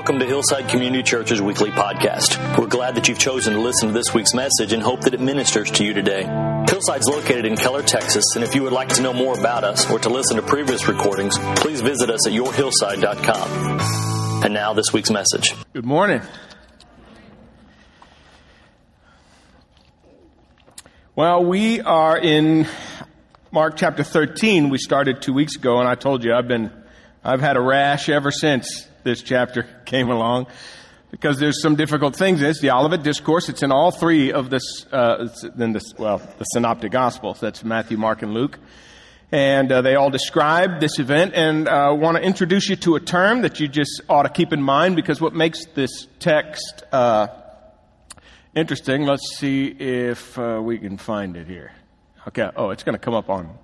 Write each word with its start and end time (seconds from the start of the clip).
Welcome 0.00 0.20
to 0.20 0.24
Hillside 0.24 0.70
Community 0.70 1.02
Church's 1.02 1.42
weekly 1.42 1.70
podcast. 1.70 2.56
We're 2.56 2.68
glad 2.68 2.94
that 2.94 3.06
you've 3.06 3.18
chosen 3.18 3.52
to 3.52 3.60
listen 3.60 3.88
to 3.88 3.92
this 3.92 4.14
week's 4.14 4.32
message 4.32 4.72
and 4.72 4.82
hope 4.82 5.02
that 5.02 5.12
it 5.12 5.20
ministers 5.20 5.70
to 5.72 5.84
you 5.84 5.92
today. 5.92 6.22
Hillside's 6.66 7.06
located 7.06 7.44
in 7.44 7.54
Keller, 7.54 7.82
Texas, 7.82 8.24
and 8.34 8.42
if 8.42 8.54
you 8.54 8.62
would 8.62 8.72
like 8.72 8.88
to 8.94 9.02
know 9.02 9.12
more 9.12 9.38
about 9.38 9.62
us 9.62 9.90
or 9.90 9.98
to 9.98 10.08
listen 10.08 10.36
to 10.36 10.42
previous 10.42 10.88
recordings, 10.88 11.36
please 11.56 11.82
visit 11.82 12.08
us 12.08 12.26
at 12.26 12.32
yourhillside.com. 12.32 14.42
And 14.42 14.54
now, 14.54 14.72
this 14.72 14.90
week's 14.90 15.10
message. 15.10 15.54
Good 15.74 15.84
morning. 15.84 16.22
Well, 21.14 21.44
we 21.44 21.82
are 21.82 22.16
in 22.16 22.66
Mark 23.52 23.76
chapter 23.76 24.02
13. 24.02 24.70
We 24.70 24.78
started 24.78 25.20
two 25.20 25.34
weeks 25.34 25.56
ago, 25.56 25.78
and 25.78 25.86
I 25.86 25.94
told 25.94 26.24
you 26.24 26.32
I've 26.32 26.48
been, 26.48 26.72
I've 27.22 27.42
had 27.42 27.58
a 27.58 27.60
rash 27.60 28.08
ever 28.08 28.30
since 28.30 28.86
this 29.02 29.22
chapter 29.22 29.66
came 29.84 30.08
along 30.10 30.46
because 31.10 31.38
there's 31.38 31.60
some 31.60 31.74
difficult 31.74 32.16
things. 32.16 32.40
It's 32.40 32.60
the 32.60 32.70
Olivet 32.70 33.02
Discourse. 33.02 33.48
It's 33.48 33.62
in 33.62 33.72
all 33.72 33.90
three 33.90 34.32
of 34.32 34.50
this, 34.50 34.86
uh, 34.92 35.28
in 35.58 35.78
well, 35.98 36.18
the 36.38 36.44
Synoptic 36.44 36.92
Gospels. 36.92 37.40
That's 37.40 37.64
Matthew, 37.64 37.96
Mark, 37.96 38.22
and 38.22 38.32
Luke. 38.32 38.58
And 39.32 39.70
uh, 39.70 39.82
they 39.82 39.94
all 39.94 40.10
describe 40.10 40.80
this 40.80 40.98
event. 40.98 41.34
And 41.34 41.68
I 41.68 41.88
uh, 41.88 41.94
want 41.94 42.16
to 42.16 42.22
introduce 42.22 42.68
you 42.68 42.76
to 42.76 42.96
a 42.96 43.00
term 43.00 43.42
that 43.42 43.60
you 43.60 43.68
just 43.68 44.00
ought 44.08 44.24
to 44.24 44.28
keep 44.28 44.52
in 44.52 44.62
mind 44.62 44.96
because 44.96 45.20
what 45.20 45.34
makes 45.34 45.66
this 45.66 46.06
text 46.18 46.82
uh, 46.92 47.28
interesting, 48.54 49.04
let's 49.04 49.36
see 49.36 49.66
if 49.66 50.38
uh, 50.38 50.60
we 50.62 50.78
can 50.78 50.96
find 50.96 51.36
it 51.36 51.46
here. 51.46 51.72
Okay. 52.28 52.50
Oh, 52.56 52.70
it's 52.70 52.82
going 52.82 52.94
to 52.94 52.98
come 52.98 53.14
up 53.14 53.30
on, 53.30 53.56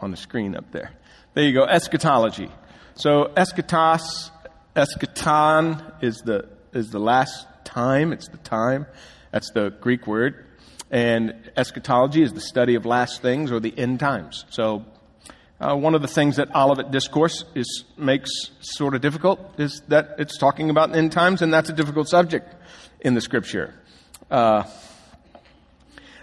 on 0.00 0.10
the 0.10 0.16
screen 0.16 0.56
up 0.56 0.70
there. 0.72 0.92
There 1.34 1.44
you 1.44 1.52
go. 1.52 1.64
Eschatology. 1.64 2.50
So 2.94 3.32
eschatos 3.36 4.30
eschaton 4.78 6.02
is 6.02 6.18
the, 6.18 6.48
is 6.72 6.90
the 6.90 7.00
last 7.00 7.46
time. 7.64 8.12
It's 8.12 8.28
the 8.28 8.38
time. 8.38 8.86
That's 9.32 9.50
the 9.50 9.70
Greek 9.70 10.06
word. 10.06 10.46
And 10.90 11.34
eschatology 11.56 12.22
is 12.22 12.32
the 12.32 12.40
study 12.40 12.76
of 12.76 12.86
last 12.86 13.20
things 13.20 13.50
or 13.52 13.60
the 13.60 13.76
end 13.76 14.00
times. 14.00 14.44
So, 14.50 14.84
uh, 15.60 15.74
one 15.74 15.96
of 15.96 16.02
the 16.02 16.08
things 16.08 16.36
that 16.36 16.54
Olivet 16.54 16.92
Discourse 16.92 17.44
is, 17.56 17.84
makes 17.96 18.30
sort 18.60 18.94
of 18.94 19.00
difficult 19.00 19.40
is 19.58 19.82
that 19.88 20.14
it's 20.18 20.38
talking 20.38 20.70
about 20.70 20.94
end 20.94 21.10
times, 21.10 21.42
and 21.42 21.52
that's 21.52 21.68
a 21.68 21.72
difficult 21.72 22.08
subject 22.08 22.54
in 23.00 23.14
the 23.14 23.20
scripture. 23.20 23.74
Uh, 24.30 24.62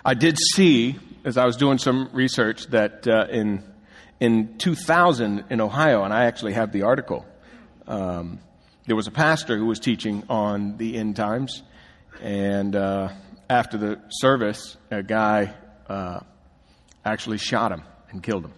I 0.06 0.14
did 0.14 0.38
see, 0.39 0.95
as 1.26 1.36
I 1.36 1.45
was 1.45 1.58
doing 1.58 1.80
some 1.80 2.09
research, 2.14 2.67
that 2.67 3.06
uh, 3.08 3.28
in 3.30 3.61
in 4.22 4.58
2000 4.58 5.44
in 5.50 5.59
Ohio, 5.59 6.06
and 6.06 6.14
I 6.14 6.26
actually 6.26 6.53
have 6.53 6.72
the 6.72 6.83
article. 6.83 7.26
Um, 7.88 8.39
there 8.88 8.95
was 8.95 9.08
a 9.08 9.11
pastor 9.11 9.58
who 9.58 9.66
was 9.66 9.80
teaching 9.80 10.23
on 10.30 10.78
the 10.78 10.97
end 10.97 11.16
times, 11.16 11.64
and 12.22 12.75
uh, 12.75 13.09
after 13.50 13.77
the 13.77 14.00
service, 14.09 14.77
a 14.92 15.03
guy 15.03 15.53
uh, 15.88 16.19
actually 17.03 17.38
shot 17.38 17.72
him 17.72 17.83
and 18.11 18.22
killed 18.22 18.45
him 18.45 18.53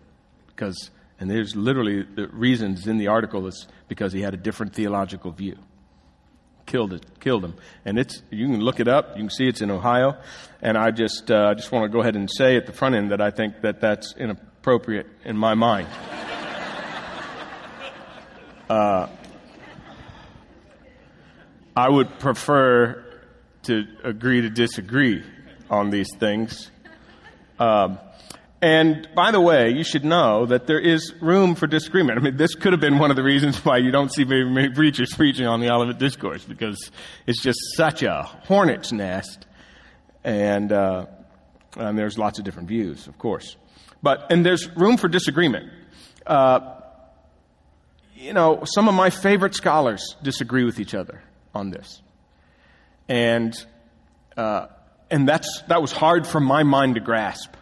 because, 0.47 0.91
and 1.19 1.29
there's 1.29 1.55
literally 1.55 2.03
the 2.03 2.27
reasons 2.27 2.87
in 2.87 2.97
the 2.97 3.07
article 3.07 3.47
is 3.47 3.67
because 3.87 4.13
he 4.13 4.21
had 4.21 4.33
a 4.33 4.37
different 4.37 4.73
theological 4.73 5.31
view. 5.31 5.57
Killed 6.65 6.91
it, 6.91 7.05
killed 7.21 7.45
him, 7.45 7.55
and 7.85 7.97
it's 7.97 8.21
you 8.29 8.45
can 8.47 8.59
look 8.59 8.81
it 8.81 8.89
up. 8.89 9.15
You 9.15 9.23
can 9.23 9.29
see 9.29 9.47
it's 9.47 9.61
in 9.61 9.71
Ohio, 9.71 10.17
and 10.61 10.77
I 10.77 10.91
just 10.91 11.31
uh, 11.31 11.53
just 11.55 11.71
want 11.71 11.85
to 11.85 11.89
go 11.89 12.01
ahead 12.01 12.17
and 12.17 12.29
say 12.29 12.57
at 12.57 12.65
the 12.65 12.73
front 12.73 12.95
end 12.95 13.11
that 13.11 13.21
I 13.21 13.31
think 13.31 13.61
that 13.61 13.79
that's 13.79 14.13
inappropriate 14.17 15.07
in 15.23 15.37
my 15.37 15.53
mind. 15.53 15.87
Uh, 18.69 19.07
I 21.75 21.89
would 21.89 22.19
prefer 22.19 23.03
to 23.63 23.85
agree 24.03 24.41
to 24.41 24.49
disagree 24.49 25.23
on 25.69 25.89
these 25.89 26.09
things. 26.17 26.69
Um, 27.59 27.99
and 28.61 29.07
by 29.15 29.31
the 29.31 29.39
way, 29.39 29.71
you 29.71 29.83
should 29.83 30.03
know 30.03 30.47
that 30.47 30.67
there 30.67 30.79
is 30.79 31.13
room 31.21 31.55
for 31.55 31.67
disagreement. 31.67 32.17
I 32.19 32.21
mean, 32.21 32.37
this 32.37 32.55
could 32.55 32.73
have 32.73 32.81
been 32.81 32.97
one 32.97 33.09
of 33.09 33.15
the 33.15 33.23
reasons 33.23 33.63
why 33.63 33.77
you 33.77 33.91
don't 33.91 34.11
see 34.11 34.25
many, 34.25 34.45
many 34.45 34.69
preachers 34.69 35.13
preaching 35.13 35.45
on 35.45 35.59
the 35.59 35.69
Olivet 35.69 35.99
Discourse, 35.99 36.43
because 36.43 36.91
it's 37.25 37.41
just 37.41 37.59
such 37.75 38.03
a 38.03 38.23
hornet's 38.23 38.91
nest. 38.91 39.45
And, 40.23 40.71
uh, 40.71 41.05
and 41.77 41.97
there's 41.97 42.17
lots 42.17 42.39
of 42.39 42.45
different 42.45 42.67
views, 42.67 43.07
of 43.07 43.17
course. 43.17 43.55
But, 44.01 44.31
and 44.31 44.45
there's 44.45 44.67
room 44.75 44.97
for 44.97 45.07
disagreement. 45.07 45.71
Uh, 46.25 46.76
you 48.17 48.33
know, 48.33 48.63
some 48.65 48.87
of 48.87 48.95
my 48.95 49.09
favorite 49.11 49.53
scholars 49.53 50.15
disagree 50.23 50.63
with 50.63 50.79
each 50.79 50.95
other 50.95 51.21
on 51.53 51.69
this. 51.69 52.01
And, 53.07 53.55
uh, 54.35 54.67
and 55.11 55.29
that's, 55.29 55.61
that 55.67 55.81
was 55.81 55.91
hard 55.91 56.25
for 56.25 56.39
my 56.39 56.63
mind 56.63 56.95
to 56.95 57.01
grasp. 57.01 57.53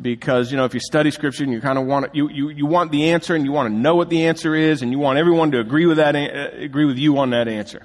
Because, 0.00 0.52
you 0.52 0.56
know, 0.56 0.64
if 0.64 0.74
you 0.74 0.80
study 0.80 1.10
scripture 1.10 1.42
and 1.42 1.52
you 1.52 1.60
kind 1.60 1.76
of 1.76 1.86
want, 1.86 2.14
you, 2.14 2.30
you, 2.30 2.48
you 2.50 2.66
want 2.66 2.92
the 2.92 3.10
answer 3.10 3.34
and 3.34 3.44
you 3.44 3.50
want 3.50 3.68
to 3.68 3.76
know 3.76 3.96
what 3.96 4.08
the 4.08 4.26
answer 4.26 4.54
is 4.54 4.82
and 4.82 4.92
you 4.92 5.00
want 5.00 5.18
everyone 5.18 5.50
to 5.50 5.58
agree 5.58 5.86
with 5.86 5.96
that, 5.96 6.14
uh, 6.14 6.56
agree 6.56 6.84
with 6.84 6.96
you 6.96 7.18
on 7.18 7.30
that 7.30 7.48
answer. 7.48 7.84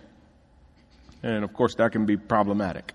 And 1.23 1.43
of 1.43 1.51
course 1.53 1.73
that 1.75 1.91
can 1.91 2.05
be 2.05 2.17
problematic. 2.17 2.93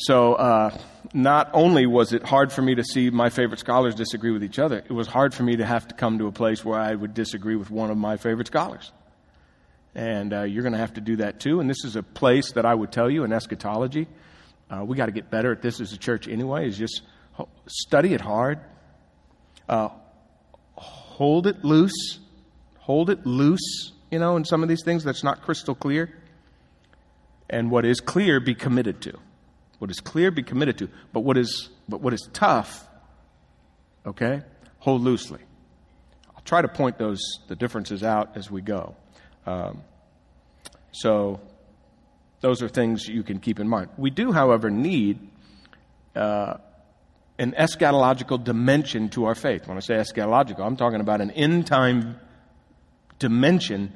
So, 0.00 0.34
uh, 0.34 0.78
not 1.12 1.50
only 1.54 1.84
was 1.84 2.12
it 2.12 2.22
hard 2.22 2.52
for 2.52 2.62
me 2.62 2.76
to 2.76 2.84
see 2.84 3.10
my 3.10 3.30
favorite 3.30 3.58
scholars 3.58 3.96
disagree 3.96 4.30
with 4.30 4.44
each 4.44 4.60
other, 4.60 4.78
it 4.78 4.92
was 4.92 5.08
hard 5.08 5.34
for 5.34 5.42
me 5.42 5.56
to 5.56 5.66
have 5.66 5.88
to 5.88 5.94
come 5.96 6.18
to 6.18 6.28
a 6.28 6.32
place 6.32 6.64
where 6.64 6.78
I 6.78 6.94
would 6.94 7.14
disagree 7.14 7.56
with 7.56 7.68
one 7.68 7.90
of 7.90 7.96
my 7.96 8.16
favorite 8.16 8.46
scholars. 8.46 8.92
And 9.96 10.32
uh, 10.32 10.42
you're 10.42 10.62
going 10.62 10.74
to 10.74 10.78
have 10.78 10.94
to 10.94 11.00
do 11.00 11.16
that 11.16 11.40
too. 11.40 11.58
And 11.58 11.68
this 11.68 11.84
is 11.84 11.96
a 11.96 12.04
place 12.04 12.52
that 12.52 12.64
I 12.64 12.72
would 12.72 12.92
tell 12.92 13.10
you 13.10 13.24
in 13.24 13.32
eschatology. 13.32 14.06
Uh, 14.70 14.84
we 14.84 14.96
got 14.96 15.06
to 15.06 15.12
get 15.12 15.30
better 15.32 15.50
at 15.50 15.62
this 15.62 15.80
as 15.80 15.92
a 15.92 15.98
church 15.98 16.28
anyway, 16.28 16.68
is 16.68 16.78
just 16.78 17.02
study 17.66 18.14
it 18.14 18.20
hard. 18.20 18.60
Uh, 19.68 19.88
hold 20.76 21.48
it 21.48 21.64
loose. 21.64 22.20
Hold 22.78 23.10
it 23.10 23.26
loose, 23.26 23.92
you 24.12 24.20
know, 24.20 24.36
in 24.36 24.44
some 24.44 24.62
of 24.62 24.68
these 24.68 24.84
things 24.84 25.02
that's 25.02 25.24
not 25.24 25.42
crystal 25.42 25.74
clear. 25.74 26.14
And 27.50 27.70
what 27.70 27.84
is 27.84 28.00
clear, 28.00 28.38
be 28.38 28.54
committed 28.54 29.00
to. 29.02 29.18
What 29.78 29.90
is 29.90 30.00
clear, 30.00 30.30
be 30.30 30.42
committed 30.42 30.78
to. 30.78 30.88
But 31.12 31.20
what 31.20 31.36
is, 31.36 31.68
but 31.88 32.00
what 32.00 32.12
is 32.12 32.28
tough, 32.32 32.86
okay, 34.04 34.42
hold 34.78 35.02
loosely. 35.02 35.40
I'll 36.34 36.42
try 36.42 36.62
to 36.62 36.68
point 36.68 36.98
those, 36.98 37.20
the 37.48 37.56
differences 37.56 38.02
out 38.02 38.36
as 38.36 38.50
we 38.50 38.60
go. 38.60 38.96
Um, 39.46 39.82
so, 40.92 41.40
those 42.40 42.62
are 42.62 42.68
things 42.68 43.06
you 43.08 43.22
can 43.22 43.40
keep 43.40 43.60
in 43.60 43.68
mind. 43.68 43.90
We 43.96 44.10
do, 44.10 44.32
however, 44.32 44.70
need 44.70 45.18
uh, 46.14 46.54
an 47.38 47.52
eschatological 47.52 48.42
dimension 48.42 49.08
to 49.10 49.26
our 49.26 49.34
faith. 49.34 49.66
When 49.68 49.76
I 49.76 49.80
say 49.80 49.94
eschatological, 49.94 50.60
I'm 50.60 50.76
talking 50.76 51.00
about 51.00 51.20
an 51.20 51.30
end 51.30 51.66
time 51.66 52.18
dimension 53.18 53.92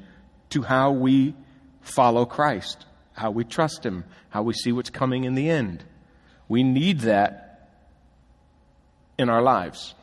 to 0.51 0.61
how 0.61 0.91
we 0.91 1.35
follow 1.81 2.25
Christ 2.25 2.85
how 3.13 3.31
we 3.31 3.43
trust 3.43 3.85
Him, 3.85 4.03
how 4.29 4.43
we 4.43 4.53
see 4.53 4.71
what's 4.71 4.89
coming 4.89 5.23
in 5.23 5.35
the 5.35 5.49
end. 5.49 5.83
We 6.47 6.63
need 6.63 7.01
that 7.01 7.69
in 9.17 9.29
our 9.29 9.41
lives. 9.41 9.95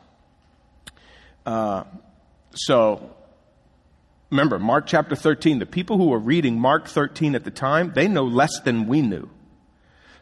Uh, 1.45 1.83
so, 2.53 3.15
remember, 4.29 4.59
Mark 4.59 4.85
chapter 4.87 5.15
13, 5.15 5.59
the 5.59 5.65
people 5.65 5.97
who 5.97 6.07
were 6.07 6.19
reading 6.19 6.59
Mark 6.59 6.87
13 6.87 7.35
at 7.35 7.43
the 7.43 7.51
time, 7.51 7.93
they 7.93 8.07
know 8.07 8.23
less 8.23 8.59
than 8.61 8.87
we 8.87 9.01
knew. 9.01 9.29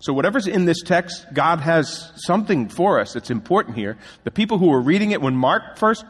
So, 0.02 0.14
whatever's 0.14 0.48
in 0.48 0.66
this 0.66 0.82
text, 0.82 1.26
God 1.34 1.60
has 1.60 2.12
something 2.16 2.70
for 2.70 3.00
us 3.00 3.14
that's 3.14 3.30
important 3.30 3.76
here. 3.76 3.98
The 4.24 4.32
people 4.32 4.58
who 4.58 4.68
were 4.68 4.82
reading 4.82 5.12
it 5.12 5.22
when 5.22 5.36
Mark 5.36 5.78
first 5.78 6.06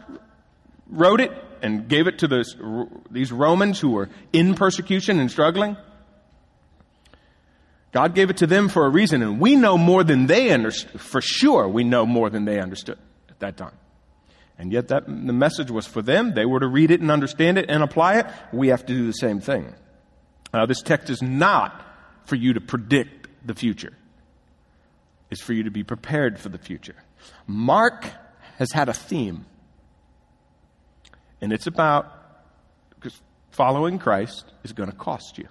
wrote 0.87 1.21
it 1.21 1.31
and 1.61 1.87
gave 1.87 2.07
it 2.07 2.19
to 2.19 2.43
these 3.09 3.31
Romans 3.31 3.79
who 3.79 3.91
were 3.91 4.09
in 4.31 4.53
persecution 4.53 5.19
and 5.19 5.29
struggling, 5.29 5.75
God 7.91 8.13
gave 8.13 8.29
it 8.29 8.37
to 8.37 8.47
them 8.47 8.69
for 8.69 8.85
a 8.85 8.89
reason, 8.89 9.21
and 9.23 9.39
we 9.39 9.55
know 9.55 9.77
more 9.77 10.03
than 10.03 10.27
they 10.27 10.51
understood. 10.51 11.01
For 11.01 11.21
sure, 11.21 11.67
we 11.67 11.83
know 11.83 12.05
more 12.05 12.29
than 12.29 12.45
they 12.45 12.59
understood 12.59 12.99
at 13.29 13.39
that 13.39 13.57
time. 13.57 13.73
And 14.59 14.71
yet, 14.71 14.89
that 14.89 15.05
the 15.07 15.33
message 15.33 15.71
was 15.71 15.87
for 15.87 16.01
them. 16.01 16.33
They 16.33 16.45
were 16.45 16.59
to 16.59 16.67
read 16.67 16.91
it 16.91 17.01
and 17.01 17.09
understand 17.09 17.57
it 17.57 17.65
and 17.69 17.81
apply 17.81 18.19
it. 18.19 18.27
We 18.51 18.67
have 18.67 18.85
to 18.85 18.93
do 18.93 19.07
the 19.07 19.13
same 19.13 19.39
thing. 19.39 19.73
Uh, 20.53 20.65
this 20.65 20.81
text 20.81 21.09
is 21.09 21.21
not 21.21 21.81
for 22.25 22.35
you 22.35 22.53
to 22.53 22.61
predict 22.61 23.27
the 23.45 23.55
future. 23.55 23.93
It's 25.31 25.41
for 25.41 25.53
you 25.53 25.63
to 25.63 25.71
be 25.71 25.83
prepared 25.83 26.39
for 26.39 26.49
the 26.49 26.57
future. 26.57 26.95
Mark 27.47 28.07
has 28.57 28.71
had 28.71 28.89
a 28.89 28.93
theme, 28.93 29.45
and 31.39 31.53
it's 31.53 31.67
about 31.67 32.13
because 32.89 33.19
following 33.51 33.97
Christ 33.97 34.51
is 34.63 34.73
going 34.73 34.91
to 34.91 34.95
cost 34.95 35.37
you. 35.37 35.47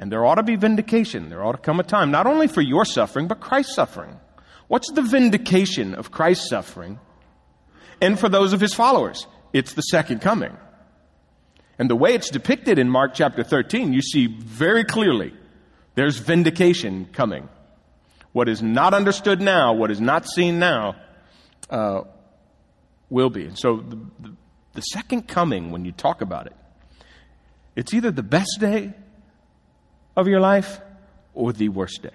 And 0.00 0.10
there 0.10 0.24
ought 0.24 0.36
to 0.36 0.42
be 0.42 0.56
vindication. 0.56 1.28
There 1.28 1.44
ought 1.44 1.52
to 1.52 1.58
come 1.58 1.78
a 1.78 1.82
time, 1.82 2.10
not 2.10 2.26
only 2.26 2.48
for 2.48 2.62
your 2.62 2.86
suffering, 2.86 3.28
but 3.28 3.38
Christ's 3.38 3.74
suffering. 3.74 4.18
What's 4.66 4.90
the 4.92 5.02
vindication 5.02 5.94
of 5.94 6.10
Christ's 6.10 6.48
suffering? 6.48 6.98
And 8.00 8.18
for 8.18 8.30
those 8.30 8.54
of 8.54 8.62
his 8.62 8.72
followers, 8.72 9.26
it's 9.52 9.74
the 9.74 9.82
second 9.82 10.22
coming. 10.22 10.56
And 11.78 11.90
the 11.90 11.96
way 11.96 12.14
it's 12.14 12.30
depicted 12.30 12.78
in 12.78 12.88
Mark 12.88 13.12
chapter 13.12 13.42
13, 13.42 13.92
you 13.92 14.00
see 14.00 14.26
very 14.26 14.84
clearly 14.84 15.34
there's 15.96 16.16
vindication 16.16 17.04
coming. 17.12 17.50
What 18.32 18.48
is 18.48 18.62
not 18.62 18.94
understood 18.94 19.42
now, 19.42 19.74
what 19.74 19.90
is 19.90 20.00
not 20.00 20.26
seen 20.26 20.58
now, 20.58 20.96
uh, 21.68 22.04
will 23.10 23.28
be. 23.28 23.44
And 23.44 23.58
so 23.58 23.76
the, 23.76 23.96
the, 23.96 24.36
the 24.72 24.80
second 24.80 25.28
coming, 25.28 25.72
when 25.72 25.84
you 25.84 25.92
talk 25.92 26.22
about 26.22 26.46
it, 26.46 26.56
it's 27.76 27.92
either 27.92 28.10
the 28.10 28.22
best 28.22 28.56
day 28.60 28.94
of 30.16 30.28
your 30.28 30.40
life 30.40 30.80
or 31.34 31.52
the 31.52 31.68
worst 31.68 32.02
day. 32.02 32.10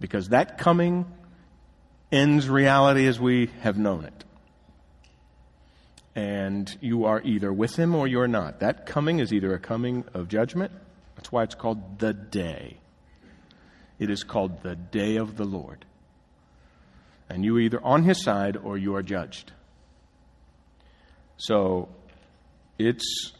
Because 0.00 0.30
that 0.30 0.58
coming 0.58 1.06
ends 2.10 2.48
reality 2.48 3.06
as 3.06 3.20
we 3.20 3.50
have 3.60 3.78
known 3.78 4.04
it. 4.04 4.24
And 6.14 6.76
you 6.80 7.06
are 7.06 7.22
either 7.22 7.52
with 7.52 7.76
him 7.76 7.94
or 7.94 8.06
you're 8.06 8.28
not. 8.28 8.60
That 8.60 8.86
coming 8.86 9.20
is 9.20 9.32
either 9.32 9.54
a 9.54 9.58
coming 9.58 10.04
of 10.12 10.28
judgment. 10.28 10.72
That's 11.16 11.32
why 11.32 11.42
it's 11.44 11.54
called 11.54 11.98
the 11.98 12.12
day. 12.12 12.78
It 13.98 14.10
is 14.10 14.24
called 14.24 14.62
the 14.62 14.76
day 14.76 15.16
of 15.16 15.36
the 15.36 15.44
Lord. 15.44 15.84
And 17.30 17.44
you 17.44 17.56
are 17.56 17.60
either 17.60 17.82
on 17.82 18.02
his 18.02 18.22
side 18.22 18.56
or 18.56 18.76
you 18.76 18.94
are 18.96 19.02
judged. 19.02 19.52
So 21.38 21.88
it's, 22.78 23.32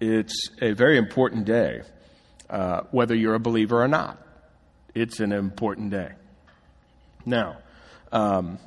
it's 0.00 0.50
a 0.60 0.72
very 0.72 0.98
important 0.98 1.44
day, 1.44 1.82
uh, 2.50 2.82
whether 2.90 3.14
you're 3.14 3.34
a 3.34 3.40
believer 3.40 3.82
or 3.82 3.88
not. 3.88 4.18
It's 4.94 5.20
an 5.20 5.32
important 5.32 5.90
day. 5.90 6.12
Now, 7.24 7.58
um, 8.12 8.58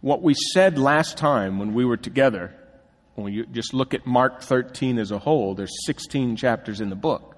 what 0.00 0.22
we 0.22 0.34
said 0.34 0.78
last 0.78 1.18
time 1.18 1.58
when 1.58 1.74
we 1.74 1.84
were 1.84 1.96
together, 1.96 2.54
when 3.14 3.32
you 3.32 3.46
just 3.46 3.74
look 3.74 3.94
at 3.94 4.06
Mark 4.06 4.42
13 4.42 4.98
as 4.98 5.10
a 5.10 5.18
whole, 5.18 5.54
there's 5.54 5.74
16 5.86 6.36
chapters 6.36 6.80
in 6.80 6.88
the 6.88 6.96
book. 6.96 7.36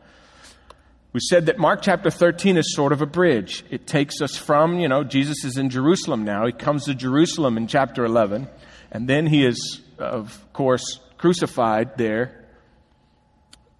We 1.12 1.20
said 1.20 1.46
that 1.46 1.58
Mark 1.58 1.82
chapter 1.82 2.08
13 2.08 2.56
is 2.56 2.72
sort 2.74 2.92
of 2.92 3.02
a 3.02 3.06
bridge. 3.06 3.64
It 3.68 3.86
takes 3.86 4.22
us 4.22 4.36
from, 4.36 4.78
you 4.78 4.86
know, 4.86 5.02
Jesus 5.02 5.44
is 5.44 5.56
in 5.56 5.68
Jerusalem 5.68 6.24
now. 6.24 6.46
He 6.46 6.52
comes 6.52 6.84
to 6.84 6.94
Jerusalem 6.94 7.56
in 7.56 7.66
chapter 7.66 8.04
11, 8.04 8.46
and 8.92 9.08
then 9.08 9.26
he 9.26 9.44
is, 9.44 9.80
of 9.98 10.40
course, 10.52 11.00
crucified 11.18 11.98
there. 11.98 12.39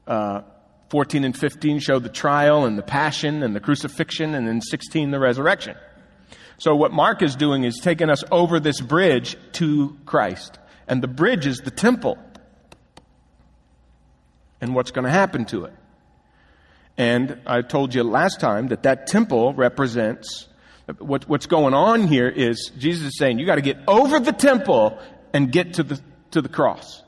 Uh, 0.06 0.42
14 0.90 1.22
and 1.22 1.36
15 1.36 1.78
show 1.78 2.00
the 2.00 2.08
trial 2.08 2.64
and 2.64 2.76
the 2.76 2.82
passion 2.82 3.44
and 3.44 3.54
the 3.54 3.60
crucifixion, 3.60 4.34
and 4.34 4.46
then 4.46 4.60
16, 4.60 5.12
the 5.12 5.20
resurrection. 5.20 5.76
So 6.58 6.74
what 6.74 6.92
Mark 6.92 7.22
is 7.22 7.36
doing 7.36 7.64
is 7.64 7.78
taking 7.80 8.10
us 8.10 8.24
over 8.30 8.60
this 8.60 8.80
bridge 8.80 9.36
to 9.52 9.96
Christ. 10.04 10.58
And 10.88 11.00
the 11.02 11.08
bridge 11.08 11.46
is 11.46 11.58
the 11.58 11.70
temple. 11.70 12.18
And 14.60 14.74
what's 14.74 14.90
going 14.90 15.04
to 15.04 15.10
happen 15.10 15.44
to 15.46 15.64
it. 15.64 15.72
And 16.98 17.40
I 17.46 17.62
told 17.62 17.94
you 17.94 18.02
last 18.02 18.40
time 18.40 18.68
that 18.68 18.82
that 18.82 19.06
temple 19.06 19.54
represents 19.54 20.48
what, 20.98 21.28
what's 21.28 21.46
going 21.46 21.72
on 21.72 22.08
here 22.08 22.28
is 22.28 22.72
Jesus 22.76 23.08
is 23.08 23.18
saying 23.18 23.38
you 23.38 23.46
got 23.46 23.54
to 23.54 23.62
get 23.62 23.78
over 23.86 24.18
the 24.18 24.32
temple 24.32 24.98
and 25.32 25.50
get 25.52 25.74
to 25.74 25.82
the, 25.82 26.00
to 26.32 26.42
the 26.42 26.48
cross. 26.48 27.02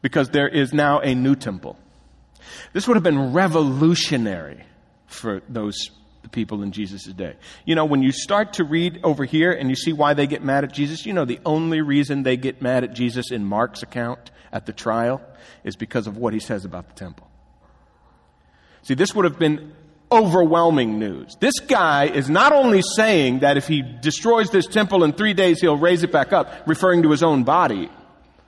Because 0.00 0.30
there 0.30 0.48
is 0.48 0.72
now 0.72 1.00
a 1.00 1.14
new 1.14 1.34
temple. 1.34 1.76
This 2.72 2.86
would 2.86 2.96
have 2.96 3.02
been 3.02 3.32
revolutionary 3.32 4.64
for 5.06 5.42
those 5.48 5.90
people 6.32 6.62
in 6.62 6.72
Jesus' 6.72 7.04
day. 7.04 7.36
You 7.64 7.74
know, 7.74 7.84
when 7.84 8.02
you 8.02 8.12
start 8.12 8.54
to 8.54 8.64
read 8.64 9.00
over 9.04 9.24
here 9.24 9.52
and 9.52 9.70
you 9.70 9.76
see 9.76 9.92
why 9.92 10.14
they 10.14 10.26
get 10.26 10.42
mad 10.42 10.64
at 10.64 10.72
Jesus, 10.72 11.06
you 11.06 11.12
know, 11.12 11.24
the 11.24 11.40
only 11.44 11.80
reason 11.80 12.22
they 12.22 12.36
get 12.36 12.62
mad 12.62 12.84
at 12.84 12.94
Jesus 12.94 13.30
in 13.30 13.44
Mark's 13.44 13.82
account 13.82 14.30
at 14.52 14.66
the 14.66 14.72
trial 14.72 15.20
is 15.62 15.76
because 15.76 16.06
of 16.06 16.16
what 16.16 16.32
he 16.32 16.40
says 16.40 16.64
about 16.64 16.88
the 16.88 16.94
temple. 16.94 17.28
See, 18.82 18.94
this 18.94 19.14
would 19.14 19.24
have 19.24 19.38
been 19.38 19.72
overwhelming 20.12 20.98
news. 20.98 21.36
This 21.40 21.58
guy 21.60 22.06
is 22.06 22.28
not 22.30 22.52
only 22.52 22.82
saying 22.96 23.40
that 23.40 23.56
if 23.56 23.66
he 23.66 23.82
destroys 23.82 24.50
this 24.50 24.66
temple 24.66 25.02
in 25.04 25.12
three 25.12 25.34
days, 25.34 25.60
he'll 25.60 25.78
raise 25.78 26.02
it 26.02 26.12
back 26.12 26.32
up, 26.32 26.52
referring 26.66 27.02
to 27.02 27.10
his 27.10 27.22
own 27.22 27.44
body, 27.44 27.90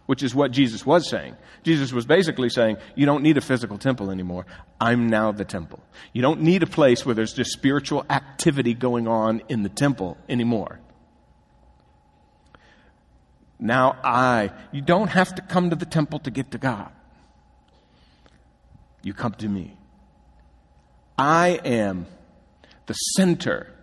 which 0.07 0.23
is 0.23 0.35
what 0.35 0.53
Jesus 0.53 0.85
was 0.85 1.09
saying. 1.09 1.37
Jesus 1.67 1.93
was 1.93 2.07
basically 2.07 2.49
saying, 2.49 2.77
you 2.95 3.07
don't 3.07 3.25
need 3.25 3.37
a 3.37 3.41
physical 3.41 3.77
temple 3.77 4.13
anymore. 4.13 4.47
I'm 4.81 5.09
now 5.11 5.33
the 5.33 5.45
temple. 5.45 5.81
You 6.13 6.23
don't 6.23 6.43
need 6.43 6.63
a 6.63 6.67
place 6.67 7.05
where 7.05 7.13
there's 7.13 7.33
just 7.33 7.51
spiritual 7.51 8.07
activity 8.09 8.73
going 8.73 9.09
on 9.09 9.43
in 9.49 9.65
the 9.65 9.69
temple 9.69 10.17
anymore. 10.29 10.79
Now 13.59 13.99
I, 14.05 14.53
you 14.71 14.81
don't 14.81 15.09
have 15.09 15.35
to 15.35 15.43
come 15.43 15.71
to 15.71 15.77
the 15.77 15.87
temple 15.87 16.21
to 16.21 16.31
get 16.31 16.53
to 16.53 16.59
God. 16.59 16.93
You 19.03 19.13
come 19.13 19.33
to 19.33 19.49
me. 19.49 19.77
I 21.19 21.59
am 21.65 22.07
the 22.87 22.95
center 22.95 23.75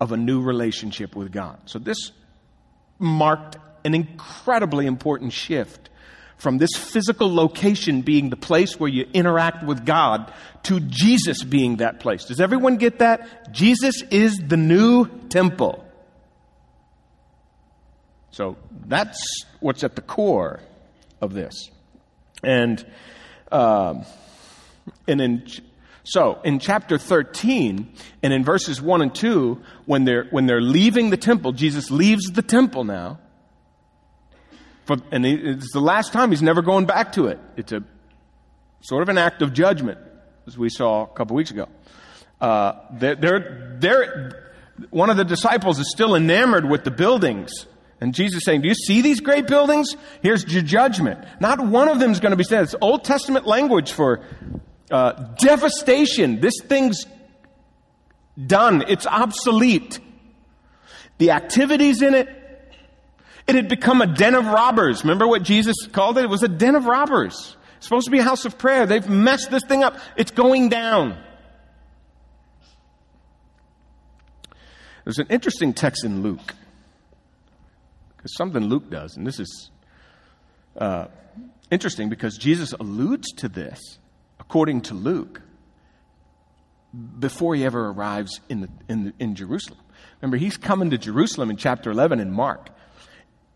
of 0.00 0.10
a 0.10 0.16
new 0.16 0.42
relationship 0.42 1.14
with 1.14 1.30
God. 1.30 1.60
So 1.66 1.78
this 1.78 2.10
marked 2.98 3.56
an 3.84 3.94
incredibly 3.94 4.86
important 4.86 5.32
shift 5.32 5.89
from 6.40 6.56
this 6.56 6.70
physical 6.74 7.32
location 7.32 8.00
being 8.00 8.30
the 8.30 8.36
place 8.36 8.80
where 8.80 8.88
you 8.88 9.06
interact 9.12 9.62
with 9.62 9.84
God 9.84 10.32
to 10.62 10.80
Jesus 10.80 11.44
being 11.44 11.76
that 11.76 12.00
place. 12.00 12.24
Does 12.24 12.40
everyone 12.40 12.78
get 12.78 13.00
that? 13.00 13.52
Jesus 13.52 14.02
is 14.10 14.38
the 14.38 14.56
new 14.56 15.06
temple. 15.28 15.84
So 18.30 18.56
that's 18.86 19.22
what's 19.60 19.84
at 19.84 19.96
the 19.96 20.02
core 20.02 20.60
of 21.20 21.34
this. 21.34 21.70
And, 22.42 22.82
um, 23.52 24.06
and 25.06 25.20
in 25.20 25.46
so, 26.04 26.40
in 26.42 26.58
chapter 26.58 26.96
13, 26.96 27.92
and 28.22 28.32
in 28.32 28.44
verses 28.44 28.80
1 28.80 29.02
and 29.02 29.14
2, 29.14 29.60
when 29.84 30.04
they're, 30.04 30.24
when 30.30 30.46
they're 30.46 30.62
leaving 30.62 31.10
the 31.10 31.18
temple, 31.18 31.52
Jesus 31.52 31.90
leaves 31.90 32.30
the 32.32 32.42
temple 32.42 32.84
now. 32.84 33.18
And 35.10 35.26
it's 35.26 35.72
the 35.72 35.80
last 35.80 36.12
time 36.12 36.30
he's 36.30 36.42
never 36.42 36.62
going 36.62 36.86
back 36.86 37.12
to 37.12 37.26
it. 37.26 37.38
It's 37.56 37.72
a 37.72 37.82
sort 38.80 39.02
of 39.02 39.08
an 39.08 39.18
act 39.18 39.42
of 39.42 39.52
judgment, 39.52 39.98
as 40.46 40.56
we 40.56 40.68
saw 40.68 41.04
a 41.04 41.08
couple 41.08 41.36
weeks 41.36 41.50
ago. 41.50 41.68
Uh, 42.40 42.72
they're, 42.92 43.76
they're, 43.78 44.52
one 44.90 45.10
of 45.10 45.16
the 45.16 45.24
disciples 45.24 45.78
is 45.78 45.90
still 45.90 46.14
enamored 46.14 46.68
with 46.68 46.84
the 46.84 46.90
buildings. 46.90 47.66
And 48.00 48.14
Jesus 48.14 48.44
saying, 48.44 48.62
Do 48.62 48.68
you 48.68 48.74
see 48.74 49.02
these 49.02 49.20
great 49.20 49.46
buildings? 49.46 49.94
Here's 50.22 50.50
your 50.52 50.62
judgment. 50.62 51.22
Not 51.38 51.60
one 51.60 51.88
of 51.88 52.00
them 52.00 52.12
is 52.12 52.20
going 52.20 52.30
to 52.30 52.36
be 52.36 52.44
said. 52.44 52.64
It's 52.64 52.74
Old 52.80 53.04
Testament 53.04 53.46
language 53.46 53.92
for 53.92 54.22
uh, 54.90 55.12
devastation. 55.38 56.40
This 56.40 56.54
thing's 56.62 57.04
done. 58.46 58.84
It's 58.88 59.06
obsolete. 59.06 60.00
The 61.18 61.32
activities 61.32 62.00
in 62.00 62.14
it, 62.14 62.28
it 63.50 63.56
had 63.56 63.68
become 63.68 64.00
a 64.00 64.06
den 64.06 64.34
of 64.34 64.46
robbers. 64.46 65.02
Remember 65.02 65.26
what 65.26 65.42
Jesus 65.42 65.76
called 65.86 66.18
it? 66.18 66.24
It 66.24 66.30
was 66.30 66.42
a 66.42 66.48
den 66.48 66.74
of 66.74 66.86
robbers. 66.86 67.56
It's 67.76 67.86
supposed 67.86 68.06
to 68.06 68.10
be 68.10 68.18
a 68.18 68.22
house 68.22 68.44
of 68.44 68.58
prayer. 68.58 68.86
They've 68.86 69.08
messed 69.08 69.50
this 69.50 69.64
thing 69.64 69.82
up. 69.82 69.96
It's 70.16 70.30
going 70.30 70.68
down. 70.68 71.16
There's 75.04 75.18
an 75.18 75.26
interesting 75.30 75.72
text 75.72 76.04
in 76.04 76.22
Luke. 76.22 76.54
Because 78.16 78.36
something 78.36 78.64
Luke 78.64 78.90
does, 78.90 79.16
and 79.16 79.26
this 79.26 79.40
is 79.40 79.70
uh, 80.76 81.06
interesting 81.70 82.10
because 82.10 82.36
Jesus 82.36 82.72
alludes 82.74 83.32
to 83.32 83.48
this 83.48 83.98
according 84.38 84.80
to 84.82 84.94
Luke, 84.94 85.42
before 87.18 87.54
he 87.54 87.64
ever 87.64 87.88
arrives 87.88 88.40
in, 88.48 88.62
the, 88.62 88.68
in, 88.88 89.04
the, 89.04 89.12
in 89.18 89.34
Jerusalem. 89.34 89.78
Remember, 90.20 90.36
he's 90.36 90.56
coming 90.56 90.90
to 90.90 90.98
Jerusalem 90.98 91.50
in 91.50 91.56
chapter 91.56 91.90
11 91.90 92.20
in 92.20 92.32
Mark. 92.32 92.70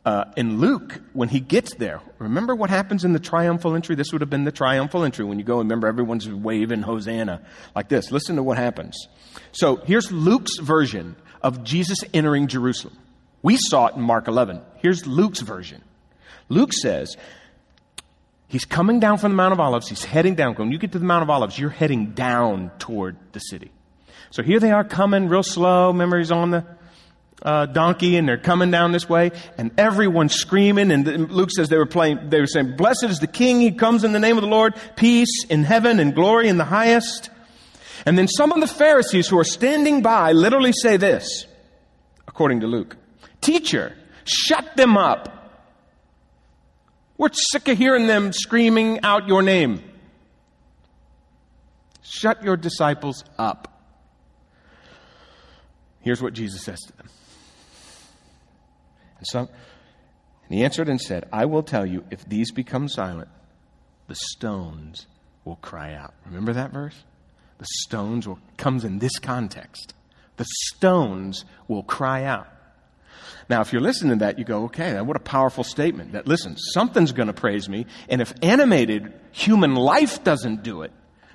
Uh, 0.05 0.27
in 0.37 0.61
Luke, 0.61 1.01
when 1.15 1.31
he 1.31 1.41
gets 1.41 1.75
there, 1.77 2.01
remember 2.19 2.55
what 2.55 2.69
happens 2.69 3.07
in 3.07 3.15
the 3.15 3.19
triumphal 3.19 3.75
entry? 3.75 3.95
This 3.95 4.13
would 4.13 4.21
have 4.21 4.29
been 4.29 4.45
the 4.45 4.53
triumphal 4.53 5.03
entry 5.03 5.25
when 5.25 5.39
you 5.39 5.45
go 5.45 5.61
and 5.61 5.69
remember 5.69 5.89
everyone's 5.89 6.29
waving 6.29 6.83
Hosanna 6.83 7.41
like 7.75 7.89
this. 7.89 8.13
Listen 8.13 8.37
to 8.37 8.43
what 8.43 8.59
happens. 8.59 9.09
So 9.53 9.77
here's 9.77 10.13
Luke's 10.13 10.59
version 10.59 11.17
of 11.43 11.65
Jesus 11.65 12.01
entering 12.13 12.49
Jerusalem. 12.49 12.99
We 13.43 13.57
saw 13.57 13.87
it 13.87 13.95
in 13.95 14.03
Mark 14.03 14.29
11. 14.29 14.61
Here's 14.77 15.07
Luke's 15.07 15.41
version. 15.41 15.83
Luke 16.51 16.75
says, 16.75 17.17
He's 18.47 18.65
coming 18.65 19.01
down 19.01 19.19
from 19.19 19.33
the 19.33 19.37
Mount 19.37 19.53
of 19.53 19.59
Olives. 19.59 19.89
He's 19.89 20.05
heading 20.05 20.35
down. 20.35 20.55
When 20.55 20.71
you 20.71 20.79
get 20.79 20.93
to 20.93 20.99
the 20.99 21.05
Mount 21.05 21.23
of 21.23 21.31
Olives, 21.31 21.59
you're 21.59 21.71
heading 21.71 22.13
down 22.13 22.71
toward 22.79 23.17
the 23.33 23.41
city. 23.41 23.73
So 24.31 24.43
here 24.43 24.61
they 24.61 24.71
are 24.71 24.85
coming 24.85 25.29
real 25.29 25.43
slow. 25.43 25.89
Remember, 25.89 26.19
he's 26.19 26.31
on 26.31 26.51
the 26.51 26.65
uh, 27.43 27.67
donkey 27.67 28.17
and 28.17 28.29
they're 28.29 28.39
coming 28.39 28.71
down 28.71 28.93
this 28.93 29.09
way 29.09 29.33
and 29.59 29.71
everyone's 29.79 30.35
screaming. 30.35 30.91
And 30.91 31.31
Luke 31.31 31.51
says 31.51 31.69
they 31.69 31.77
were 31.77 31.87
playing, 31.87 32.31
they 32.31 32.41
were 32.41 32.47
saying, 32.47 32.77
blessed 32.77 33.05
is 33.05 33.19
the 33.19 33.27
king. 33.27 33.61
He 33.61 33.73
comes 33.73 34.05
in 34.05 34.13
the 34.13 34.19
name 34.19 34.37
of 34.37 34.43
the 34.43 34.49
Lord. 34.49 34.75
Peace 34.97 35.45
in 35.49 35.65
heaven 35.65 36.01
and 36.01 36.15
glory 36.15 36.49
in 36.49 36.57
the 36.57 36.65
highest. 36.65 37.31
And 38.07 38.19
then 38.19 38.29
some 38.29 38.53
of 38.53 38.61
the 38.61 38.67
Pharisees 38.67 39.29
who 39.29 39.39
are 39.39 39.45
standing 39.45 40.03
by 40.03 40.33
literally 40.33 40.73
say 40.73 40.97
this, 40.97 41.47
according 42.27 42.61
to 42.61 42.67
Luke. 42.67 42.97
Teacher, 43.41 43.97
shut 44.25 44.77
them 44.77 44.97
up. 44.97 45.31
We're 47.17 47.31
sick 47.33 47.69
of 47.69 47.79
hearing 47.79 48.07
them 48.07 48.33
screaming 48.33 49.01
out 49.03 49.29
your 49.29 49.43
name. 49.43 49.83
Shut 52.03 52.43
your 52.43 52.57
disciples 52.57 53.25
up. 53.39 53.74
Here's 56.05 56.23
what 56.23 56.35
Jesus 56.35 56.63
says 56.63 56.81
to 56.81 56.97
them. 56.97 57.09
And, 59.19 59.27
so, 59.27 59.39
and 59.39 59.49
he 60.51 60.63
answered 60.63 60.89
and 60.89 61.01
said, 61.01 61.27
I 61.33 61.47
will 61.47 61.63
tell 61.63 61.87
you, 61.87 62.05
if 62.11 62.25
these 62.29 62.53
become 62.53 62.89
silent, 62.89 63.29
the 64.07 64.15
stones 64.15 65.07
will 65.45 65.57
cry 65.57 65.95
out. 65.95 66.13
Remember 66.27 66.53
that 66.53 66.73
verse? 66.73 67.03
The 67.59 67.67
stones 67.87 68.29
will 68.29 68.39
comes 68.59 68.85
in 68.85 68.99
this 68.99 69.19
context. 69.19 69.95
The 70.37 70.45
stones 70.67 71.45
will 71.69 71.83
cry 71.85 72.25
out. 72.25 72.49
Now, 73.49 73.61
if 73.61 73.73
you're 73.73 73.83
listening 73.83 74.19
to 74.19 74.25
that, 74.25 74.39
you 74.39 74.45
go, 74.45 74.65
okay, 74.65 75.01
what 75.01 75.17
a 75.17 75.21
powerful 75.21 75.65
statement. 75.65 76.13
That, 76.13 76.27
listen, 76.27 76.57
something's 76.57 77.13
going 77.13 77.29
to 77.29 77.33
praise 77.35 77.69
me, 77.69 77.87
and 78.09 78.21
if 78.21 78.35
animated 78.43 79.13
human 79.33 79.75
life 79.75 80.25
doesn't 80.25 80.63
do 80.63 80.83
it, 80.83 80.93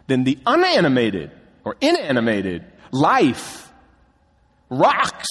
then 0.07 0.23
the 0.23 0.37
unanimated 0.45 1.31
or 1.63 1.75
inanimated 1.81 2.65
life, 2.91 3.68
rocks 4.69 5.27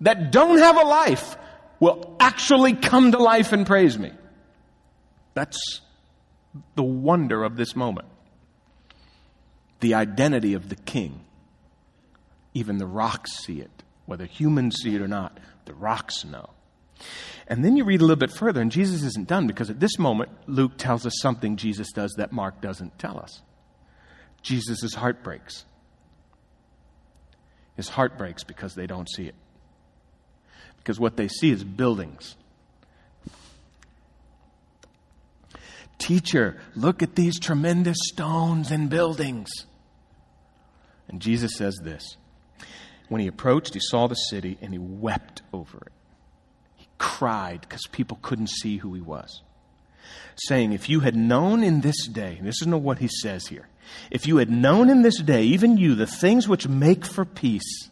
that 0.00 0.30
don't 0.30 0.58
have 0.58 0.76
a 0.76 0.84
life, 0.84 1.36
will 1.80 2.16
actually 2.20 2.74
come 2.74 3.12
to 3.12 3.18
life 3.18 3.52
and 3.52 3.66
praise 3.66 3.98
me. 3.98 4.12
That's 5.34 5.80
the 6.74 6.82
wonder 6.82 7.44
of 7.44 7.56
this 7.56 7.76
moment. 7.76 8.08
The 9.80 9.94
identity 9.94 10.54
of 10.54 10.68
the 10.68 10.76
king. 10.76 11.20
Even 12.54 12.78
the 12.78 12.86
rocks 12.86 13.44
see 13.44 13.60
it, 13.60 13.70
whether 14.06 14.24
humans 14.24 14.76
see 14.82 14.94
it 14.96 15.00
or 15.00 15.08
not. 15.08 15.38
The 15.66 15.74
rocks 15.74 16.24
know. 16.24 16.50
And 17.46 17.64
then 17.64 17.76
you 17.76 17.84
read 17.84 18.00
a 18.00 18.04
little 18.04 18.16
bit 18.16 18.32
further, 18.32 18.60
and 18.60 18.72
Jesus 18.72 19.02
isn't 19.02 19.28
done 19.28 19.46
because 19.46 19.70
at 19.70 19.80
this 19.80 19.98
moment, 19.98 20.30
Luke 20.46 20.72
tells 20.76 21.06
us 21.06 21.14
something 21.20 21.56
Jesus 21.56 21.92
does 21.92 22.12
that 22.18 22.32
Mark 22.32 22.60
doesn't 22.60 22.98
tell 22.98 23.18
us. 23.18 23.42
Jesus' 24.42 24.94
heart 24.94 25.22
breaks. 25.22 25.64
His 27.78 27.88
heart 27.88 28.18
breaks 28.18 28.42
because 28.42 28.74
they 28.74 28.88
don't 28.88 29.08
see 29.08 29.26
it. 29.26 29.36
Because 30.78 30.98
what 30.98 31.16
they 31.16 31.28
see 31.28 31.52
is 31.52 31.62
buildings. 31.62 32.34
Teacher, 35.98 36.60
look 36.74 37.04
at 37.04 37.14
these 37.14 37.38
tremendous 37.38 37.96
stones 38.00 38.72
and 38.72 38.90
buildings. 38.90 39.48
And 41.06 41.22
Jesus 41.22 41.54
says 41.54 41.78
this 41.84 42.16
when 43.08 43.20
he 43.20 43.28
approached, 43.28 43.74
he 43.74 43.80
saw 43.80 44.08
the 44.08 44.16
city 44.16 44.58
and 44.60 44.72
he 44.72 44.78
wept 44.80 45.42
over 45.52 45.78
it. 45.78 45.92
He 46.74 46.88
cried 46.98 47.60
because 47.60 47.86
people 47.92 48.18
couldn't 48.22 48.50
see 48.50 48.78
who 48.78 48.92
he 48.94 49.00
was. 49.00 49.42
Saying, 50.34 50.72
If 50.72 50.88
you 50.88 50.98
had 51.00 51.14
known 51.14 51.62
in 51.62 51.80
this 51.80 52.08
day, 52.08 52.40
this 52.42 52.60
is 52.60 52.66
not 52.66 52.80
what 52.80 52.98
he 52.98 53.08
says 53.22 53.46
here, 53.46 53.68
if 54.10 54.26
you 54.26 54.38
had 54.38 54.50
known 54.50 54.90
in 54.90 55.02
this 55.02 55.20
day, 55.20 55.42
even 55.44 55.76
you, 55.76 55.94
the 55.94 56.06
things 56.06 56.48
which 56.48 56.68
make 56.68 57.04
for 57.04 57.24
peace, 57.24 57.90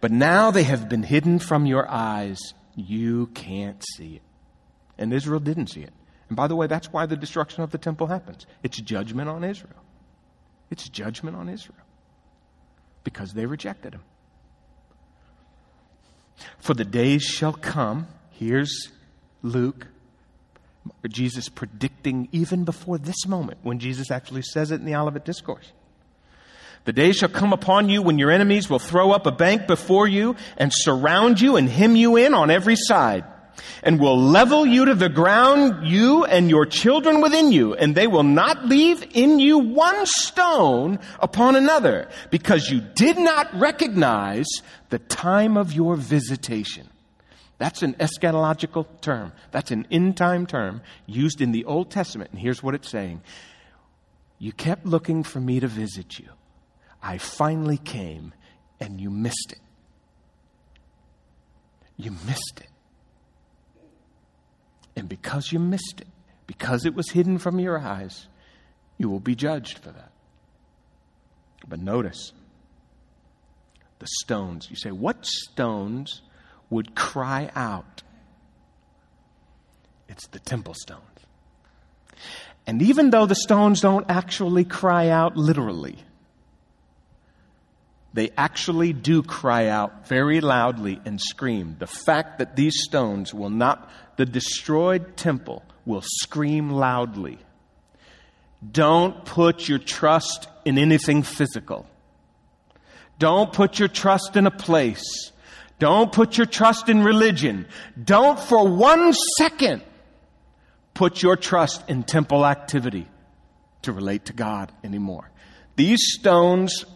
but 0.00 0.10
now 0.10 0.50
they 0.50 0.62
have 0.64 0.88
been 0.88 1.02
hidden 1.02 1.38
from 1.38 1.66
your 1.66 1.88
eyes, 1.88 2.38
you 2.74 3.28
can't 3.28 3.82
see 3.94 4.16
it. 4.16 4.22
And 4.98 5.12
Israel 5.12 5.40
didn't 5.40 5.68
see 5.68 5.82
it. 5.82 5.92
And 6.28 6.36
by 6.36 6.46
the 6.46 6.56
way, 6.56 6.66
that's 6.66 6.92
why 6.92 7.06
the 7.06 7.16
destruction 7.16 7.62
of 7.62 7.70
the 7.70 7.78
temple 7.78 8.06
happens. 8.06 8.46
It's 8.62 8.80
judgment 8.80 9.28
on 9.28 9.44
Israel. 9.44 9.82
It's 10.70 10.88
judgment 10.88 11.36
on 11.36 11.48
Israel 11.48 11.78
because 13.04 13.34
they 13.34 13.46
rejected 13.46 13.94
him. 13.94 14.02
For 16.58 16.74
the 16.74 16.84
days 16.84 17.22
shall 17.22 17.52
come, 17.52 18.08
here's 18.30 18.90
Luke, 19.42 19.86
Jesus 21.08 21.48
predicting 21.48 22.28
even 22.32 22.64
before 22.64 22.98
this 22.98 23.26
moment, 23.26 23.58
when 23.62 23.78
Jesus 23.78 24.10
actually 24.10 24.42
says 24.42 24.70
it 24.70 24.80
in 24.80 24.86
the 24.86 24.94
Olivet 24.96 25.24
Discourse. 25.24 25.72
The 26.84 26.92
day 26.92 27.12
shall 27.12 27.28
come 27.28 27.52
upon 27.52 27.88
you 27.88 28.00
when 28.00 28.18
your 28.18 28.30
enemies 28.30 28.70
will 28.70 28.78
throw 28.78 29.10
up 29.10 29.26
a 29.26 29.32
bank 29.32 29.66
before 29.66 30.06
you 30.06 30.36
and 30.56 30.72
surround 30.72 31.40
you 31.40 31.56
and 31.56 31.68
hem 31.68 31.96
you 31.96 32.16
in 32.16 32.32
on 32.32 32.50
every 32.50 32.76
side 32.76 33.24
and 33.82 34.00
will 34.00 34.20
level 34.20 34.66
you 34.66 34.84
to 34.84 34.94
the 34.94 35.08
ground, 35.08 35.86
you 35.86 36.24
and 36.24 36.50
your 36.50 36.66
children 36.66 37.20
within 37.20 37.52
you, 37.52 37.74
and 37.74 37.94
they 37.94 38.06
will 38.06 38.22
not 38.22 38.66
leave 38.66 39.04
in 39.14 39.38
you 39.38 39.58
one 39.58 40.06
stone 40.06 40.98
upon 41.20 41.56
another, 41.56 42.08
because 42.30 42.70
you 42.70 42.80
did 42.80 43.18
not 43.18 43.48
recognize 43.58 44.46
the 44.90 44.98
time 44.98 45.56
of 45.56 45.72
your 45.72 45.96
visitation. 45.96 46.88
That's 47.58 47.82
an 47.82 47.94
eschatological 47.94 48.86
term. 49.00 49.32
That's 49.50 49.70
an 49.70 49.86
end 49.90 50.16
time 50.16 50.46
term 50.46 50.82
used 51.06 51.40
in 51.40 51.52
the 51.52 51.64
Old 51.64 51.90
Testament. 51.90 52.30
And 52.30 52.40
here's 52.40 52.62
what 52.62 52.74
it's 52.74 52.90
saying 52.90 53.22
You 54.38 54.52
kept 54.52 54.84
looking 54.84 55.22
for 55.22 55.40
me 55.40 55.60
to 55.60 55.66
visit 55.66 56.18
you. 56.18 56.28
I 57.02 57.18
finally 57.18 57.78
came, 57.78 58.34
and 58.80 59.00
you 59.00 59.10
missed 59.10 59.52
it. 59.52 59.60
You 61.96 62.10
missed 62.26 62.60
it. 62.60 62.68
And 64.96 65.08
because 65.08 65.52
you 65.52 65.58
missed 65.58 66.00
it, 66.00 66.08
because 66.46 66.84
it 66.84 66.94
was 66.94 67.10
hidden 67.10 67.38
from 67.38 67.58
your 67.58 67.78
eyes, 67.78 68.28
you 68.98 69.08
will 69.08 69.20
be 69.20 69.34
judged 69.34 69.78
for 69.78 69.90
that. 69.90 70.10
But 71.68 71.80
notice 71.80 72.32
the 73.98 74.06
stones. 74.20 74.68
You 74.70 74.76
say, 74.76 74.90
what 74.90 75.24
stones 75.24 76.22
would 76.70 76.94
cry 76.94 77.50
out? 77.54 78.02
It's 80.08 80.26
the 80.28 80.38
temple 80.38 80.74
stones. 80.74 81.02
And 82.66 82.82
even 82.82 83.10
though 83.10 83.26
the 83.26 83.34
stones 83.34 83.80
don't 83.80 84.06
actually 84.08 84.64
cry 84.64 85.08
out 85.08 85.36
literally, 85.36 85.98
they 88.12 88.30
actually 88.36 88.92
do 88.92 89.22
cry 89.22 89.66
out 89.66 90.08
very 90.08 90.40
loudly 90.40 91.00
and 91.04 91.20
scream. 91.20 91.76
The 91.78 91.86
fact 91.86 92.38
that 92.38 92.56
these 92.56 92.82
stones 92.82 93.34
will 93.34 93.50
not, 93.50 93.90
the 94.16 94.24
destroyed 94.24 95.16
temple 95.16 95.62
will 95.84 96.02
scream 96.02 96.70
loudly. 96.70 97.38
Don't 98.72 99.24
put 99.24 99.68
your 99.68 99.78
trust 99.78 100.48
in 100.64 100.78
anything 100.78 101.22
physical. 101.22 101.86
Don't 103.18 103.52
put 103.52 103.78
your 103.78 103.88
trust 103.88 104.34
in 104.34 104.46
a 104.46 104.50
place. 104.50 105.30
Don't 105.78 106.10
put 106.10 106.38
your 106.38 106.46
trust 106.46 106.88
in 106.88 107.04
religion. 107.04 107.66
Don't 108.02 108.38
for 108.38 108.66
one 108.66 109.12
second 109.38 109.82
put 110.94 111.22
your 111.22 111.36
trust 111.36 111.88
in 111.88 112.02
temple 112.02 112.46
activity 112.46 113.06
to 113.82 113.92
relate 113.92 114.26
to 114.26 114.32
God 114.32 114.72
anymore. 114.82 115.30
These 115.76 116.14
stones 116.18 116.86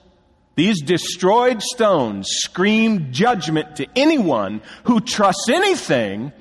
these 0.57 0.83
destroyed 0.83 1.63
stones 1.63 2.29
scream 2.29 3.13
judgment 3.13 3.77
to 3.77 3.87
anyone 3.97 4.61
who 4.85 5.01
trusts 5.01 5.49
anything, 5.49 6.33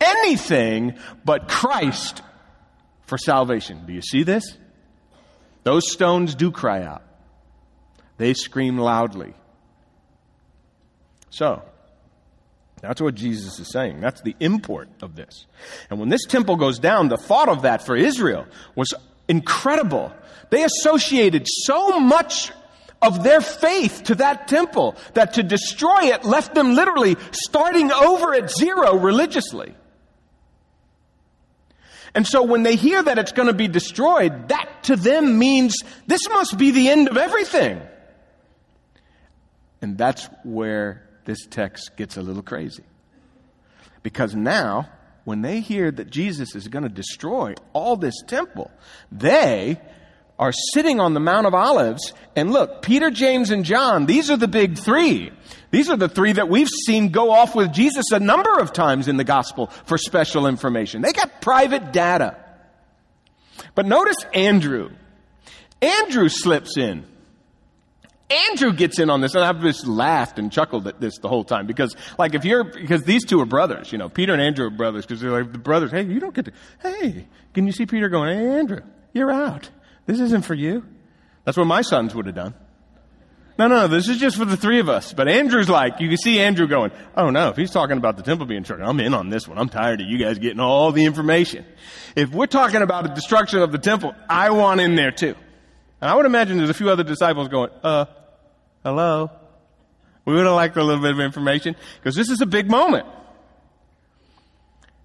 anything 0.00 0.94
but 1.26 1.46
Christ 1.46 2.22
for 3.02 3.18
salvation. 3.18 3.84
Do 3.84 3.92
you 3.92 4.00
see 4.00 4.22
this? 4.22 4.56
Those 5.64 5.92
stones 5.92 6.34
do 6.34 6.50
cry 6.50 6.84
out. 6.84 7.02
They 8.16 8.32
scream 8.32 8.78
loudly. 8.78 9.34
So, 11.28 11.62
that's 12.82 13.00
what 13.00 13.14
Jesus 13.14 13.58
is 13.58 13.70
saying. 13.70 14.00
That's 14.00 14.20
the 14.20 14.36
import 14.38 14.88
of 15.02 15.16
this. 15.16 15.46
And 15.88 15.98
when 15.98 16.08
this 16.08 16.24
temple 16.24 16.56
goes 16.56 16.78
down, 16.78 17.08
the 17.08 17.16
thought 17.16 17.48
of 17.48 17.62
that 17.62 17.84
for 17.84 17.96
Israel 17.96 18.46
was 18.74 18.92
incredible. 19.28 20.12
They 20.50 20.62
associated 20.62 21.46
so 21.46 21.98
much 21.98 22.52
of 23.02 23.22
their 23.22 23.40
faith 23.40 24.04
to 24.04 24.14
that 24.16 24.48
temple 24.48 24.96
that 25.14 25.34
to 25.34 25.42
destroy 25.42 26.14
it 26.14 26.24
left 26.24 26.54
them 26.54 26.74
literally 26.74 27.16
starting 27.30 27.92
over 27.92 28.34
at 28.34 28.50
zero 28.50 28.96
religiously. 28.96 29.74
And 32.14 32.26
so 32.26 32.42
when 32.42 32.62
they 32.62 32.76
hear 32.76 33.02
that 33.02 33.18
it's 33.18 33.32
going 33.32 33.48
to 33.48 33.54
be 33.54 33.68
destroyed, 33.68 34.48
that 34.48 34.84
to 34.84 34.96
them 34.96 35.38
means 35.38 35.76
this 36.06 36.26
must 36.30 36.56
be 36.56 36.70
the 36.70 36.88
end 36.88 37.08
of 37.08 37.18
everything. 37.18 37.80
And 39.82 39.98
that's 39.98 40.26
where 40.42 41.05
this 41.26 41.46
text 41.46 41.96
gets 41.96 42.16
a 42.16 42.22
little 42.22 42.42
crazy. 42.42 42.84
Because 44.02 44.34
now, 44.34 44.88
when 45.24 45.42
they 45.42 45.60
hear 45.60 45.90
that 45.90 46.08
Jesus 46.10 46.54
is 46.54 46.68
going 46.68 46.84
to 46.84 46.88
destroy 46.88 47.54
all 47.72 47.96
this 47.96 48.14
temple, 48.26 48.70
they 49.12 49.80
are 50.38 50.52
sitting 50.72 51.00
on 51.00 51.14
the 51.14 51.20
Mount 51.20 51.46
of 51.46 51.54
Olives. 51.54 52.12
And 52.34 52.52
look, 52.52 52.82
Peter, 52.82 53.10
James, 53.10 53.50
and 53.50 53.64
John, 53.64 54.06
these 54.06 54.30
are 54.30 54.36
the 54.36 54.48
big 54.48 54.78
three. 54.78 55.32
These 55.70 55.90
are 55.90 55.96
the 55.96 56.08
three 56.08 56.32
that 56.32 56.48
we've 56.48 56.68
seen 56.68 57.08
go 57.08 57.30
off 57.30 57.54
with 57.54 57.72
Jesus 57.72 58.12
a 58.12 58.20
number 58.20 58.58
of 58.58 58.72
times 58.72 59.08
in 59.08 59.16
the 59.16 59.24
gospel 59.24 59.66
for 59.86 59.98
special 59.98 60.46
information. 60.46 61.02
They 61.02 61.12
got 61.12 61.40
private 61.40 61.92
data. 61.92 62.36
But 63.74 63.86
notice 63.86 64.16
Andrew. 64.32 64.90
Andrew 65.82 66.28
slips 66.28 66.76
in. 66.76 67.04
Andrew 68.28 68.72
gets 68.72 68.98
in 68.98 69.08
on 69.08 69.20
this, 69.20 69.34
and 69.34 69.44
I've 69.44 69.60
just 69.60 69.86
laughed 69.86 70.38
and 70.38 70.50
chuckled 70.50 70.88
at 70.88 71.00
this 71.00 71.18
the 71.18 71.28
whole 71.28 71.44
time 71.44 71.66
because, 71.66 71.94
like, 72.18 72.34
if 72.34 72.44
you're 72.44 72.64
because 72.64 73.04
these 73.04 73.24
two 73.24 73.40
are 73.40 73.46
brothers, 73.46 73.92
you 73.92 73.98
know, 73.98 74.08
Peter 74.08 74.32
and 74.32 74.42
Andrew 74.42 74.66
are 74.66 74.70
brothers 74.70 75.06
because 75.06 75.20
they're 75.20 75.30
like 75.30 75.52
the 75.52 75.58
brothers. 75.58 75.92
Hey, 75.92 76.02
you 76.02 76.18
don't 76.18 76.34
get 76.34 76.46
to. 76.46 76.52
Hey, 76.82 77.28
can 77.54 77.66
you 77.66 77.72
see 77.72 77.86
Peter 77.86 78.08
going? 78.08 78.36
Hey, 78.36 78.58
Andrew, 78.58 78.80
you're 79.12 79.30
out. 79.30 79.70
This 80.06 80.18
isn't 80.18 80.44
for 80.44 80.54
you. 80.54 80.84
That's 81.44 81.56
what 81.56 81.66
my 81.68 81.82
sons 81.82 82.14
would 82.16 82.26
have 82.26 82.34
done. 82.34 82.54
No, 83.58 83.68
no, 83.68 83.82
no, 83.82 83.88
this 83.88 84.08
is 84.08 84.18
just 84.18 84.36
for 84.36 84.44
the 84.44 84.56
three 84.56 84.80
of 84.80 84.88
us. 84.88 85.14
But 85.14 85.28
Andrew's 85.28 85.68
like, 85.68 86.00
you 86.00 86.08
can 86.08 86.18
see 86.18 86.40
Andrew 86.40 86.66
going, 86.66 86.90
oh 87.16 87.30
no, 87.30 87.48
if 87.48 87.56
he's 87.56 87.70
talking 87.70 87.96
about 87.96 88.16
the 88.16 88.22
temple 88.22 88.46
being 88.46 88.62
destroyed, 88.62 88.82
I'm 88.82 89.00
in 89.00 89.14
on 89.14 89.30
this 89.30 89.48
one. 89.48 89.56
I'm 89.56 89.70
tired 89.70 90.00
of 90.00 90.06
you 90.08 90.18
guys 90.18 90.38
getting 90.38 90.60
all 90.60 90.92
the 90.92 91.04
information. 91.04 91.64
If 92.16 92.32
we're 92.32 92.46
talking 92.48 92.82
about 92.82 93.04
the 93.04 93.10
destruction 93.10 93.62
of 93.62 93.72
the 93.72 93.78
temple, 93.78 94.14
I 94.28 94.50
want 94.50 94.80
in 94.80 94.94
there 94.94 95.10
too. 95.12 95.34
And 96.00 96.10
I 96.10 96.14
would 96.14 96.26
imagine 96.26 96.58
there's 96.58 96.68
a 96.68 96.74
few 96.74 96.90
other 96.90 97.04
disciples 97.04 97.48
going, 97.48 97.70
uh, 97.82 98.04
hello? 98.86 99.32
We 100.24 100.34
would 100.34 100.46
have 100.46 100.54
liked 100.54 100.76
a 100.76 100.84
little 100.84 101.02
bit 101.02 101.10
of 101.10 101.18
information 101.18 101.74
because 101.98 102.14
this 102.14 102.30
is 102.30 102.40
a 102.40 102.46
big 102.46 102.70
moment. 102.70 103.04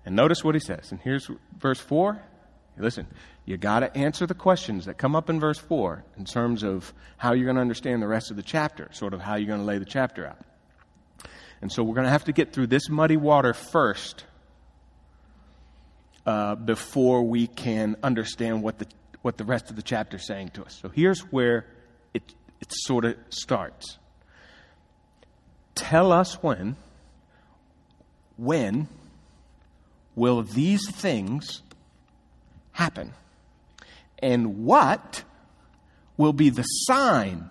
And 0.05 0.15
notice 0.15 0.43
what 0.43 0.53
he 0.53 0.59
says. 0.59 0.91
And 0.91 1.01
here's 1.01 1.27
verse 1.57 1.79
4. 1.79 2.21
Listen, 2.77 3.07
you 3.43 3.57
got 3.57 3.79
to 3.79 3.97
answer 3.97 4.27
the 4.27 4.35
questions 4.35 4.85
that 4.85 4.99
come 4.99 5.15
up 5.15 5.31
in 5.31 5.39
verse 5.39 5.57
4 5.57 6.03
in 6.15 6.25
terms 6.25 6.61
of 6.61 6.93
how 7.17 7.33
you're 7.33 7.45
going 7.45 7.55
to 7.55 7.61
understand 7.61 8.03
the 8.03 8.07
rest 8.07 8.29
of 8.29 8.37
the 8.37 8.43
chapter, 8.43 8.87
sort 8.91 9.15
of 9.15 9.21
how 9.21 9.35
you're 9.35 9.47
going 9.47 9.59
to 9.59 9.65
lay 9.65 9.79
the 9.79 9.85
chapter 9.85 10.27
out. 10.27 10.37
And 11.59 11.71
so 11.71 11.81
we're 11.81 11.95
going 11.95 12.05
to 12.05 12.11
have 12.11 12.25
to 12.25 12.33
get 12.33 12.53
through 12.53 12.67
this 12.67 12.87
muddy 12.87 13.17
water 13.17 13.55
first 13.55 14.25
uh, 16.27 16.53
before 16.53 17.23
we 17.23 17.47
can 17.47 17.95
understand 18.03 18.61
what 18.61 18.77
the, 18.77 18.85
what 19.23 19.37
the 19.37 19.45
rest 19.45 19.71
of 19.71 19.75
the 19.75 19.81
chapter 19.81 20.17
is 20.17 20.27
saying 20.27 20.49
to 20.49 20.63
us. 20.63 20.77
So 20.79 20.89
here's 20.89 21.21
where 21.21 21.65
it, 22.13 22.33
it 22.61 22.67
sort 22.69 23.05
of 23.05 23.17
starts. 23.29 23.97
Tell 25.75 26.11
us 26.11 26.41
when, 26.43 26.75
when 28.37 28.87
will 30.15 30.43
these 30.43 30.89
things 30.89 31.61
happen? 32.73 33.13
And 34.19 34.65
what 34.65 35.23
will 36.17 36.33
be 36.33 36.49
the 36.49 36.63
sign 36.63 37.49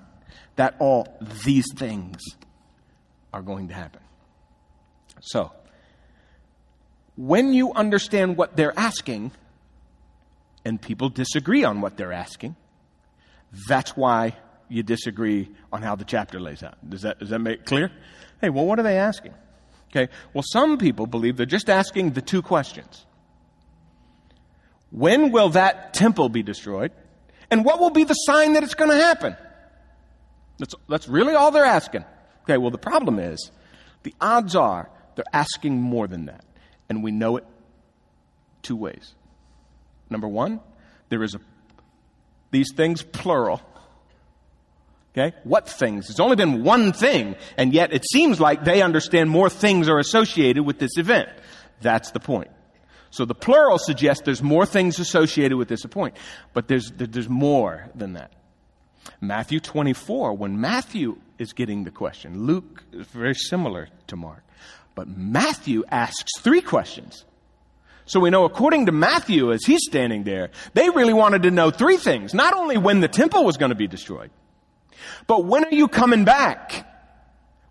that 0.56 0.76
all 0.78 1.18
these 1.44 1.66
things 1.74 2.20
are 3.32 3.42
going 3.42 3.68
to 3.68 3.74
happen? 3.74 4.00
So, 5.20 5.52
when 7.16 7.52
you 7.52 7.72
understand 7.72 8.36
what 8.36 8.56
they're 8.56 8.78
asking, 8.78 9.32
and 10.64 10.80
people 10.80 11.08
disagree 11.08 11.64
on 11.64 11.80
what 11.80 11.96
they're 11.96 12.12
asking, 12.12 12.56
that's 13.68 13.96
why 13.96 14.36
you 14.70 14.82
disagree 14.82 15.48
on 15.72 15.82
how 15.82 15.96
the 15.96 16.04
chapter 16.04 16.40
lays 16.40 16.62
out. 16.62 16.76
Does 16.88 17.02
that, 17.02 17.18
does 17.18 17.30
that 17.30 17.40
make 17.40 17.66
clear? 17.66 17.90
Hey, 18.40 18.48
well, 18.48 18.64
what 18.64 18.78
are 18.78 18.82
they 18.82 18.96
asking? 18.96 19.34
Okay, 19.90 20.10
well, 20.32 20.44
some 20.46 20.78
people 20.78 21.06
believe 21.06 21.36
they're 21.36 21.46
just 21.46 21.68
asking 21.68 22.12
the 22.12 22.22
two 22.22 22.42
questions 22.42 23.04
when 24.90 25.30
will 25.30 25.50
that 25.50 25.94
temple 25.94 26.28
be 26.28 26.42
destroyed? 26.42 26.92
And 27.50 27.64
what 27.64 27.80
will 27.80 27.90
be 27.90 28.04
the 28.04 28.14
sign 28.14 28.52
that 28.54 28.62
it's 28.62 28.74
going 28.74 28.90
to 28.90 28.96
happen? 28.96 29.36
That's, 30.58 30.74
that's 30.88 31.08
really 31.08 31.34
all 31.34 31.50
they're 31.50 31.64
asking. 31.64 32.04
Okay, 32.42 32.58
well, 32.58 32.70
the 32.70 32.78
problem 32.78 33.18
is 33.18 33.50
the 34.02 34.14
odds 34.20 34.54
are 34.54 34.90
they're 35.14 35.24
asking 35.32 35.80
more 35.80 36.06
than 36.06 36.26
that. 36.26 36.44
And 36.88 37.02
we 37.02 37.10
know 37.10 37.36
it 37.36 37.46
two 38.62 38.76
ways. 38.76 39.14
Number 40.08 40.28
one, 40.28 40.60
there 41.08 41.22
is 41.22 41.34
a, 41.34 41.40
these 42.50 42.72
things 42.74 43.02
plural. 43.02 43.60
Okay? 45.12 45.36
What 45.42 45.68
things? 45.68 46.08
It's 46.08 46.20
only 46.20 46.36
been 46.36 46.62
one 46.62 46.92
thing, 46.92 47.34
and 47.56 47.72
yet 47.72 47.92
it 47.92 48.04
seems 48.08 48.38
like 48.40 48.64
they 48.64 48.80
understand 48.80 49.28
more 49.28 49.50
things 49.50 49.88
are 49.88 49.98
associated 49.98 50.62
with 50.64 50.78
this 50.78 50.96
event. 50.96 51.28
That's 51.80 52.12
the 52.12 52.20
point. 52.20 52.50
So 53.10 53.24
the 53.24 53.34
plural 53.34 53.78
suggests 53.78 54.22
there's 54.24 54.42
more 54.42 54.66
things 54.66 55.00
associated 55.00 55.58
with 55.58 55.68
this 55.68 55.84
point, 55.86 56.16
but 56.52 56.68
there's, 56.68 56.92
there's 56.92 57.28
more 57.28 57.90
than 57.94 58.12
that. 58.12 58.30
Matthew 59.20 59.58
24, 59.58 60.34
when 60.34 60.60
Matthew 60.60 61.18
is 61.38 61.52
getting 61.52 61.82
the 61.82 61.90
question, 61.90 62.46
Luke 62.46 62.84
is 62.92 63.06
very 63.08 63.34
similar 63.34 63.88
to 64.06 64.16
Mark, 64.16 64.44
but 64.94 65.08
Matthew 65.08 65.82
asks 65.90 66.38
three 66.38 66.60
questions. 66.60 67.24
So 68.04 68.20
we 68.20 68.30
know 68.30 68.44
according 68.44 68.86
to 68.86 68.92
Matthew, 68.92 69.52
as 69.52 69.64
he's 69.64 69.80
standing 69.88 70.24
there, 70.24 70.50
they 70.74 70.90
really 70.90 71.12
wanted 71.12 71.42
to 71.44 71.50
know 71.50 71.70
three 71.70 71.96
things. 71.96 72.34
Not 72.34 72.54
only 72.54 72.76
when 72.76 73.00
the 73.00 73.08
temple 73.08 73.44
was 73.44 73.56
going 73.56 73.70
to 73.70 73.76
be 73.76 73.86
destroyed, 73.86 74.30
but 75.26 75.44
when 75.44 75.64
are 75.64 75.74
you 75.74 75.88
coming 75.88 76.24
back? 76.24 76.86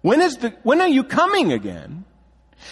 When 0.01 0.21
is 0.21 0.37
the, 0.37 0.49
when 0.63 0.81
are 0.81 0.87
you 0.87 1.03
coming 1.03 1.51
again? 1.51 2.05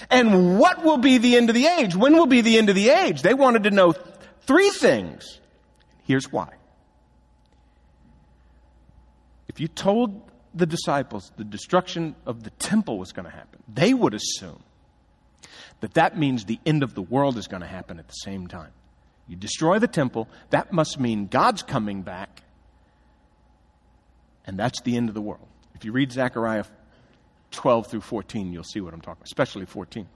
And 0.10 0.60
what 0.60 0.84
will 0.84 0.98
be 0.98 1.18
the 1.18 1.36
end 1.36 1.50
of 1.50 1.56
the 1.56 1.66
age? 1.66 1.96
When 1.96 2.14
will 2.14 2.26
be 2.26 2.42
the 2.42 2.58
end 2.58 2.70
of 2.70 2.76
the 2.76 2.90
age? 2.90 3.22
They 3.22 3.34
wanted 3.34 3.64
to 3.64 3.72
know 3.72 3.94
three 4.42 4.70
things. 4.70 5.40
Here's 6.04 6.32
why. 6.32 6.50
If 9.48 9.60
you 9.60 9.68
told 9.68 10.22
the 10.54 10.66
disciples 10.66 11.32
the 11.38 11.44
destruction 11.44 12.16
of 12.26 12.44
the 12.44 12.50
temple 12.52 12.98
was 12.98 13.12
going 13.12 13.26
to 13.26 13.32
happen, 13.32 13.62
they 13.68 13.94
would 13.94 14.14
assume 14.14 14.64
that 15.80 15.94
that 15.94 16.18
means 16.18 16.46
the 16.46 16.60
end 16.66 16.84
of 16.84 16.94
the 16.94 17.02
world 17.02 17.38
is 17.38 17.48
going 17.48 17.62
to 17.62 17.68
happen 17.68 18.00
at 18.00 18.08
the 18.08 18.14
same 18.14 18.48
time. 18.48 18.72
You 19.28 19.36
destroy 19.36 19.80
the 19.80 19.88
temple, 19.88 20.28
that 20.50 20.72
must 20.72 21.00
mean 21.00 21.28
God's 21.28 21.62
coming 21.62 22.02
back, 22.02 22.42
and 24.48 24.58
that's 24.58 24.82
the 24.82 24.96
end 24.96 25.10
of 25.10 25.16
the 25.16 25.22
world. 25.22 25.48
If 25.76 25.86
you 25.86 25.92
read 25.92 26.12
Zechariah 26.12 26.64
12 27.52 27.88
through 27.88 28.02
14, 28.02 28.52
you'll 28.52 28.64
see 28.64 28.82
what 28.82 28.94
I'm 28.94 29.02
talking 29.02 29.20
about, 29.20 29.28
especially 29.28 29.66
14. 29.66 30.08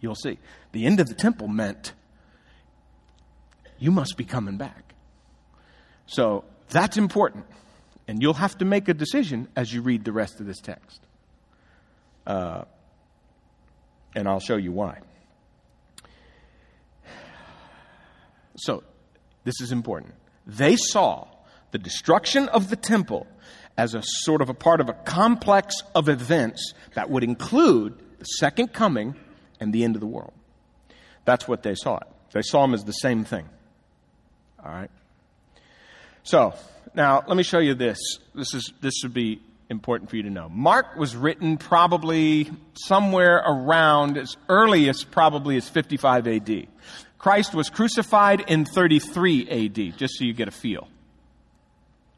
You'll 0.00 0.14
see. 0.14 0.38
The 0.72 0.86
end 0.86 1.00
of 1.00 1.08
the 1.08 1.14
temple 1.14 1.48
meant 1.48 1.94
you 3.78 3.90
must 3.90 4.16
be 4.16 4.24
coming 4.24 4.56
back. 4.58 4.94
So 6.06 6.44
that's 6.68 6.96
important. 6.96 7.46
And 8.06 8.22
you'll 8.22 8.34
have 8.34 8.56
to 8.58 8.64
make 8.64 8.88
a 8.88 8.94
decision 8.94 9.48
as 9.56 9.72
you 9.72 9.82
read 9.82 10.04
the 10.04 10.12
rest 10.12 10.40
of 10.40 10.46
this 10.46 10.60
text. 10.60 11.00
Uh, 12.26 12.64
and 14.14 14.28
I'll 14.28 14.40
show 14.40 14.56
you 14.56 14.72
why. 14.72 15.00
So, 18.56 18.82
this 19.44 19.60
is 19.60 19.70
important. 19.70 20.14
They 20.46 20.76
saw 20.76 21.28
the 21.70 21.78
destruction 21.78 22.48
of 22.48 22.70
the 22.70 22.76
temple 22.76 23.26
as 23.78 23.94
a 23.94 24.02
sort 24.02 24.42
of 24.42 24.50
a 24.50 24.54
part 24.54 24.80
of 24.80 24.88
a 24.88 24.92
complex 24.92 25.76
of 25.94 26.08
events 26.08 26.74
that 26.94 27.08
would 27.08 27.22
include 27.22 27.96
the 28.18 28.24
second 28.24 28.72
coming 28.74 29.14
and 29.60 29.72
the 29.72 29.84
end 29.84 29.94
of 29.94 30.00
the 30.00 30.06
world. 30.06 30.32
That's 31.24 31.46
what 31.46 31.62
they 31.62 31.76
saw 31.76 31.98
it. 31.98 32.08
They 32.32 32.42
saw 32.42 32.62
them 32.62 32.74
as 32.74 32.84
the 32.84 32.92
same 32.92 33.24
thing. 33.24 33.48
All 34.62 34.72
right. 34.72 34.90
So 36.24 36.54
now 36.94 37.22
let 37.26 37.36
me 37.36 37.44
show 37.44 37.60
you 37.60 37.74
this. 37.74 37.98
This 38.34 38.52
is 38.52 38.72
this 38.80 38.94
would 39.04 39.14
be 39.14 39.40
important 39.70 40.10
for 40.10 40.16
you 40.16 40.24
to 40.24 40.30
know. 40.30 40.48
Mark 40.48 40.96
was 40.96 41.14
written 41.14 41.56
probably 41.56 42.50
somewhere 42.74 43.36
around 43.36 44.18
as 44.18 44.36
early 44.48 44.88
as 44.88 45.04
probably 45.04 45.56
as 45.56 45.68
55 45.68 46.26
AD. 46.26 46.66
Christ 47.18 47.54
was 47.54 47.70
crucified 47.70 48.40
in 48.48 48.64
33 48.64 49.48
AD, 49.48 49.98
just 49.98 50.14
so 50.14 50.24
you 50.24 50.32
get 50.32 50.48
a 50.48 50.52
feel. 50.52 50.88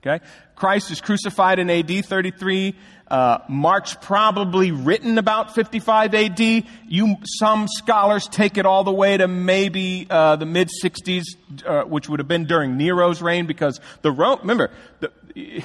Okay? 0.05 0.25
Christ 0.55 0.91
is 0.91 1.01
crucified 1.01 1.59
in 1.59 1.69
AD 1.69 2.05
33. 2.05 2.75
Uh, 3.11 3.39
Mark's 3.49 3.95
probably 4.01 4.71
written 4.71 5.19
about 5.19 5.55
55 5.55 6.15
AD. 6.15 6.41
You, 6.87 7.17
some 7.25 7.67
scholars 7.69 8.29
take 8.29 8.57
it 8.57 8.67
all 8.67 8.85
the 8.85 8.93
way 8.93 9.17
to 9.17 9.27
maybe 9.27 10.07
uh, 10.09 10.37
the 10.37 10.47
mid 10.47 10.71
60s, 10.83 11.25
uh, 11.67 11.83
which 11.83 12.09
would 12.09 12.21
have 12.21 12.29
been 12.29 12.47
during 12.47 12.77
Nero's 12.77 13.21
reign, 13.21 13.47
because 13.47 13.81
the 14.03 14.13
Rome. 14.13 14.39
Remember, 14.41 14.71
the, 15.01 15.13
the, 15.35 15.65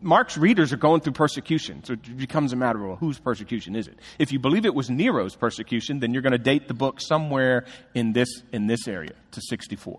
Mark's 0.00 0.38
readers 0.38 0.72
are 0.72 0.76
going 0.76 1.00
through 1.00 1.14
persecution, 1.14 1.82
so 1.82 1.94
it 1.94 2.16
becomes 2.16 2.52
a 2.52 2.56
matter 2.56 2.80
of 2.80 2.86
well, 2.86 2.96
whose 2.96 3.18
persecution 3.18 3.74
is 3.74 3.88
it? 3.88 3.98
If 4.18 4.32
you 4.32 4.38
believe 4.38 4.64
it 4.64 4.74
was 4.74 4.88
Nero's 4.88 5.34
persecution, 5.34 5.98
then 5.98 6.12
you're 6.12 6.22
going 6.22 6.32
to 6.32 6.38
date 6.38 6.68
the 6.68 6.74
book 6.74 7.00
somewhere 7.00 7.64
in 7.94 8.12
this 8.12 8.42
in 8.52 8.68
this 8.68 8.86
area 8.86 9.14
to 9.32 9.40
64. 9.40 9.98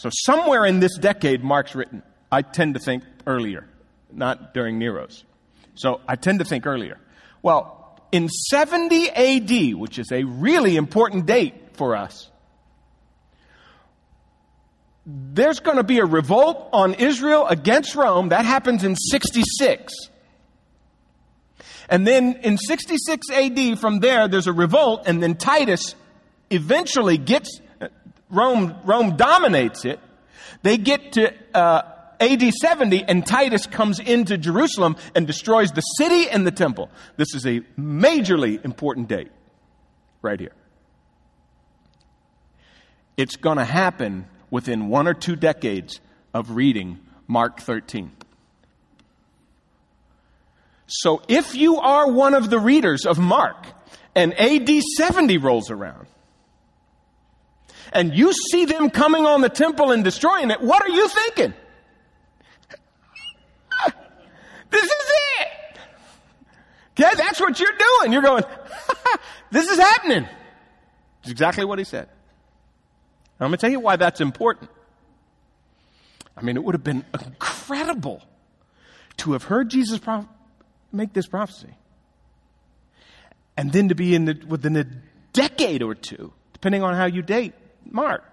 So 0.00 0.08
somewhere 0.10 0.64
in 0.64 0.80
this 0.80 0.96
decade, 0.96 1.44
Mark's 1.44 1.74
written. 1.74 2.02
I 2.32 2.40
tend 2.40 2.72
to 2.72 2.80
think 2.80 3.04
earlier, 3.26 3.68
not 4.10 4.54
during 4.54 4.78
Nero's. 4.78 5.24
So 5.74 6.00
I 6.08 6.16
tend 6.16 6.38
to 6.38 6.44
think 6.46 6.64
earlier. 6.64 6.98
Well, 7.42 8.00
in 8.10 8.30
70 8.30 9.10
AD, 9.10 9.74
which 9.74 9.98
is 9.98 10.10
a 10.10 10.24
really 10.24 10.76
important 10.76 11.26
date 11.26 11.76
for 11.76 11.96
us, 11.96 12.30
there's 15.04 15.60
going 15.60 15.76
to 15.76 15.84
be 15.84 15.98
a 15.98 16.06
revolt 16.06 16.70
on 16.72 16.94
Israel 16.94 17.46
against 17.46 17.94
Rome. 17.94 18.30
That 18.30 18.46
happens 18.46 18.84
in 18.84 18.96
66. 18.96 19.92
And 21.90 22.06
then 22.06 22.36
in 22.42 22.56
66 22.56 23.26
AD, 23.30 23.78
from 23.78 24.00
there, 24.00 24.28
there's 24.28 24.46
a 24.46 24.52
revolt, 24.54 25.02
and 25.04 25.22
then 25.22 25.34
Titus 25.34 25.94
eventually 26.48 27.18
gets 27.18 27.60
Rome, 28.30 28.76
Rome 28.84 29.16
dominates 29.16 29.84
it. 29.84 30.00
They 30.62 30.76
get 30.76 31.12
to 31.12 31.32
uh, 31.54 31.82
AD 32.20 32.42
70, 32.52 33.04
and 33.04 33.26
Titus 33.26 33.66
comes 33.66 33.98
into 33.98 34.36
Jerusalem 34.36 34.96
and 35.14 35.26
destroys 35.26 35.72
the 35.72 35.80
city 35.80 36.28
and 36.28 36.46
the 36.46 36.50
temple. 36.50 36.90
This 37.16 37.34
is 37.34 37.46
a 37.46 37.60
majorly 37.78 38.62
important 38.64 39.08
date 39.08 39.30
right 40.22 40.38
here. 40.38 40.54
It's 43.16 43.36
going 43.36 43.58
to 43.58 43.64
happen 43.64 44.26
within 44.50 44.88
one 44.88 45.08
or 45.08 45.14
two 45.14 45.36
decades 45.36 46.00
of 46.34 46.52
reading 46.52 47.00
Mark 47.26 47.60
13. 47.60 48.12
So 50.86 51.22
if 51.28 51.54
you 51.54 51.76
are 51.76 52.10
one 52.10 52.34
of 52.34 52.50
the 52.50 52.58
readers 52.58 53.06
of 53.06 53.18
Mark 53.18 53.66
and 54.14 54.34
AD 54.38 54.68
70 54.96 55.38
rolls 55.38 55.70
around, 55.70 56.06
and 57.92 58.14
you 58.14 58.32
see 58.32 58.64
them 58.64 58.90
coming 58.90 59.26
on 59.26 59.40
the 59.40 59.48
temple 59.48 59.90
and 59.90 60.04
destroying 60.04 60.50
it, 60.50 60.60
what 60.60 60.82
are 60.82 60.90
you 60.90 61.08
thinking? 61.08 61.54
This 64.70 64.84
is 64.84 65.10
it. 65.40 65.48
Okay, 66.90 67.10
that's 67.16 67.40
what 67.40 67.58
you're 67.58 67.76
doing. 67.76 68.12
You're 68.12 68.22
going, 68.22 68.44
this 69.50 69.68
is 69.68 69.78
happening. 69.80 70.28
It's 71.22 71.30
exactly 71.30 71.64
what 71.64 71.80
he 71.80 71.84
said. 71.84 72.08
I'm 73.40 73.48
going 73.48 73.52
to 73.52 73.56
tell 73.56 73.70
you 73.70 73.80
why 73.80 73.96
that's 73.96 74.20
important. 74.20 74.70
I 76.36 76.42
mean, 76.42 76.56
it 76.56 76.62
would 76.62 76.76
have 76.76 76.84
been 76.84 77.04
incredible 77.24 78.22
to 79.18 79.32
have 79.32 79.44
heard 79.44 79.70
Jesus 79.70 79.98
prof- 79.98 80.26
make 80.92 81.12
this 81.14 81.26
prophecy. 81.26 81.74
And 83.56 83.72
then 83.72 83.88
to 83.88 83.96
be 83.96 84.14
in 84.14 84.26
the, 84.26 84.40
within 84.46 84.76
a 84.76 84.86
decade 85.32 85.82
or 85.82 85.94
two, 85.94 86.32
depending 86.52 86.82
on 86.82 86.94
how 86.94 87.06
you 87.06 87.22
date 87.22 87.54
Mark. 87.90 88.24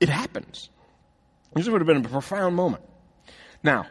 It 0.00 0.08
happens. 0.08 0.70
This 1.54 1.68
would 1.68 1.80
have 1.80 1.86
been 1.86 2.04
a 2.04 2.08
profound 2.08 2.56
moment. 2.56 2.82
Now, 3.62 3.86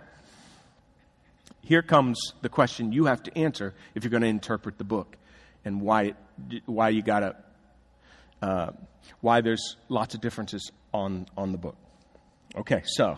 here 1.61 1.81
comes 1.81 2.33
the 2.41 2.49
question 2.49 2.91
you 2.91 3.05
have 3.05 3.23
to 3.23 3.37
answer 3.37 3.73
if 3.95 4.03
you're 4.03 4.11
going 4.11 4.23
to 4.23 4.27
interpret 4.27 4.77
the 4.77 4.83
book 4.83 5.15
and 5.63 5.81
why, 5.81 6.03
it, 6.49 6.63
why 6.65 6.89
you 6.89 7.01
got 7.01 7.19
to, 7.19 7.35
uh, 8.41 8.71
why 9.21 9.41
there's 9.41 9.77
lots 9.87 10.15
of 10.15 10.21
differences 10.21 10.71
on, 10.93 11.27
on 11.37 11.51
the 11.51 11.57
book. 11.57 11.77
Okay, 12.57 12.81
so 12.85 13.17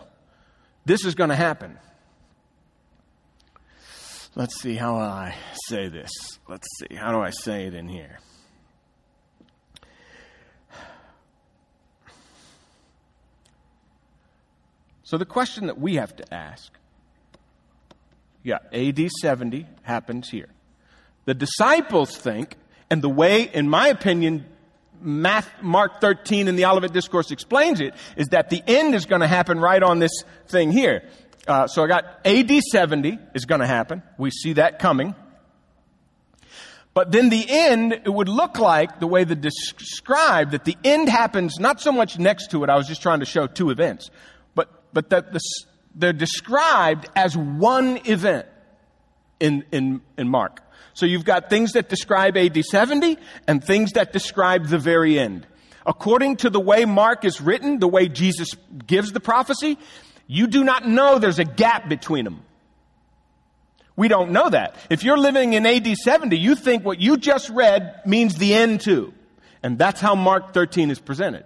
this 0.84 1.04
is 1.04 1.14
going 1.14 1.30
to 1.30 1.36
happen. 1.36 1.78
Let's 4.36 4.60
see 4.60 4.74
how 4.74 4.96
I 4.96 5.34
say 5.68 5.88
this. 5.88 6.10
Let's 6.48 6.66
see. 6.78 6.94
How 6.94 7.12
do 7.12 7.20
I 7.20 7.30
say 7.30 7.66
it 7.66 7.74
in 7.74 7.88
here? 7.88 8.18
So 15.04 15.18
the 15.18 15.26
question 15.26 15.66
that 15.66 15.78
we 15.78 15.96
have 15.96 16.16
to 16.16 16.34
ask 16.34 16.72
yeah, 18.44 18.58
AD 18.72 19.00
70 19.22 19.66
happens 19.82 20.28
here. 20.28 20.48
The 21.24 21.32
disciples 21.32 22.14
think, 22.14 22.56
and 22.90 23.00
the 23.00 23.08
way, 23.08 23.44
in 23.44 23.70
my 23.70 23.88
opinion, 23.88 24.44
Mark 25.00 26.00
13 26.00 26.46
in 26.46 26.54
the 26.54 26.66
Olivet 26.66 26.92
Discourse 26.92 27.30
explains 27.30 27.80
it, 27.80 27.94
is 28.16 28.28
that 28.28 28.50
the 28.50 28.62
end 28.66 28.94
is 28.94 29.06
going 29.06 29.22
to 29.22 29.26
happen 29.26 29.58
right 29.58 29.82
on 29.82 29.98
this 29.98 30.12
thing 30.46 30.70
here. 30.70 31.04
Uh, 31.48 31.66
so 31.66 31.84
I 31.84 31.86
got 31.86 32.04
AD 32.26 32.50
70 32.50 33.18
is 33.34 33.46
going 33.46 33.62
to 33.62 33.66
happen. 33.66 34.02
We 34.18 34.30
see 34.30 34.54
that 34.54 34.78
coming. 34.78 35.14
But 36.92 37.10
then 37.10 37.28
the 37.28 37.44
end, 37.48 37.92
it 37.92 38.12
would 38.12 38.28
look 38.28 38.58
like 38.58 39.00
the 39.00 39.06
way 39.06 39.24
the 39.24 39.34
described 39.34 40.52
that 40.52 40.64
the 40.64 40.76
end 40.84 41.08
happens 41.08 41.58
not 41.58 41.80
so 41.80 41.90
much 41.92 42.18
next 42.18 42.50
to 42.52 42.62
it. 42.62 42.70
I 42.70 42.76
was 42.76 42.86
just 42.86 43.02
trying 43.02 43.20
to 43.20 43.26
show 43.26 43.46
two 43.46 43.70
events, 43.70 44.10
but 44.94 45.10
that 45.10 45.32
the, 45.32 45.40
they're 45.94 46.12
described 46.12 47.08
as 47.14 47.36
one 47.36 48.00
event 48.06 48.46
in 49.40 49.64
in 49.70 50.00
in 50.16 50.28
Mark. 50.28 50.60
So 50.94 51.06
you've 51.06 51.24
got 51.24 51.50
things 51.50 51.72
that 51.72 51.88
describe 51.88 52.36
AD 52.36 52.64
70 52.64 53.18
and 53.48 53.62
things 53.62 53.92
that 53.92 54.12
describe 54.12 54.68
the 54.68 54.78
very 54.78 55.18
end. 55.18 55.46
According 55.84 56.36
to 56.36 56.50
the 56.50 56.60
way 56.60 56.84
Mark 56.84 57.24
is 57.24 57.40
written, 57.40 57.80
the 57.80 57.88
way 57.88 58.08
Jesus 58.08 58.50
gives 58.86 59.12
the 59.12 59.20
prophecy, 59.20 59.76
you 60.26 60.46
do 60.46 60.64
not 60.64 60.86
know 60.86 61.18
there's 61.18 61.40
a 61.40 61.44
gap 61.44 61.88
between 61.88 62.24
them. 62.24 62.42
We 63.96 64.08
don't 64.08 64.30
know 64.30 64.48
that. 64.48 64.76
If 64.88 65.04
you're 65.04 65.18
living 65.18 65.52
in 65.52 65.66
AD 65.66 65.86
70, 65.96 66.36
you 66.38 66.54
think 66.54 66.84
what 66.84 67.00
you 67.00 67.16
just 67.16 67.50
read 67.50 68.00
means 68.06 68.36
the 68.36 68.54
end 68.54 68.80
too. 68.80 69.12
And 69.62 69.78
that's 69.78 70.00
how 70.00 70.14
Mark 70.14 70.54
13 70.54 70.90
is 70.90 71.00
presented. 71.00 71.44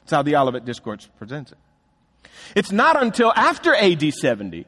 That's 0.00 0.12
how 0.12 0.22
the 0.22 0.36
Olivet 0.36 0.64
Discourse 0.64 1.08
presents 1.18 1.52
it. 1.52 1.58
It's 2.54 2.72
not 2.72 3.00
until 3.00 3.32
after 3.34 3.74
AD 3.74 4.12
70, 4.12 4.66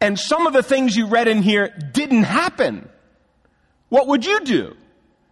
and 0.00 0.18
some 0.18 0.46
of 0.46 0.52
the 0.52 0.62
things 0.62 0.96
you 0.96 1.06
read 1.06 1.28
in 1.28 1.42
here 1.42 1.68
didn't 1.92 2.24
happen. 2.24 2.88
What 3.88 4.06
would 4.08 4.24
you 4.24 4.40
do? 4.40 4.76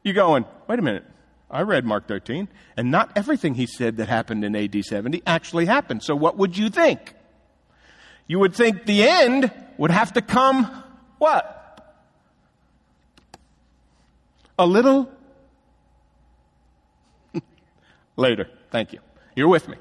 You're 0.02 0.14
going, 0.14 0.44
wait 0.68 0.78
a 0.78 0.82
minute. 0.82 1.04
I 1.50 1.62
read 1.62 1.84
Mark 1.84 2.08
13, 2.08 2.48
and 2.76 2.90
not 2.90 3.12
everything 3.14 3.54
he 3.54 3.66
said 3.66 3.98
that 3.98 4.08
happened 4.08 4.44
in 4.44 4.56
AD 4.56 4.82
70 4.82 5.22
actually 5.26 5.66
happened. 5.66 6.02
So 6.02 6.16
what 6.16 6.38
would 6.38 6.56
you 6.56 6.70
think? 6.70 7.14
You 8.26 8.38
would 8.38 8.54
think 8.54 8.86
the 8.86 9.02
end 9.06 9.52
would 9.76 9.90
have 9.90 10.14
to 10.14 10.22
come 10.22 10.82
what? 11.18 11.58
A 14.58 14.66
little 14.66 15.10
later. 18.16 18.48
Thank 18.70 18.94
you. 18.94 19.00
You're 19.36 19.48
with 19.48 19.68
me. 19.68 19.76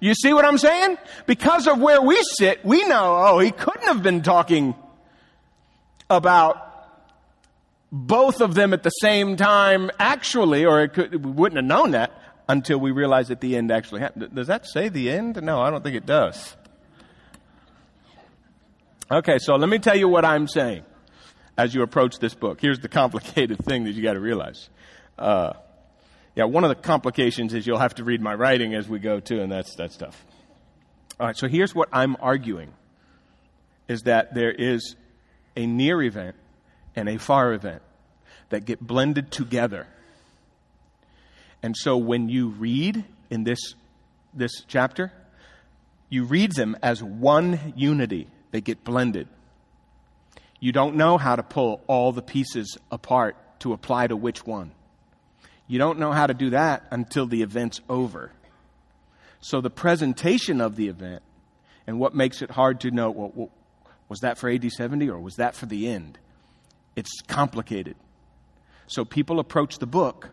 You 0.00 0.14
see 0.14 0.32
what 0.32 0.44
I'm 0.44 0.58
saying? 0.58 0.96
Because 1.26 1.66
of 1.66 1.80
where 1.80 2.00
we 2.00 2.22
sit, 2.22 2.64
we 2.64 2.86
know, 2.86 3.16
oh, 3.26 3.38
he 3.38 3.50
couldn't 3.50 3.86
have 3.86 4.02
been 4.02 4.22
talking 4.22 4.74
about 6.08 6.64
both 7.90 8.40
of 8.40 8.54
them 8.54 8.72
at 8.72 8.82
the 8.82 8.90
same 8.90 9.36
time, 9.36 9.90
actually, 9.98 10.64
or 10.64 10.86
could, 10.88 11.24
we 11.24 11.30
wouldn't 11.30 11.56
have 11.56 11.64
known 11.64 11.92
that 11.92 12.12
until 12.48 12.78
we 12.78 12.90
realized 12.90 13.30
that 13.30 13.40
the 13.40 13.56
end 13.56 13.70
actually 13.70 14.00
happened. 14.00 14.34
Does 14.34 14.46
that 14.46 14.66
say 14.66 14.88
the 14.88 15.10
end? 15.10 15.40
No, 15.42 15.60
I 15.60 15.70
don't 15.70 15.82
think 15.82 15.96
it 15.96 16.06
does. 16.06 16.56
Okay, 19.10 19.38
so 19.38 19.56
let 19.56 19.68
me 19.68 19.78
tell 19.78 19.96
you 19.96 20.08
what 20.08 20.24
I'm 20.24 20.46
saying 20.46 20.84
as 21.56 21.74
you 21.74 21.82
approach 21.82 22.18
this 22.18 22.34
book. 22.34 22.60
Here's 22.60 22.80
the 22.80 22.88
complicated 23.00 23.58
thing 23.64 23.84
that 23.84 23.92
you 23.92 24.02
got 24.02 24.14
to 24.14 24.20
realize. 24.20 24.68
Uh, 25.18 25.54
yeah, 26.38 26.44
one 26.44 26.62
of 26.62 26.68
the 26.68 26.76
complications 26.76 27.52
is 27.52 27.66
you'll 27.66 27.80
have 27.80 27.96
to 27.96 28.04
read 28.04 28.20
my 28.20 28.32
writing 28.32 28.72
as 28.72 28.88
we 28.88 29.00
go 29.00 29.18
too, 29.18 29.40
and 29.40 29.50
that's 29.50 29.74
that's 29.74 29.96
tough. 29.96 30.24
All 31.18 31.26
right, 31.26 31.36
so 31.36 31.48
here's 31.48 31.74
what 31.74 31.88
I'm 31.92 32.16
arguing: 32.20 32.72
is 33.88 34.02
that 34.02 34.34
there 34.34 34.52
is 34.52 34.94
a 35.56 35.66
near 35.66 36.00
event 36.00 36.36
and 36.94 37.08
a 37.08 37.18
far 37.18 37.54
event 37.54 37.82
that 38.50 38.66
get 38.66 38.80
blended 38.80 39.32
together. 39.32 39.88
And 41.60 41.76
so 41.76 41.96
when 41.96 42.28
you 42.28 42.50
read 42.50 43.04
in 43.30 43.42
this 43.42 43.74
this 44.32 44.62
chapter, 44.68 45.12
you 46.08 46.22
read 46.22 46.52
them 46.52 46.76
as 46.84 47.02
one 47.02 47.72
unity 47.74 48.28
they 48.52 48.60
get 48.60 48.84
blended. 48.84 49.26
You 50.60 50.70
don't 50.70 50.94
know 50.94 51.18
how 51.18 51.34
to 51.34 51.42
pull 51.42 51.82
all 51.88 52.12
the 52.12 52.22
pieces 52.22 52.78
apart 52.92 53.36
to 53.58 53.72
apply 53.72 54.06
to 54.06 54.14
which 54.14 54.46
one. 54.46 54.70
You 55.68 55.78
don't 55.78 55.98
know 55.98 56.10
how 56.10 56.26
to 56.26 56.34
do 56.34 56.50
that 56.50 56.84
until 56.90 57.26
the 57.26 57.42
event's 57.42 57.80
over. 57.88 58.32
So 59.40 59.60
the 59.60 59.70
presentation 59.70 60.60
of 60.60 60.74
the 60.74 60.88
event 60.88 61.22
and 61.86 62.00
what 62.00 62.14
makes 62.14 62.42
it 62.42 62.50
hard 62.50 62.80
to 62.80 62.90
know, 62.90 63.10
well, 63.10 63.50
was 64.08 64.20
that 64.20 64.38
for 64.38 64.50
AD 64.50 64.68
70 64.70 65.08
or 65.08 65.20
was 65.20 65.36
that 65.36 65.54
for 65.54 65.66
the 65.66 65.88
end? 65.88 66.18
It's 66.96 67.20
complicated. 67.28 67.94
So 68.88 69.04
people 69.04 69.38
approach 69.38 69.78
the 69.78 69.86
book 69.86 70.30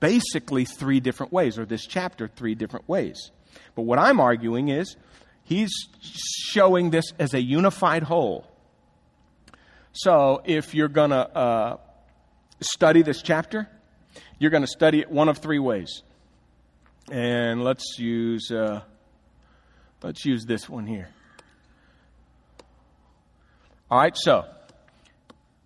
basically 0.00 0.64
three 0.64 1.00
different 1.00 1.32
ways, 1.32 1.58
or 1.58 1.66
this 1.66 1.84
chapter 1.84 2.28
three 2.28 2.54
different 2.54 2.88
ways. 2.88 3.32
But 3.74 3.82
what 3.82 3.98
I'm 3.98 4.20
arguing 4.20 4.68
is 4.68 4.96
He's 5.48 5.70
showing 6.02 6.90
this 6.90 7.14
as 7.18 7.32
a 7.32 7.40
unified 7.40 8.02
whole. 8.02 8.46
So 9.92 10.42
if 10.44 10.74
you're 10.74 10.88
going 10.88 11.08
to 11.08 11.26
uh, 11.26 11.76
study 12.60 13.00
this 13.00 13.22
chapter, 13.22 13.66
you're 14.38 14.50
going 14.50 14.62
to 14.62 14.66
study 14.66 15.00
it 15.00 15.10
one 15.10 15.28
of 15.28 15.38
three 15.38 15.58
ways. 15.58 16.02
And 17.10 17.64
let's 17.64 17.98
use 17.98 18.50
uh, 18.50 18.82
let's 20.02 20.24
use 20.24 20.44
this 20.44 20.68
one 20.68 20.86
here. 20.86 21.08
All 23.90 23.98
right, 23.98 24.16
so 24.16 24.44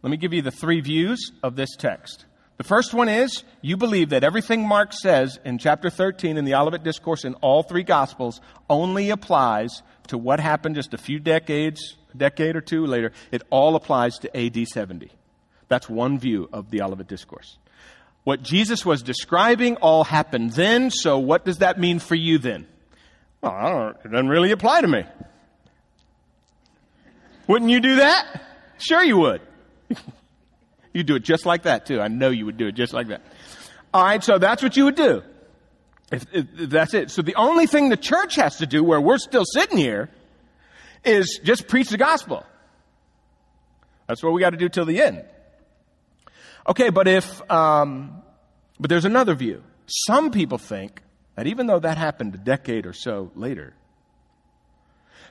let 0.02 0.10
me 0.10 0.16
give 0.16 0.32
you 0.32 0.42
the 0.42 0.52
three 0.52 0.80
views 0.80 1.32
of 1.42 1.56
this 1.56 1.74
text. 1.76 2.24
The 2.58 2.64
first 2.64 2.94
one 2.94 3.08
is 3.08 3.42
you 3.60 3.76
believe 3.76 4.10
that 4.10 4.22
everything 4.22 4.66
Mark 4.66 4.92
says 4.92 5.40
in 5.44 5.58
chapter 5.58 5.90
13 5.90 6.36
in 6.36 6.44
the 6.44 6.54
Olivet 6.54 6.84
Discourse 6.84 7.24
in 7.24 7.34
all 7.34 7.64
three 7.64 7.82
Gospels 7.82 8.40
only 8.70 9.10
applies 9.10 9.82
to 10.08 10.16
what 10.16 10.38
happened 10.38 10.76
just 10.76 10.94
a 10.94 10.98
few 10.98 11.18
decades, 11.18 11.96
a 12.14 12.16
decade 12.16 12.54
or 12.54 12.60
two 12.60 12.86
later. 12.86 13.10
It 13.32 13.42
all 13.50 13.74
applies 13.74 14.18
to 14.18 14.36
AD 14.36 14.68
70. 14.68 15.10
That's 15.66 15.88
one 15.88 16.20
view 16.20 16.48
of 16.52 16.70
the 16.70 16.82
Olivet 16.82 17.08
Discourse. 17.08 17.58
What 18.24 18.42
Jesus 18.42 18.86
was 18.86 19.02
describing 19.02 19.76
all 19.76 20.04
happened 20.04 20.52
then, 20.52 20.90
so 20.90 21.18
what 21.18 21.44
does 21.44 21.58
that 21.58 21.78
mean 21.78 21.98
for 21.98 22.14
you 22.14 22.38
then? 22.38 22.66
Well, 23.40 23.52
I 23.52 23.70
don't, 23.70 23.96
it 24.04 24.12
doesn't 24.12 24.28
really 24.28 24.52
apply 24.52 24.80
to 24.82 24.88
me. 24.88 25.04
Wouldn't 27.48 27.70
you 27.70 27.80
do 27.80 27.96
that? 27.96 28.42
Sure 28.78 29.02
you 29.02 29.18
would. 29.18 29.40
You'd 30.92 31.06
do 31.06 31.16
it 31.16 31.24
just 31.24 31.46
like 31.46 31.62
that 31.62 31.86
too. 31.86 32.00
I 32.00 32.08
know 32.08 32.30
you 32.30 32.46
would 32.46 32.56
do 32.56 32.68
it 32.68 32.72
just 32.72 32.92
like 32.92 33.08
that. 33.08 33.22
All 33.92 34.04
right, 34.04 34.22
so 34.22 34.38
that's 34.38 34.62
what 34.62 34.76
you 34.76 34.84
would 34.84 34.94
do. 34.94 35.22
If, 36.12 36.26
if, 36.32 36.46
if 36.58 36.70
that's 36.70 36.94
it. 36.94 37.10
So 37.10 37.22
the 37.22 37.34
only 37.34 37.66
thing 37.66 37.88
the 37.88 37.96
church 37.96 38.36
has 38.36 38.58
to 38.58 38.66
do 38.66 38.84
where 38.84 39.00
we're 39.00 39.18
still 39.18 39.44
sitting 39.44 39.78
here 39.78 40.10
is 41.04 41.40
just 41.42 41.66
preach 41.66 41.88
the 41.88 41.98
gospel. 41.98 42.44
That's 44.06 44.22
what 44.22 44.32
we 44.32 44.40
got 44.40 44.50
to 44.50 44.56
do 44.56 44.68
till 44.68 44.84
the 44.84 45.00
end. 45.00 45.24
Okay, 46.68 46.90
but 46.90 47.08
if, 47.08 47.50
um, 47.50 48.22
but 48.78 48.88
there's 48.88 49.04
another 49.04 49.34
view. 49.34 49.62
Some 49.86 50.30
people 50.30 50.58
think 50.58 51.02
that 51.34 51.46
even 51.46 51.66
though 51.66 51.80
that 51.80 51.98
happened 51.98 52.34
a 52.34 52.38
decade 52.38 52.86
or 52.86 52.92
so 52.92 53.30
later, 53.34 53.74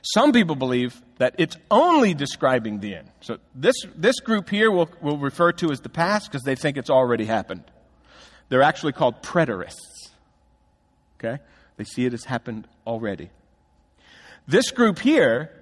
some 0.02 0.32
people 0.32 0.56
believe 0.56 1.00
that 1.18 1.36
it's 1.38 1.56
only 1.70 2.12
describing 2.12 2.80
the 2.80 2.96
end. 2.96 3.10
So 3.20 3.38
this, 3.54 3.76
this 3.94 4.18
group 4.20 4.50
here 4.50 4.70
we'll, 4.70 4.90
we'll 5.00 5.16
refer 5.16 5.52
to 5.52 5.70
as 5.70 5.80
the 5.80 5.88
past 5.88 6.30
because 6.30 6.42
they 6.42 6.56
think 6.56 6.76
it's 6.76 6.90
already 6.90 7.24
happened. 7.24 7.62
They're 8.48 8.62
actually 8.62 8.92
called 8.92 9.22
preterists. 9.22 10.10
Okay? 11.18 11.40
They 11.76 11.84
see 11.84 12.04
it 12.04 12.12
as 12.12 12.24
happened 12.24 12.66
already. 12.86 13.30
This 14.48 14.72
group 14.72 14.98
here 14.98 15.52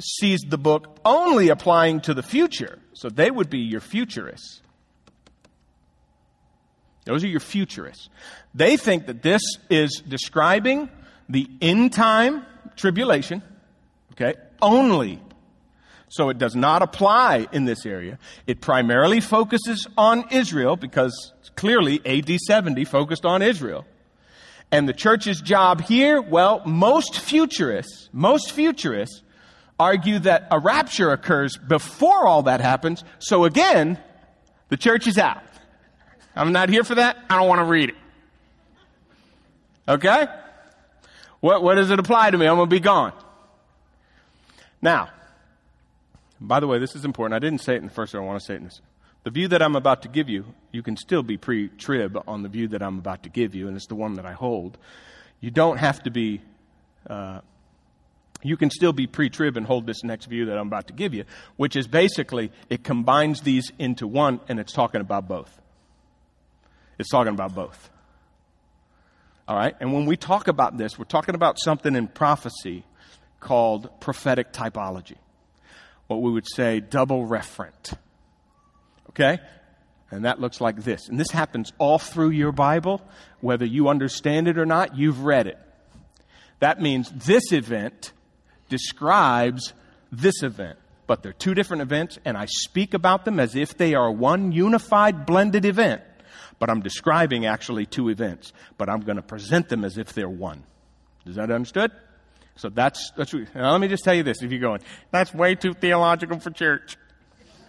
sees 0.00 0.40
the 0.40 0.58
book 0.58 0.98
only 1.04 1.48
applying 1.48 2.00
to 2.02 2.14
the 2.14 2.22
future. 2.22 2.80
So 2.94 3.08
they 3.08 3.30
would 3.30 3.48
be 3.48 3.60
your 3.60 3.80
futurists. 3.80 4.60
Those 7.04 7.22
are 7.24 7.28
your 7.28 7.40
futurists. 7.40 8.08
They 8.54 8.76
think 8.76 9.06
that 9.06 9.22
this 9.22 9.42
is 9.68 10.02
describing 10.06 10.88
the 11.28 11.48
end 11.60 11.92
time 11.92 12.44
tribulation, 12.76 13.42
okay, 14.12 14.34
only. 14.60 15.20
So 16.08 16.28
it 16.28 16.38
does 16.38 16.54
not 16.54 16.82
apply 16.82 17.48
in 17.52 17.64
this 17.64 17.84
area. 17.84 18.18
It 18.46 18.60
primarily 18.60 19.20
focuses 19.20 19.86
on 19.98 20.24
Israel 20.30 20.76
because 20.76 21.32
clearly 21.56 22.00
AD 22.06 22.38
70 22.40 22.84
focused 22.84 23.24
on 23.24 23.42
Israel. 23.42 23.84
And 24.70 24.88
the 24.88 24.92
church's 24.92 25.40
job 25.40 25.82
here, 25.82 26.20
well, 26.20 26.62
most 26.64 27.18
futurists, 27.18 28.08
most 28.12 28.52
futurists 28.52 29.22
argue 29.78 30.18
that 30.20 30.48
a 30.50 30.58
rapture 30.58 31.10
occurs 31.10 31.56
before 31.56 32.26
all 32.26 32.44
that 32.44 32.60
happens. 32.60 33.04
So 33.18 33.44
again, 33.44 33.98
the 34.68 34.76
church 34.76 35.06
is 35.06 35.18
out. 35.18 35.42
I'm 36.36 36.52
not 36.52 36.68
here 36.68 36.84
for 36.84 36.96
that. 36.96 37.16
I 37.30 37.36
don't 37.38 37.48
want 37.48 37.60
to 37.60 37.64
read 37.64 37.90
it. 37.90 37.96
Okay? 39.88 40.26
What, 41.40 41.62
what 41.62 41.74
does 41.74 41.90
it 41.90 41.98
apply 41.98 42.30
to 42.30 42.38
me? 42.38 42.46
I'm 42.46 42.56
going 42.56 42.68
to 42.68 42.74
be 42.74 42.80
gone. 42.80 43.12
Now, 44.80 45.10
by 46.40 46.60
the 46.60 46.66
way, 46.66 46.78
this 46.78 46.96
is 46.96 47.04
important. 47.04 47.34
I 47.34 47.38
didn't 47.38 47.60
say 47.60 47.74
it 47.74 47.78
in 47.78 47.86
the 47.86 47.92
first, 47.92 48.14
I 48.14 48.18
want 48.18 48.40
to 48.40 48.44
say 48.44 48.54
it 48.54 48.58
in 48.58 48.64
this. 48.64 48.80
The 49.24 49.30
view 49.30 49.48
that 49.48 49.62
I'm 49.62 49.76
about 49.76 50.02
to 50.02 50.08
give 50.08 50.28
you, 50.28 50.44
you 50.72 50.82
can 50.82 50.96
still 50.96 51.22
be 51.22 51.38
pre 51.38 51.68
trib 51.68 52.22
on 52.28 52.42
the 52.42 52.48
view 52.48 52.68
that 52.68 52.82
I'm 52.82 52.98
about 52.98 53.22
to 53.22 53.30
give 53.30 53.54
you, 53.54 53.68
and 53.68 53.76
it's 53.76 53.86
the 53.86 53.94
one 53.94 54.14
that 54.14 54.26
I 54.26 54.32
hold. 54.32 54.76
You 55.40 55.50
don't 55.50 55.78
have 55.78 56.02
to 56.02 56.10
be, 56.10 56.42
uh, 57.08 57.40
you 58.42 58.58
can 58.58 58.70
still 58.70 58.92
be 58.92 59.06
pre 59.06 59.30
trib 59.30 59.56
and 59.56 59.66
hold 59.66 59.86
this 59.86 60.04
next 60.04 60.26
view 60.26 60.46
that 60.46 60.58
I'm 60.58 60.66
about 60.66 60.88
to 60.88 60.92
give 60.92 61.14
you, 61.14 61.24
which 61.56 61.76
is 61.76 61.86
basically 61.86 62.52
it 62.68 62.84
combines 62.84 63.40
these 63.40 63.72
into 63.78 64.06
one 64.06 64.40
and 64.48 64.60
it's 64.60 64.72
talking 64.72 65.00
about 65.00 65.26
both. 65.26 65.58
It's 66.98 67.10
talking 67.10 67.32
about 67.32 67.54
both. 67.54 67.90
All 69.46 69.56
right? 69.56 69.74
And 69.80 69.92
when 69.92 70.06
we 70.06 70.16
talk 70.16 70.48
about 70.48 70.78
this, 70.78 70.98
we're 70.98 71.04
talking 71.04 71.34
about 71.34 71.58
something 71.58 71.94
in 71.94 72.08
prophecy 72.08 72.84
called 73.40 74.00
prophetic 74.00 74.52
typology. 74.52 75.16
What 76.06 76.22
we 76.22 76.30
would 76.30 76.46
say 76.48 76.80
double 76.80 77.26
referent. 77.26 77.96
Okay? 79.10 79.38
And 80.10 80.24
that 80.24 80.40
looks 80.40 80.60
like 80.60 80.82
this. 80.82 81.08
And 81.08 81.18
this 81.18 81.30
happens 81.30 81.72
all 81.78 81.98
through 81.98 82.30
your 82.30 82.52
Bible. 82.52 83.02
Whether 83.40 83.64
you 83.64 83.88
understand 83.88 84.48
it 84.48 84.58
or 84.58 84.66
not, 84.66 84.96
you've 84.96 85.24
read 85.24 85.46
it. 85.46 85.58
That 86.60 86.80
means 86.80 87.10
this 87.10 87.52
event 87.52 88.12
describes 88.68 89.72
this 90.10 90.42
event. 90.42 90.78
But 91.06 91.22
they're 91.22 91.34
two 91.34 91.52
different 91.52 91.82
events, 91.82 92.18
and 92.24 92.36
I 92.36 92.46
speak 92.46 92.94
about 92.94 93.26
them 93.26 93.38
as 93.38 93.54
if 93.54 93.76
they 93.76 93.94
are 93.94 94.10
one 94.10 94.52
unified, 94.52 95.26
blended 95.26 95.66
event. 95.66 96.00
But 96.58 96.70
I'm 96.70 96.80
describing 96.80 97.46
actually 97.46 97.86
two 97.86 98.08
events, 98.08 98.52
but 98.78 98.88
I'm 98.88 99.00
going 99.00 99.16
to 99.16 99.22
present 99.22 99.68
them 99.68 99.84
as 99.84 99.98
if 99.98 100.12
they're 100.12 100.28
one. 100.28 100.64
Is 101.26 101.36
that 101.36 101.50
understood? 101.50 101.90
So 102.56 102.68
that's, 102.68 103.10
that's 103.16 103.32
now 103.32 103.72
let 103.72 103.80
me 103.80 103.88
just 103.88 104.04
tell 104.04 104.14
you 104.14 104.22
this 104.22 104.42
if 104.42 104.52
you're 104.52 104.60
going, 104.60 104.80
that's 105.10 105.34
way 105.34 105.54
too 105.54 105.74
theological 105.74 106.38
for 106.38 106.50
church. 106.50 106.96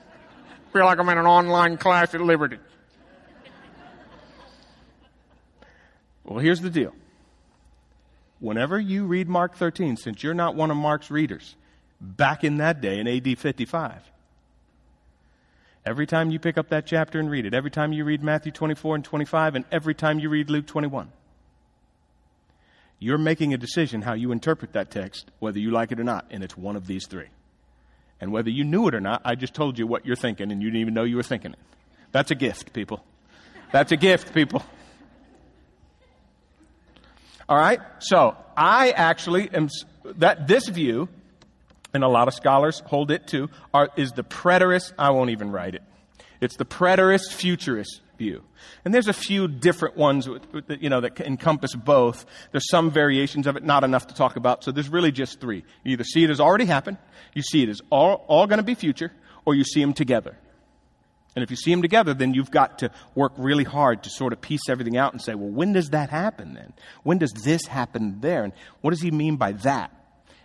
Feel 0.73 0.85
like 0.85 0.99
I'm 0.99 1.09
in 1.09 1.17
an 1.17 1.25
online 1.25 1.77
class 1.77 2.13
at 2.13 2.21
Liberty. 2.21 2.59
Well, 6.23 6.39
here's 6.39 6.61
the 6.61 6.69
deal. 6.69 6.93
Whenever 8.39 8.79
you 8.79 9.05
read 9.05 9.29
Mark 9.29 9.55
13, 9.55 9.95
since 9.97 10.23
you're 10.23 10.33
not 10.33 10.55
one 10.55 10.71
of 10.71 10.77
Mark's 10.77 11.09
readers, 11.09 11.55
back 12.01 12.43
in 12.43 12.57
that 12.57 12.81
day 12.81 12.99
in 12.99 13.07
AD 13.07 13.37
55, 13.37 14.11
every 15.85 16.07
time 16.07 16.31
you 16.31 16.39
pick 16.39 16.57
up 16.57 16.69
that 16.69 16.85
chapter 16.85 17.19
and 17.19 17.29
read 17.29 17.45
it, 17.45 17.53
every 17.53 17.71
time 17.71 17.93
you 17.93 18.03
read 18.03 18.23
Matthew 18.23 18.51
24 18.51 18.95
and 18.95 19.05
25, 19.05 19.55
and 19.55 19.65
every 19.71 19.93
time 19.93 20.19
you 20.19 20.29
read 20.29 20.49
Luke 20.49 20.65
21, 20.65 21.11
you're 22.99 23.17
making 23.17 23.53
a 23.53 23.57
decision 23.57 24.01
how 24.01 24.13
you 24.13 24.31
interpret 24.31 24.73
that 24.73 24.89
text, 24.89 25.29
whether 25.39 25.59
you 25.59 25.71
like 25.71 25.91
it 25.91 25.99
or 25.99 26.03
not, 26.03 26.25
and 26.31 26.43
it's 26.43 26.57
one 26.57 26.75
of 26.75 26.87
these 26.87 27.05
three. 27.07 27.27
And 28.19 28.31
whether 28.31 28.49
you 28.49 28.63
knew 28.63 28.87
it 28.87 28.95
or 28.95 29.01
not, 29.01 29.21
I 29.25 29.35
just 29.35 29.53
told 29.53 29.77
you 29.77 29.85
what 29.85 30.05
you're 30.05 30.15
thinking, 30.15 30.51
and 30.51 30.61
you 30.61 30.69
didn't 30.69 30.81
even 30.81 30.93
know 30.93 31.03
you 31.03 31.17
were 31.17 31.23
thinking 31.23 31.51
it. 31.53 31.59
That's 32.11 32.31
a 32.31 32.35
gift, 32.35 32.73
people. 32.73 33.03
That's 33.71 33.91
a 33.91 33.97
gift, 33.97 34.33
people. 34.33 34.63
All 37.47 37.57
right? 37.57 37.79
So, 37.99 38.37
I 38.55 38.91
actually 38.91 39.49
am, 39.53 39.69
that 40.15 40.47
this 40.47 40.67
view, 40.69 41.09
and 41.95 42.03
a 42.03 42.07
lot 42.09 42.27
of 42.27 42.33
scholars 42.33 42.83
hold 42.85 43.09
it 43.09 43.25
too, 43.25 43.49
are, 43.73 43.89
is 43.95 44.11
the 44.11 44.23
preterist, 44.23 44.93
I 44.99 45.09
won't 45.11 45.29
even 45.29 45.51
write 45.51 45.75
it. 45.75 45.83
It's 46.41 46.57
the 46.57 46.65
preterist 46.65 47.31
futurist 47.31 48.01
view. 48.17 48.43
And 48.83 48.93
there's 48.93 49.07
a 49.07 49.13
few 49.13 49.47
different 49.47 49.95
ones 49.95 50.27
that, 50.67 50.81
you 50.81 50.89
know, 50.89 51.01
that 51.01 51.19
encompass 51.21 51.73
both. 51.73 52.25
There's 52.51 52.69
some 52.69 52.91
variations 52.91 53.47
of 53.47 53.55
it, 53.55 53.63
not 53.63 53.83
enough 53.83 54.07
to 54.07 54.15
talk 54.15 54.35
about. 54.35 54.63
So 54.63 54.71
there's 54.71 54.89
really 54.89 55.11
just 55.11 55.39
three. 55.39 55.63
You 55.83 55.93
either 55.93 56.03
see 56.03 56.23
it 56.23 56.29
as 56.29 56.39
already 56.39 56.65
happened, 56.65 56.97
you 57.33 57.41
see 57.41 57.63
it 57.63 57.69
as 57.69 57.81
all, 57.89 58.25
all 58.27 58.45
going 58.45 58.59
to 58.59 58.63
be 58.63 58.75
future, 58.75 59.11
or 59.45 59.55
you 59.55 59.63
see 59.63 59.81
them 59.81 59.93
together. 59.93 60.37
And 61.35 61.43
if 61.43 61.49
you 61.49 61.57
see 61.57 61.71
them 61.71 61.81
together, 61.81 62.13
then 62.13 62.33
you've 62.33 62.51
got 62.51 62.79
to 62.79 62.91
work 63.13 63.33
really 63.37 63.65
hard 63.65 64.03
to 64.03 64.09
sort 64.09 64.33
of 64.33 64.39
piece 64.39 64.69
everything 64.69 64.95
out 64.97 65.13
and 65.13 65.21
say, 65.21 65.35
well, 65.35 65.49
when 65.49 65.73
does 65.73 65.89
that 65.89 66.09
happen 66.09 66.53
then? 66.53 66.73
When 67.03 67.17
does 67.17 67.31
this 67.31 67.65
happen 67.65 68.21
there? 68.21 68.43
And 68.43 68.53
what 68.81 68.91
does 68.91 69.01
he 69.01 69.11
mean 69.11 69.35
by 69.35 69.53
that? 69.53 69.91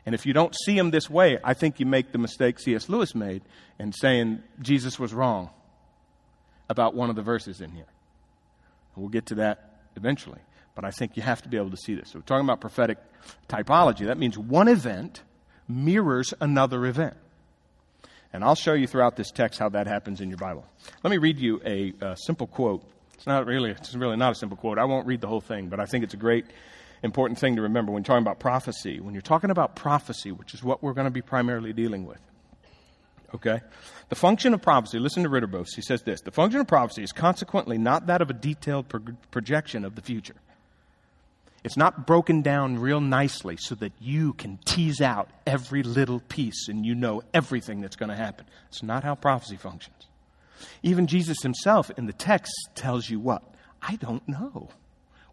And 0.06 0.14
if 0.14 0.26
you 0.26 0.32
don't 0.32 0.54
see 0.64 0.76
them 0.76 0.90
this 0.90 1.10
way, 1.10 1.38
I 1.44 1.54
think 1.54 1.78
you 1.78 1.86
make 1.86 2.12
the 2.12 2.18
mistake 2.18 2.58
C.S. 2.58 2.88
Lewis 2.88 3.14
made 3.14 3.42
in 3.78 3.92
saying 3.92 4.42
Jesus 4.60 4.98
was 4.98 5.12
wrong 5.12 5.50
about 6.68 6.94
one 6.94 7.10
of 7.10 7.16
the 7.16 7.22
verses 7.22 7.60
in 7.60 7.72
here. 7.72 7.86
We'll 8.96 9.08
get 9.08 9.26
to 9.26 9.36
that 9.36 9.80
eventually. 9.96 10.40
But 10.74 10.84
I 10.84 10.90
think 10.90 11.16
you 11.16 11.22
have 11.22 11.42
to 11.42 11.48
be 11.48 11.56
able 11.56 11.70
to 11.70 11.76
see 11.76 11.94
this. 11.94 12.10
So 12.10 12.18
we're 12.18 12.24
talking 12.24 12.44
about 12.44 12.60
prophetic 12.60 12.98
typology. 13.48 14.06
That 14.06 14.18
means 14.18 14.38
one 14.38 14.68
event 14.68 15.22
mirrors 15.68 16.32
another 16.40 16.86
event. 16.86 17.16
And 18.32 18.44
I'll 18.44 18.54
show 18.54 18.74
you 18.74 18.86
throughout 18.86 19.16
this 19.16 19.30
text 19.30 19.58
how 19.58 19.68
that 19.70 19.86
happens 19.86 20.20
in 20.20 20.28
your 20.28 20.38
Bible. 20.38 20.64
Let 21.02 21.10
me 21.10 21.18
read 21.18 21.38
you 21.38 21.60
a, 21.64 21.92
a 22.00 22.16
simple 22.16 22.46
quote. 22.46 22.84
It's 23.14 23.26
not 23.26 23.46
really, 23.46 23.70
it's 23.72 23.94
really 23.94 24.16
not 24.16 24.32
a 24.32 24.34
simple 24.34 24.56
quote. 24.56 24.78
I 24.78 24.84
won't 24.84 25.06
read 25.06 25.20
the 25.20 25.26
whole 25.26 25.40
thing, 25.40 25.68
but 25.68 25.80
I 25.80 25.86
think 25.86 26.04
it's 26.04 26.14
a 26.14 26.18
great, 26.18 26.46
important 27.02 27.38
thing 27.38 27.56
to 27.56 27.62
remember 27.62 27.92
when 27.92 28.02
talking 28.02 28.22
about 28.22 28.40
prophecy. 28.40 29.00
When 29.00 29.14
you're 29.14 29.22
talking 29.22 29.50
about 29.50 29.76
prophecy, 29.76 30.32
which 30.32 30.54
is 30.54 30.62
what 30.62 30.82
we're 30.82 30.92
going 30.92 31.06
to 31.06 31.10
be 31.10 31.22
primarily 31.22 31.72
dealing 31.72 32.06
with. 32.06 32.20
Okay? 33.34 33.60
The 34.08 34.14
function 34.16 34.54
of 34.54 34.62
prophecy, 34.62 34.98
listen 34.98 35.22
to 35.22 35.28
Ridderbos. 35.28 35.74
He 35.74 35.82
says 35.82 36.02
this 36.02 36.20
The 36.20 36.30
function 36.30 36.60
of 36.60 36.66
prophecy 36.66 37.02
is 37.02 37.12
consequently 37.12 37.78
not 37.78 38.06
that 38.06 38.20
of 38.20 38.30
a 38.30 38.34
detailed 38.34 38.88
pro- 38.88 39.16
projection 39.30 39.84
of 39.84 39.94
the 39.94 40.02
future. 40.02 40.36
It's 41.62 41.76
not 41.76 42.06
broken 42.06 42.40
down 42.40 42.78
real 42.78 43.02
nicely 43.02 43.58
so 43.58 43.74
that 43.76 43.92
you 44.00 44.32
can 44.32 44.58
tease 44.64 45.02
out 45.02 45.28
every 45.46 45.82
little 45.82 46.20
piece 46.20 46.68
and 46.68 46.86
you 46.86 46.94
know 46.94 47.22
everything 47.34 47.82
that's 47.82 47.96
going 47.96 48.08
to 48.08 48.16
happen. 48.16 48.46
It's 48.68 48.82
not 48.82 49.04
how 49.04 49.14
prophecy 49.14 49.56
functions. 49.56 50.06
Even 50.82 51.06
Jesus 51.06 51.42
himself 51.42 51.90
in 51.98 52.06
the 52.06 52.14
text 52.14 52.52
tells 52.74 53.10
you 53.10 53.20
what? 53.20 53.42
I 53.82 53.96
don't 53.96 54.26
know 54.26 54.70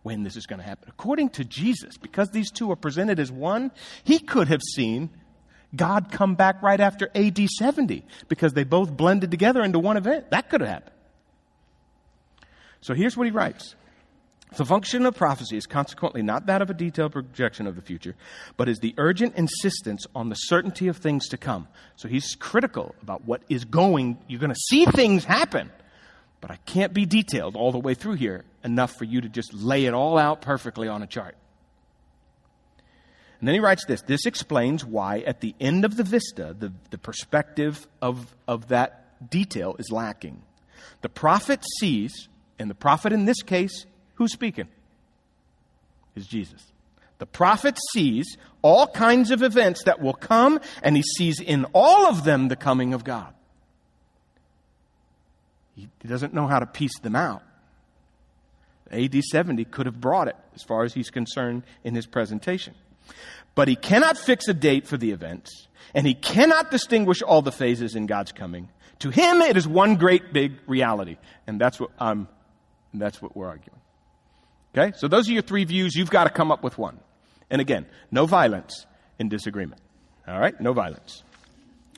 when 0.08 0.24
this 0.24 0.38
is 0.38 0.46
going 0.46 0.60
to 0.60 0.66
happen. 0.66 0.88
According 0.88 1.32
to 1.32 1.44
Jesus, 1.44 1.98
because 1.98 2.30
these 2.30 2.50
two 2.50 2.72
are 2.72 2.78
presented 2.78 3.20
as 3.20 3.30
one, 3.30 3.72
he 4.06 4.20
could 4.20 4.48
have 4.48 4.62
seen 4.62 5.10
God 5.76 6.14
come 6.14 6.36
back 6.36 6.64
right 6.64 6.80
after 6.80 7.12
AD 7.14 7.38
70 7.38 8.06
because 8.30 8.54
they 8.54 8.64
both 8.64 8.96
blended 8.96 9.32
together 9.32 9.62
into 9.64 9.80
one 9.80 9.98
event. 9.98 10.32
That 10.32 10.50
could 10.50 10.62
have 10.62 10.70
happened. 10.70 10.96
So 12.80 12.94
here's 12.94 13.18
what 13.18 13.26
he 13.26 13.32
writes 13.32 13.76
The 14.56 14.66
function 14.66 15.06
of 15.06 15.18
prophecy 15.18 15.58
is 15.58 15.66
consequently 15.66 16.22
not 16.22 16.46
that 16.46 16.62
of 16.62 16.70
a 16.70 16.74
detailed 16.74 17.12
projection 17.12 17.68
of 17.68 17.76
the 17.76 17.82
future, 17.82 18.16
but 18.56 18.70
is 18.70 18.80
the 18.80 18.96
urgent 18.98 19.36
insistence 19.36 20.06
on 20.16 20.30
the 20.30 20.36
certainty 20.36 20.88
of 20.88 20.96
things 20.96 21.28
to 21.28 21.38
come. 21.38 21.68
So 21.98 22.08
he's 22.08 22.34
critical 22.36 22.96
about 23.02 23.26
what 23.26 23.42
is 23.50 23.66
going. 23.66 24.20
You're 24.30 24.40
going 24.40 24.54
to 24.54 24.66
see 24.70 24.86
things 24.86 25.26
happen, 25.26 25.70
but 26.42 26.52
I 26.52 26.58
can't 26.66 26.94
be 26.94 27.06
detailed 27.06 27.56
all 27.56 27.72
the 27.72 27.80
way 27.80 27.94
through 27.94 28.16
here 28.16 28.44
enough 28.64 28.96
for 28.98 29.06
you 29.06 29.22
to 29.22 29.30
just 29.30 29.54
lay 29.54 29.86
it 29.86 29.94
all 29.94 30.18
out 30.18 30.42
perfectly 30.42 30.88
on 30.88 31.02
a 31.02 31.08
chart. 31.08 31.36
And 33.40 33.48
then 33.48 33.54
he 33.54 33.60
writes 33.60 33.86
this 33.86 34.02
this 34.02 34.26
explains 34.26 34.84
why, 34.84 35.20
at 35.20 35.42
the 35.42 35.56
end 35.60 35.86
of 35.86 35.96
the 35.96 36.04
vista, 36.04 36.56
the, 36.58 36.74
the 36.90 36.98
perspective 36.98 37.88
of, 38.02 38.36
of 38.48 38.70
that 38.70 39.30
detail 39.30 39.76
is 39.80 39.92
lacking. 39.92 40.42
The 41.02 41.10
prophet 41.10 41.64
sees, 41.80 42.28
and 42.58 42.70
the 42.70 42.76
prophet 42.76 43.14
in 43.14 43.26
this 43.26 43.42
case 43.44 43.86
Who's 44.18 44.34
speaking? 44.34 44.68
Is 46.16 46.26
Jesus. 46.26 46.62
The 47.20 47.28
prophet 47.28 47.78
sees 47.94 48.38
all 48.62 48.88
kinds 48.88 49.32
of 49.32 49.44
events 49.44 49.84
that 49.84 50.02
will 50.02 50.14
come, 50.14 50.60
and 50.82 50.96
he 50.96 51.04
sees 51.04 51.40
in 51.40 51.66
all 51.74 52.08
of 52.08 52.24
them 52.24 52.48
the 52.48 52.56
coming 52.56 52.94
of 52.94 53.04
God. 53.04 53.34
He 55.78 56.08
doesn't 56.08 56.34
know 56.34 56.48
how 56.48 56.60
to 56.60 56.66
piece 56.66 56.98
them 57.00 57.16
out. 57.16 57.44
AD 58.92 59.16
70 59.24 59.66
could 59.66 59.86
have 59.86 60.02
brought 60.02 60.28
it, 60.28 60.36
as 60.56 60.64
far 60.64 60.84
as 60.84 60.94
he's 60.94 61.10
concerned, 61.10 61.64
in 61.84 61.94
his 61.94 62.08
presentation. 62.08 62.74
But 63.54 63.68
he 63.68 63.76
cannot 63.76 64.18
fix 64.18 64.48
a 64.48 64.54
date 64.54 64.88
for 64.88 64.98
the 64.98 65.12
events, 65.12 65.68
and 65.94 66.08
he 66.08 66.14
cannot 66.14 66.72
distinguish 66.72 67.22
all 67.22 67.42
the 67.42 67.52
phases 67.52 67.96
in 67.96 68.08
God's 68.08 68.32
coming. 68.32 68.70
To 69.00 69.12
him, 69.12 69.42
it 69.42 69.56
is 69.56 69.68
one 69.68 69.96
great 69.96 70.34
big 70.34 70.54
reality, 70.66 71.18
and 71.46 71.62
that's 71.62 71.80
what, 71.80 71.92
um, 72.00 72.28
that's 72.94 73.22
what 73.22 73.36
we're 73.36 73.48
arguing. 73.48 73.80
Okay? 74.76 74.98
So 74.98 75.08
those 75.08 75.30
are 75.30 75.34
your 75.34 75.42
three 75.42 75.66
views. 75.66 75.96
You've 75.96 76.10
got 76.10 76.24
to 76.24 76.30
come 76.30 76.52
up 76.52 76.64
with 76.64 76.78
one. 76.78 77.00
And 77.50 77.62
again, 77.62 77.86
no 78.12 78.26
violence 78.26 78.86
in 79.20 79.30
disagreement. 79.30 79.82
All 80.28 80.40
right? 80.40 80.60
No 80.60 80.74
violence. 80.74 81.24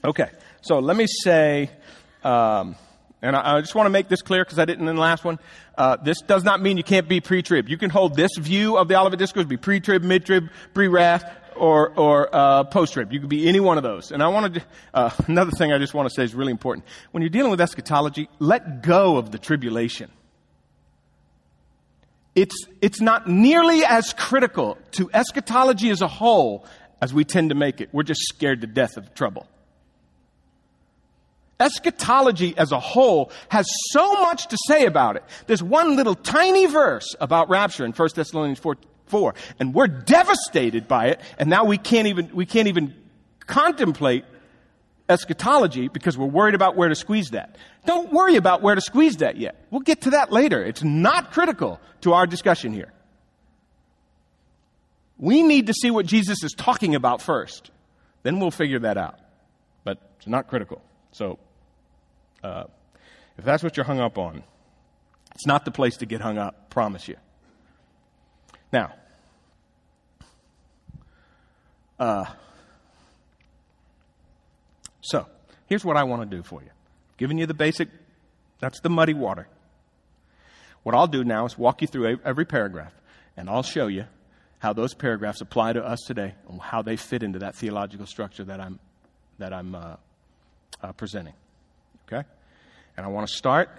Okay. 0.04 0.30
So 0.62 0.80
let 0.80 0.96
me 0.96 1.08
say, 1.08 1.72
um, 2.24 2.76
and 3.21 3.36
I, 3.36 3.58
I, 3.58 3.62
just 3.62 3.75
want 3.75 3.88
to 3.88 3.91
make 3.91 4.08
this 4.08 4.21
clear 4.21 4.43
because 4.43 4.60
I 4.60 4.65
didn't 4.65 4.88
in 4.88 4.95
the 4.95 5.01
last 5.01 5.23
one. 5.23 5.39
Uh, 5.77 5.97
this 5.97 6.21
does 6.21 6.43
not 6.43 6.62
mean 6.62 6.77
you 6.77 6.84
can't 6.84 7.08
be 7.08 7.21
pre-trib. 7.21 7.69
You 7.69 7.77
can 7.77 7.89
hold 7.89 8.15
this 8.15 8.32
view 8.38 8.77
of 8.77 8.88
the 8.88 8.99
Olivet 8.99 9.19
Discourse, 9.19 9.45
be 9.45 9.58
pre-trib, 9.58 10.03
mid-trib, 10.03 10.49
pre-wrath, 10.73 11.23
or, 11.55 11.89
or 11.97 12.34
uh, 12.34 12.63
post-trib. 12.65 13.12
You 13.12 13.19
could 13.19 13.29
be 13.29 13.47
any 13.47 13.60
one 13.60 13.77
of 13.77 13.84
those. 13.84 14.12
And 14.12 14.23
I 14.23 14.27
want 14.29 14.53
to, 14.53 14.62
uh, 14.93 15.10
another 15.27 15.51
thing 15.51 15.73
I 15.73 15.77
just 15.77 15.93
want 15.93 16.08
to 16.08 16.15
say 16.15 16.23
is 16.23 16.34
really 16.34 16.51
important. 16.51 16.86
When 17.12 17.21
you're 17.21 17.29
dealing 17.29 17.51
with 17.51 17.62
eschatology, 17.62 18.29
let 18.39 18.82
go 18.82 19.17
of 19.17 19.32
the 19.32 19.38
tribulation 19.39 20.12
it's, 22.36 22.55
it's 22.82 23.01
not 23.01 23.27
nearly 23.27 23.84
as 23.84 24.13
critical 24.13 24.77
to 24.91 25.10
eschatology 25.13 25.89
as 25.89 26.01
a 26.01 26.08
whole 26.08 26.65
as 27.01 27.13
we 27.13 27.23
tend 27.25 27.49
to 27.49 27.55
make 27.55 27.82
it. 27.82 27.89
We're 27.91 28.03
just 28.03 28.21
scared 28.21 28.62
to 28.62 28.67
death 28.67 28.97
of 28.97 29.13
trouble. 29.13 29.47
Eschatology 31.60 32.58
as 32.58 32.72
a 32.72 32.80
whole 32.80 33.32
has 33.50 33.67
so 33.91 34.22
much 34.22 34.48
to 34.48 34.58
say 34.67 34.86
about 34.86 35.17
it. 35.17 35.24
There's 35.48 35.62
one 35.62 35.95
little 35.95 36.15
tiny 36.15 36.65
verse 36.67 37.15
about 37.19 37.50
rapture 37.50 37.86
in 37.86 37.91
1 37.91 38.10
Thessalonians 38.15 38.60
4, 38.60 38.78
4 39.08 39.34
and 39.60 39.74
we're 39.74 39.88
devastated 39.88 40.88
by 40.88 41.08
it, 41.08 41.22
and 41.38 41.50
now 41.50 41.65
we 41.65 41.78
can't 41.78 42.08
even, 42.08 42.30
we 42.34 42.45
can't 42.45 42.67
even 42.67 42.93
contemplate 43.45 44.24
eschatology 45.10 45.88
because 45.88 46.17
we're 46.17 46.28
worried 46.28 46.56
about 46.56 46.76
where 46.76 46.88
to 46.88 46.95
squeeze 46.95 47.32
that. 47.32 47.58
Don't 47.86 48.13
worry 48.13 48.36
about 48.36 48.62
where 48.62 48.76
to 48.76 48.82
squeeze 48.82 49.17
that 49.17 49.38
yet. 49.38 49.65
We'll 49.72 49.82
get 49.82 50.02
to 50.02 50.12
that 50.12 50.32
later. 50.32 50.63
It's 50.63 50.84
not 50.84 51.32
critical 51.32 51.82
to 52.02 52.13
our 52.13 52.28
discussion 52.28 52.72
here. 52.72 52.93
We 55.17 55.43
need 55.43 55.67
to 55.67 55.74
see 55.74 55.91
what 55.91 56.06
Jesus 56.06 56.43
is 56.43 56.54
talking 56.54 56.95
about 56.95 57.22
first. 57.22 57.72
Then 58.24 58.39
we'll 58.39 58.52
figure 58.52 58.80
that 58.80 58.98
out. 58.98 59.19
But 59.84 59.98
it's 60.17 60.28
not 60.28 60.48
critical. 60.48 60.82
So, 61.12 61.39
uh, 62.43 62.65
if 63.38 63.45
that's 63.45 63.63
what 63.63 63.78
you're 63.78 63.86
hung 63.86 63.99
up 63.99 64.17
on, 64.17 64.43
it's 65.34 65.45
not 65.45 65.65
the 65.65 65.71
place 65.71 65.97
to 65.97 66.06
get 66.06 66.21
hung 66.21 66.38
up, 66.38 66.69
promise 66.69 67.08
you. 67.08 67.15
Now, 68.71 68.93
uh, 71.97 72.25
so, 75.02 75.25
here's 75.67 75.84
what 75.84 75.97
I 75.97 76.04
want 76.04 76.30
to 76.30 76.38
do 76.38 76.43
for 76.43 76.62
you. 76.62 76.69
I've 76.69 77.17
given 77.17 77.38
you 77.38 77.45
the 77.45 77.54
basic, 77.54 77.89
that's 78.60 78.80
the 78.82 78.89
muddy 78.89 79.13
water. 79.13 79.47
What 80.84 80.95
I'll 80.95 81.08
do 81.08 81.23
now 81.23 81.45
is 81.45 81.58
walk 81.58 81.82
you 81.82 81.88
through 81.88 82.19
every 82.23 82.45
paragraph, 82.45 82.93
and 83.36 83.49
I'll 83.49 83.63
show 83.63 83.88
you 83.88 84.06
how 84.60 84.73
those 84.73 84.93
paragraphs 84.93 85.41
apply 85.41 85.73
to 85.73 85.84
us 85.84 85.99
today 86.06 86.36
and 86.49 86.62
how 86.62 86.82
they 86.82 86.95
fit 86.95 87.23
into 87.23 87.39
that 87.39 87.56
theological 87.56 88.06
structure 88.06 88.43
that 88.43 88.60
I'm, 88.60 88.80
that 89.38 89.54
I'm 89.54 89.73
uh, 89.73 89.95
uh, 90.82 90.91
presenting. 90.93 91.34
Okay? 92.12 92.28
And 92.98 93.06
I 93.06 93.10
want 93.10 93.28
to 93.28 93.34
start, 93.34 93.69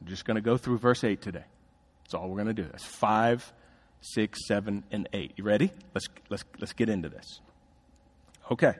I'm 0.00 0.06
just 0.06 0.24
going 0.24 0.36
to 0.36 0.40
go 0.40 0.56
through 0.56 0.78
verse 0.78 1.04
8 1.04 1.20
today. 1.20 1.44
That's 2.04 2.14
all 2.14 2.28
we're 2.28 2.42
going 2.42 2.54
to 2.54 2.62
do. 2.62 2.68
That's 2.70 2.84
5, 2.84 3.52
6, 4.00 4.46
7, 4.46 4.84
and 4.90 5.08
8. 5.12 5.32
You 5.36 5.44
ready? 5.44 5.70
Let's, 5.94 6.06
let's, 6.30 6.44
let's 6.60 6.72
get 6.72 6.88
into 6.88 7.08
this. 7.08 7.40
Okay. 8.50 8.74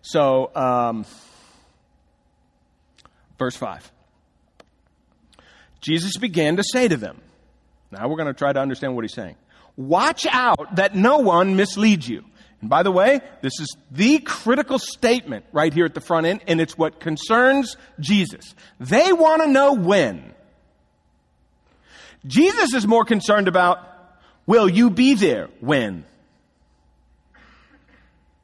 So, 0.00 0.50
um, 0.54 1.04
verse 3.38 3.56
5. 3.56 3.92
Jesus 5.80 6.16
began 6.16 6.56
to 6.56 6.62
say 6.64 6.88
to 6.88 6.96
them, 6.96 7.20
now 7.90 8.08
we're 8.08 8.16
going 8.16 8.28
to 8.28 8.34
try 8.34 8.52
to 8.52 8.60
understand 8.60 8.94
what 8.94 9.04
he's 9.04 9.14
saying. 9.14 9.36
Watch 9.76 10.26
out 10.30 10.76
that 10.76 10.94
no 10.94 11.18
one 11.18 11.56
misleads 11.56 12.08
you. 12.08 12.24
And 12.62 12.70
by 12.70 12.82
the 12.82 12.92
way, 12.92 13.20
this 13.42 13.60
is 13.60 13.76
the 13.90 14.20
critical 14.20 14.78
statement 14.78 15.44
right 15.52 15.74
here 15.74 15.84
at 15.84 15.94
the 15.94 16.00
front 16.00 16.26
end, 16.26 16.40
and 16.46 16.60
it's 16.60 16.78
what 16.78 17.00
concerns 17.00 17.76
Jesus. 18.00 18.54
They 18.80 19.12
want 19.12 19.42
to 19.42 19.48
know 19.48 19.74
when. 19.74 20.32
Jesus 22.24 22.72
is 22.72 22.86
more 22.86 23.04
concerned 23.04 23.48
about, 23.48 23.80
will 24.46 24.68
you 24.68 24.90
be 24.90 25.14
there 25.14 25.48
when? 25.60 26.04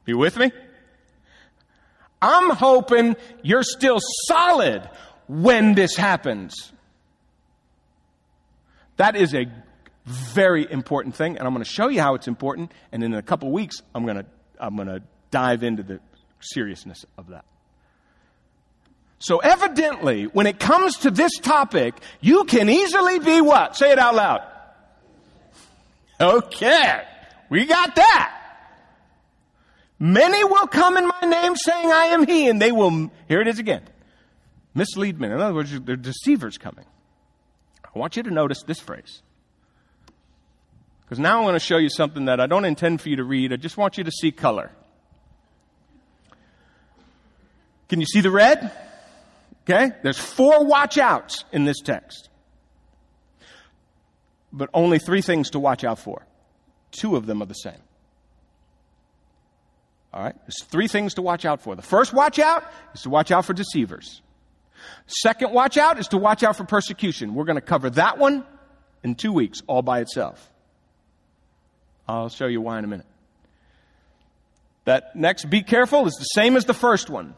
You 0.05 0.17
with 0.17 0.37
me? 0.37 0.51
I'm 2.21 2.49
hoping 2.49 3.15
you're 3.41 3.63
still 3.63 3.99
solid 4.27 4.89
when 5.27 5.75
this 5.75 5.95
happens. 5.95 6.73
That 8.97 9.15
is 9.15 9.33
a 9.33 9.45
very 10.05 10.69
important 10.69 11.15
thing, 11.15 11.37
and 11.37 11.47
I'm 11.47 11.53
going 11.53 11.63
to 11.63 11.69
show 11.69 11.87
you 11.87 12.01
how 12.01 12.15
it's 12.15 12.27
important. 12.27 12.71
And 12.91 13.03
in 13.03 13.13
a 13.13 13.21
couple 13.21 13.51
weeks, 13.51 13.81
I'm 13.93 14.05
going 14.05 14.17
to 14.17 14.25
I'm 14.59 14.75
going 14.75 14.87
to 14.87 15.01
dive 15.31 15.63
into 15.63 15.83
the 15.83 15.99
seriousness 16.41 17.05
of 17.17 17.27
that. 17.27 17.45
So 19.19 19.39
evidently, 19.39 20.25
when 20.25 20.47
it 20.47 20.59
comes 20.59 20.97
to 20.99 21.11
this 21.11 21.33
topic, 21.37 21.95
you 22.21 22.45
can 22.45 22.69
easily 22.69 23.19
be 23.19 23.41
what? 23.41 23.75
Say 23.75 23.91
it 23.91 23.99
out 23.99 24.15
loud. 24.15 24.41
Okay, 26.21 27.03
we 27.49 27.65
got 27.65 27.95
that. 27.95 28.35
Many 29.99 30.43
will 30.45 30.67
come 30.67 30.95
in 30.95 31.07
my 31.07 31.27
name 31.27 31.55
saying, 31.57 31.91
I 31.91 32.05
am 32.05 32.25
he, 32.25 32.47
and 32.47 32.61
they 32.61 32.71
will, 32.71 33.11
here 33.27 33.41
it 33.41 33.47
is 33.49 33.59
again, 33.59 33.83
mislead 34.73 35.19
men. 35.19 35.31
In 35.31 35.41
other 35.41 35.53
words, 35.53 35.77
they're 35.81 35.97
deceivers 35.97 36.57
coming. 36.57 36.85
I 37.83 37.99
want 37.99 38.15
you 38.15 38.23
to 38.23 38.31
notice 38.31 38.63
this 38.63 38.79
phrase. 38.79 39.21
Because 41.09 41.17
now 41.17 41.39
I'm 41.39 41.43
going 41.43 41.55
to 41.55 41.59
show 41.59 41.77
you 41.77 41.89
something 41.89 42.25
that 42.25 42.39
I 42.39 42.45
don't 42.45 42.65
intend 42.65 43.01
for 43.01 43.09
you 43.09 43.15
to 43.15 43.23
read. 43.23 43.51
I 43.51 43.55
just 43.55 43.77
want 43.77 43.97
you 43.97 44.03
to 44.03 44.11
see 44.11 44.31
color. 44.31 44.69
Can 47.87 47.99
you 47.99 48.05
see 48.05 48.21
the 48.21 48.29
red? 48.29 48.71
Okay? 49.63 49.91
There's 50.03 50.19
four 50.19 50.63
watch 50.63 50.99
outs 50.99 51.45
in 51.51 51.65
this 51.65 51.79
text. 51.79 52.29
But 54.53 54.69
only 54.71 54.99
three 54.99 55.23
things 55.23 55.49
to 55.51 55.59
watch 55.59 55.83
out 55.83 55.97
for. 55.97 56.27
Two 56.91 57.15
of 57.15 57.25
them 57.25 57.41
are 57.41 57.47
the 57.47 57.55
same. 57.55 57.81
All 60.13 60.21
right? 60.21 60.35
There's 60.43 60.63
three 60.65 60.87
things 60.87 61.15
to 61.15 61.23
watch 61.23 61.43
out 61.43 61.61
for. 61.61 61.75
The 61.75 61.81
first 61.81 62.13
watch 62.13 62.37
out 62.37 62.71
is 62.93 63.01
to 63.01 63.09
watch 63.09 63.31
out 63.31 63.45
for 63.45 63.53
deceivers. 63.53 64.21
Second 65.07 65.53
watch 65.53 65.75
out 65.75 65.97
is 65.99 66.09
to 66.09 66.17
watch 66.17 66.43
out 66.43 66.55
for 66.55 66.65
persecution. 66.65 67.33
We're 67.33 67.45
going 67.45 67.55
to 67.55 67.61
cover 67.61 67.89
that 67.91 68.19
one 68.19 68.45
in 69.03 69.15
two 69.15 69.33
weeks 69.33 69.61
all 69.65 69.81
by 69.81 70.01
itself. 70.01 70.51
I'll 72.09 72.29
show 72.29 72.47
you 72.47 72.61
why 72.61 72.79
in 72.79 72.85
a 72.85 72.87
minute. 72.87 73.05
That 74.85 75.15
next 75.15 75.49
be 75.49 75.61
careful 75.61 76.07
is 76.07 76.13
the 76.15 76.23
same 76.23 76.55
as 76.55 76.65
the 76.65 76.73
first 76.73 77.09
one. 77.09 77.35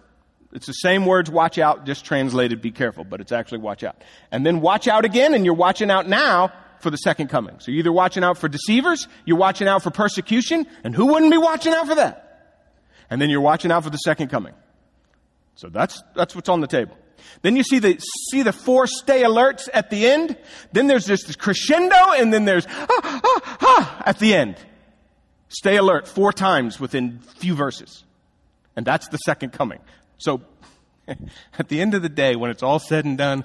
It's 0.53 0.67
the 0.67 0.73
same 0.73 1.05
words 1.05 1.29
watch 1.29 1.57
out, 1.57 1.85
just 1.85 2.05
translated 2.05 2.61
be 2.61 2.71
careful, 2.71 3.03
but 3.03 3.21
it's 3.21 3.31
actually 3.31 3.59
watch 3.59 3.83
out. 3.83 4.01
And 4.31 4.45
then 4.45 4.61
watch 4.61 4.87
out 4.87 5.05
again, 5.05 5.33
and 5.33 5.45
you're 5.45 5.53
watching 5.53 5.89
out 5.89 6.07
now 6.07 6.51
for 6.79 6.89
the 6.89 6.97
second 6.97 7.29
coming. 7.29 7.59
So 7.59 7.71
you're 7.71 7.79
either 7.79 7.91
watching 7.91 8.23
out 8.23 8.37
for 8.37 8.49
deceivers, 8.49 9.07
you're 9.25 9.37
watching 9.37 9.67
out 9.67 9.83
for 9.83 9.91
persecution, 9.91 10.65
and 10.83 10.95
who 10.95 11.07
wouldn't 11.07 11.31
be 11.31 11.37
watching 11.37 11.73
out 11.73 11.87
for 11.87 11.95
that? 11.95 12.31
and 13.11 13.21
then 13.21 13.29
you're 13.29 13.41
watching 13.41 13.71
out 13.71 13.83
for 13.83 13.91
the 13.91 13.97
second 13.97 14.29
coming. 14.29 14.53
So 15.55 15.67
that's, 15.67 16.01
that's 16.15 16.33
what's 16.33 16.49
on 16.49 16.61
the 16.61 16.67
table. 16.67 16.97
Then 17.41 17.55
you 17.55 17.63
see 17.63 17.79
the, 17.79 17.99
see 18.29 18.43
the 18.43 18.53
four 18.53 18.87
stay 18.87 19.23
alerts 19.23 19.67
at 19.73 19.89
the 19.89 20.07
end. 20.07 20.37
Then 20.71 20.87
there's 20.87 21.05
this 21.05 21.35
crescendo 21.35 21.95
and 22.17 22.33
then 22.33 22.45
there's 22.45 22.65
ah, 22.67 23.21
ah, 23.23 23.57
ah, 23.61 24.03
at 24.05 24.19
the 24.19 24.33
end. 24.33 24.57
Stay 25.49 25.77
alert 25.77 26.07
four 26.07 26.31
times 26.31 26.79
within 26.79 27.19
few 27.37 27.55
verses. 27.55 28.03
And 28.75 28.85
that's 28.85 29.07
the 29.09 29.17
second 29.17 29.51
coming. 29.51 29.79
So 30.17 30.41
at 31.07 31.67
the 31.67 31.81
end 31.81 31.93
of 31.93 32.01
the 32.01 32.09
day, 32.09 32.35
when 32.35 32.51
it's 32.51 32.63
all 32.63 32.79
said 32.79 33.05
and 33.05 33.17
done, 33.17 33.43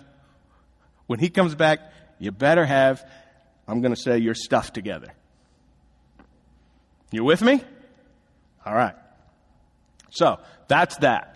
when 1.07 1.19
he 1.19 1.31
comes 1.31 1.55
back, 1.55 1.81
you 2.19 2.31
better 2.31 2.65
have, 2.65 3.05
I'm 3.67 3.81
going 3.81 3.95
to 3.95 4.01
say, 4.01 4.19
your 4.19 4.35
stuff 4.35 4.73
together. 4.73 5.13
You 7.11 7.25
with 7.25 7.43
me? 7.43 7.63
All 8.65 8.75
right. 8.75 8.95
So 10.11 10.39
that's 10.69 10.97
that. 10.99 11.36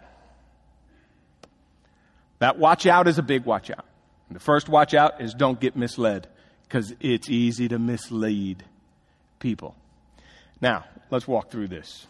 That 2.41 2.59
watch 2.59 2.87
out 2.87 3.07
is 3.07 3.19
a 3.19 3.23
big 3.23 3.45
watch 3.45 3.71
out. 3.71 3.87
The 4.31 4.41
first 4.41 4.69
watch 4.69 4.95
out 4.95 5.21
is 5.21 5.35
don't 5.35 5.59
get 5.59 5.77
misled 5.77 6.29
because 6.65 6.93
it's 7.01 7.29
easy 7.29 7.69
to 7.69 7.79
mislead 7.79 8.65
people. 9.39 9.75
Now, 10.61 10.85
let's 11.11 11.27
walk 11.27 11.51
through 11.51 11.69
this. 11.69 12.07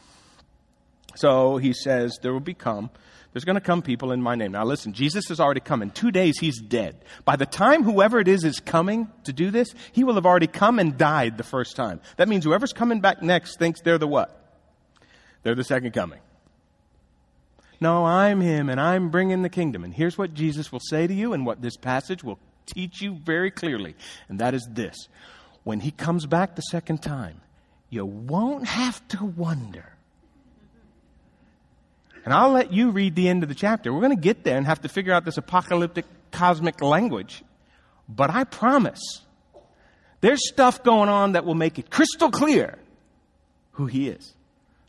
So 1.14 1.56
he 1.56 1.72
says, 1.72 2.18
There 2.22 2.32
will 2.32 2.40
become, 2.40 2.90
there's 3.32 3.44
going 3.44 3.56
to 3.56 3.60
come 3.60 3.82
people 3.82 4.12
in 4.12 4.20
my 4.20 4.34
name. 4.34 4.52
Now 4.52 4.64
listen, 4.64 4.92
Jesus 4.92 5.28
has 5.28 5.40
already 5.40 5.60
come. 5.60 5.82
In 5.82 5.90
two 5.90 6.10
days, 6.10 6.38
he's 6.38 6.60
dead. 6.60 6.96
By 7.24 7.36
the 7.36 7.46
time 7.46 7.84
whoever 7.84 8.18
it 8.18 8.28
is 8.28 8.44
is 8.44 8.60
coming 8.60 9.08
to 9.24 9.32
do 9.32 9.50
this, 9.50 9.68
he 9.92 10.04
will 10.04 10.14
have 10.14 10.26
already 10.26 10.46
come 10.46 10.78
and 10.78 10.98
died 10.98 11.38
the 11.38 11.44
first 11.44 11.74
time. 11.74 12.00
That 12.16 12.28
means 12.28 12.44
whoever's 12.44 12.72
coming 12.72 13.00
back 13.00 13.22
next 13.22 13.58
thinks 13.58 13.80
they're 13.80 13.98
the 13.98 14.08
what? 14.08 14.36
They're 15.42 15.54
the 15.54 15.64
second 15.64 15.92
coming. 15.92 16.20
No, 17.80 18.04
I'm 18.04 18.40
him 18.40 18.68
and 18.68 18.80
I'm 18.80 19.08
bringing 19.08 19.42
the 19.42 19.48
kingdom. 19.48 19.84
And 19.84 19.94
here's 19.94 20.18
what 20.18 20.34
Jesus 20.34 20.70
will 20.70 20.80
say 20.80 21.06
to 21.06 21.14
you 21.14 21.32
and 21.32 21.46
what 21.46 21.62
this 21.62 21.76
passage 21.76 22.22
will 22.22 22.38
teach 22.66 23.00
you 23.00 23.14
very 23.14 23.50
clearly. 23.50 23.94
And 24.28 24.38
that 24.38 24.54
is 24.54 24.68
this. 24.70 25.08
When 25.64 25.80
he 25.80 25.90
comes 25.90 26.26
back 26.26 26.56
the 26.56 26.62
second 26.62 27.02
time, 27.02 27.40
you 27.88 28.04
won't 28.04 28.66
have 28.66 29.06
to 29.08 29.24
wonder. 29.24 29.96
And 32.24 32.34
I'll 32.34 32.52
let 32.52 32.72
you 32.72 32.90
read 32.90 33.14
the 33.14 33.28
end 33.28 33.42
of 33.42 33.48
the 33.48 33.54
chapter. 33.54 33.92
We're 33.92 34.00
going 34.00 34.16
to 34.16 34.22
get 34.22 34.44
there 34.44 34.56
and 34.56 34.66
have 34.66 34.82
to 34.82 34.88
figure 34.88 35.12
out 35.12 35.24
this 35.24 35.38
apocalyptic 35.38 36.04
cosmic 36.30 36.82
language. 36.82 37.42
But 38.08 38.30
I 38.30 38.44
promise, 38.44 39.22
there's 40.20 40.46
stuff 40.48 40.82
going 40.82 41.08
on 41.08 41.32
that 41.32 41.44
will 41.46 41.54
make 41.54 41.78
it 41.78 41.90
crystal 41.90 42.30
clear 42.30 42.78
who 43.72 43.86
he 43.86 44.08
is. 44.08 44.34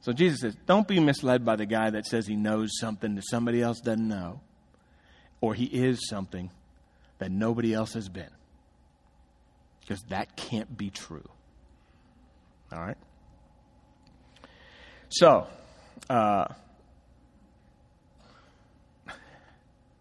So 0.02 0.14
Jesus 0.14 0.42
says, 0.42 0.56
don't 0.66 0.88
be 0.88 1.00
misled 1.00 1.46
by 1.46 1.56
the 1.56 1.66
guy 1.66 1.92
that 1.92 2.06
says 2.06 2.26
he 2.26 2.36
knows 2.36 2.72
something 2.80 3.16
that 3.16 3.24
somebody 3.30 3.62
else 3.62 3.80
doesn't 3.80 4.08
know, 4.08 4.42
or 5.42 5.54
he 5.54 5.66
is 5.66 6.08
something 6.10 6.50
that 7.20 7.32
nobody 7.32 7.74
else 7.74 7.94
has 7.94 8.10
been. 8.10 8.30
Because 9.80 10.02
that 10.10 10.36
can't 10.36 10.76
be 10.76 10.90
true. 10.90 11.30
All 12.74 12.80
right? 12.80 12.98
So, 15.10 15.46
uh, 16.10 16.46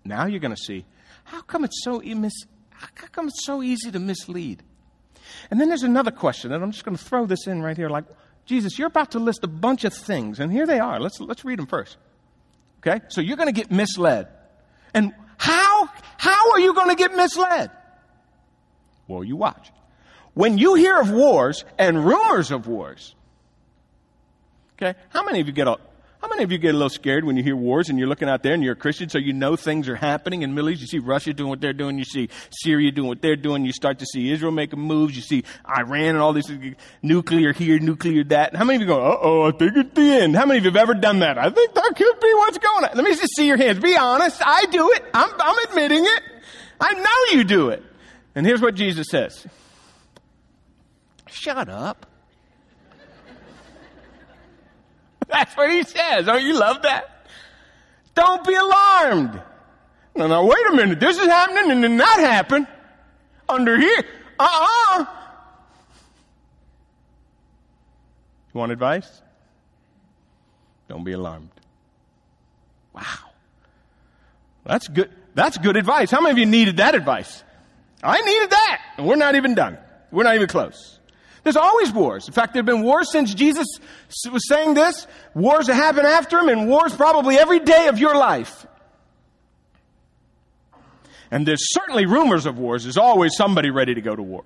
now 0.05 0.27
you're 0.27 0.41
going 0.41 0.55
to 0.55 0.63
see 0.63 0.87
how 1.25 1.43
come 1.43 1.65
it's 1.65 1.83
so 1.85 2.01
mis- 2.01 2.47
how 2.71 3.07
come 3.13 3.29
it's 3.29 3.45
so 3.45 3.63
easy 3.63 3.91
to 3.91 3.99
mislead? 3.99 4.63
And 5.51 5.61
then 5.61 5.69
there's 5.69 5.83
another 5.83 6.11
question, 6.11 6.53
and 6.53 6.63
I'm 6.63 6.73
just 6.73 6.85
going 6.85 6.97
to 6.97 7.05
throw 7.05 7.27
this 7.27 7.47
in 7.47 7.63
right 7.63 7.77
here 7.77 7.91
like, 7.91 8.05
Jesus, 8.47 8.79
you're 8.79 8.89
about 8.89 9.13
to 9.13 9.19
list 9.19 9.45
a 9.45 9.49
bunch 9.49 9.85
of 9.85 9.95
things, 9.95 10.41
and 10.41 10.51
here 10.51 10.67
they 10.67 10.81
are. 10.81 10.99
Let's, 10.99 11.21
let's 11.21 11.45
read 11.45 11.59
them 11.59 11.67
first. 11.67 11.97
Okay? 12.79 13.05
So 13.09 13.21
you're 13.21 13.37
going 13.37 13.53
to 13.53 13.59
get 13.59 13.71
misled. 13.71 14.29
And 14.93 15.13
how, 15.37 15.89
how 16.17 16.53
are 16.53 16.61
you 16.61 16.75
going 16.75 16.89
to 16.89 16.97
get 16.97 17.15
misled? 17.15 17.71
Well, 19.07 19.25
you 19.25 19.37
watch. 19.37 19.71
When 20.35 20.59
you 20.59 20.75
hear 20.75 21.01
of 21.01 21.11
wars 21.11 21.65
and 21.79 22.05
rumors 22.05 22.51
of 22.51 22.67
wars, 22.67 23.15
okay, 24.75 24.99
how 25.11 25.25
many 25.25 25.41
of 25.41 25.47
you 25.47 25.53
get 25.53 25.69
many 26.31 26.45
of 26.45 26.53
you 26.53 26.59
get 26.59 26.71
a 26.71 26.79
little 26.79 26.89
scared 26.89 27.25
when 27.25 27.37
you 27.37 27.43
hear 27.43 27.57
wars 27.57 27.89
and 27.89 27.99
you're 27.99 28.09
looking 28.09 28.29
out 28.29 28.43
there 28.43 28.55
and 28.55 28.63
you're 28.63 28.73
a 28.73 28.77
Christian, 28.77 29.09
so 29.09 29.19
you 29.19 29.33
know 29.33 29.57
things 29.57 29.89
are 29.89 29.97
happening 29.97 30.43
in 30.43 30.51
the 30.51 30.55
Middle 30.55 30.71
East? 30.71 30.81
You 30.81 30.87
see 30.87 30.99
Russia 30.99 31.35
doing 31.35 31.51
what 31.51 31.61
they're 31.61 31.73
doing. 31.73 31.99
You 31.99 32.05
see 32.05 32.29
Syria 32.51 32.91
doing 32.93 33.09
what 33.09 33.21
they're 33.21 33.37
doing. 33.37 33.65
You 33.65 33.73
start 33.73 33.99
to 33.99 34.07
see 34.07 34.31
Israel 34.33 34.53
making 34.53 34.81
moves. 34.81 35.15
You 35.15 35.23
see 35.23 35.45
Iran 35.69 36.11
and 36.11 36.19
all 36.19 36.33
this 36.33 36.51
nuclear 37.03 37.53
here, 37.53 37.79
nuclear 37.79 38.25
that. 38.25 38.57
How 38.57 38.65
many 38.65 38.77
of 38.77 38.83
you 38.83 38.87
go, 38.87 39.01
uh 39.01 39.19
oh, 39.21 39.43
I 39.49 39.51
think 39.53 39.77
it's 39.77 39.95
the 39.95 40.03
end? 40.03 40.37
How 40.37 40.47
many 40.47 40.59
of 40.59 40.65
you 40.65 40.71
have 40.71 40.77
ever 40.77 40.95
done 40.95 41.19
that? 41.21 41.39
I 41.39 41.51
think 41.51 41.75
that 41.75 41.93
could 41.97 42.21
be 42.21 42.35
what's 42.35 42.59
going 42.59 42.85
on. 42.85 42.91
Let 42.95 43.05
me 43.05 43.15
just 43.15 43.35
see 43.37 43.47
your 43.47 43.57
hands. 43.57 43.79
Be 43.79 43.97
honest. 43.97 44.41
I 44.45 44.67
do 44.67 44.91
it. 44.93 45.05
I'm, 45.15 45.31
I'm 45.39 45.69
admitting 45.69 46.05
it. 46.05 46.23
I 46.81 46.95
know 46.95 47.39
you 47.39 47.45
do 47.45 47.69
it. 47.69 47.83
And 48.35 48.47
here's 48.47 48.61
what 48.61 48.75
Jesus 48.75 49.09
says. 49.11 49.47
Shut 51.29 51.69
up. 51.69 52.07
That's 55.31 55.57
what 55.57 55.71
he 55.71 55.83
says. 55.83 56.27
Don't 56.27 56.43
you 56.43 56.59
love 56.59 56.83
that? 56.83 57.27
Don't 58.15 58.47
be 58.47 58.55
alarmed. 58.55 59.41
No, 60.17 60.27
now 60.27 60.45
wait 60.45 60.67
a 60.69 60.73
minute. 60.77 61.01
This 61.01 61.19
is 61.19 61.27
happening 61.27 61.71
and 61.71 61.85
then 61.85 61.97
that 61.97 62.19
happened. 62.19 62.67
Under 63.49 63.79
here. 63.79 64.05
Uh-uh. 64.39 65.07
You 68.53 68.59
want 68.59 68.73
advice? 68.73 69.23
Don't 70.89 71.05
be 71.05 71.13
alarmed. 71.13 71.51
Wow. 72.93 73.03
That's 74.65 74.89
good. 74.89 75.11
That's 75.35 75.59
good 75.59 75.77
advice. 75.77 76.11
How 76.11 76.21
many 76.21 76.33
of 76.33 76.39
you 76.39 76.47
needed 76.47 76.77
that 76.79 76.95
advice? 76.95 77.43
I 78.03 78.21
needed 78.21 78.51
that. 78.51 78.83
And 78.99 79.07
we're 79.07 79.17
not 79.17 79.35
even 79.35 79.55
done. 79.55 79.79
We're 80.11 80.25
not 80.25 80.35
even 80.35 80.49
close. 80.49 81.00
There's 81.43 81.57
always 81.57 81.91
wars. 81.93 82.27
In 82.29 82.35
fact, 82.35 82.53
there 82.53 82.61
have 82.61 82.67
been 82.67 82.83
wars 82.83 83.11
since 83.11 83.33
Jesus 83.33 83.67
was 84.31 84.47
saying 84.49 84.75
this. 84.75 85.07
Wars 85.35 85.67
that 85.67 85.75
happen 85.75 86.05
after 86.05 86.39
him, 86.39 86.49
and 86.49 86.69
wars 86.69 86.95
probably 86.95 87.39
every 87.39 87.61
day 87.61 87.89
of 87.89 87.99
your 87.99 88.15
life. 88.15 88.67
And 91.31 91.47
there's 91.47 91.73
certainly 91.73 92.07
rumors 92.07 92.45
of 92.45 92.59
wars. 92.59 92.83
There's 92.83 92.97
always 92.97 93.37
somebody 93.37 93.71
ready 93.71 93.95
to 93.95 94.01
go 94.01 94.15
to 94.15 94.23
war. 94.23 94.45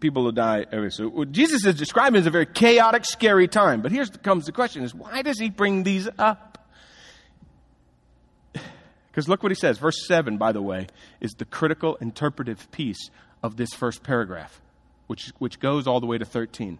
People 0.00 0.24
will 0.24 0.32
die. 0.32 0.66
So 0.90 1.08
what 1.08 1.32
Jesus 1.32 1.64
is 1.64 1.74
describing 1.74 2.20
as 2.20 2.26
a 2.26 2.30
very 2.30 2.46
chaotic, 2.46 3.04
scary 3.04 3.48
time. 3.48 3.82
But 3.82 3.90
here 3.90 4.04
comes 4.22 4.46
the 4.46 4.52
question: 4.52 4.84
Is 4.84 4.94
why 4.94 5.22
does 5.22 5.38
he 5.38 5.50
bring 5.50 5.82
these 5.82 6.08
up? 6.18 6.58
Because 9.10 9.28
look 9.28 9.42
what 9.42 9.52
he 9.52 9.56
says. 9.56 9.76
Verse 9.76 10.06
7, 10.06 10.38
by 10.38 10.52
the 10.52 10.62
way, 10.62 10.86
is 11.20 11.32
the 11.32 11.44
critical 11.44 11.96
interpretive 11.96 12.70
piece 12.70 13.10
of 13.42 13.56
this 13.56 13.70
first 13.74 14.02
paragraph, 14.02 14.60
which, 15.06 15.32
which 15.38 15.58
goes 15.60 15.86
all 15.86 16.00
the 16.00 16.06
way 16.06 16.18
to 16.18 16.24
13. 16.24 16.78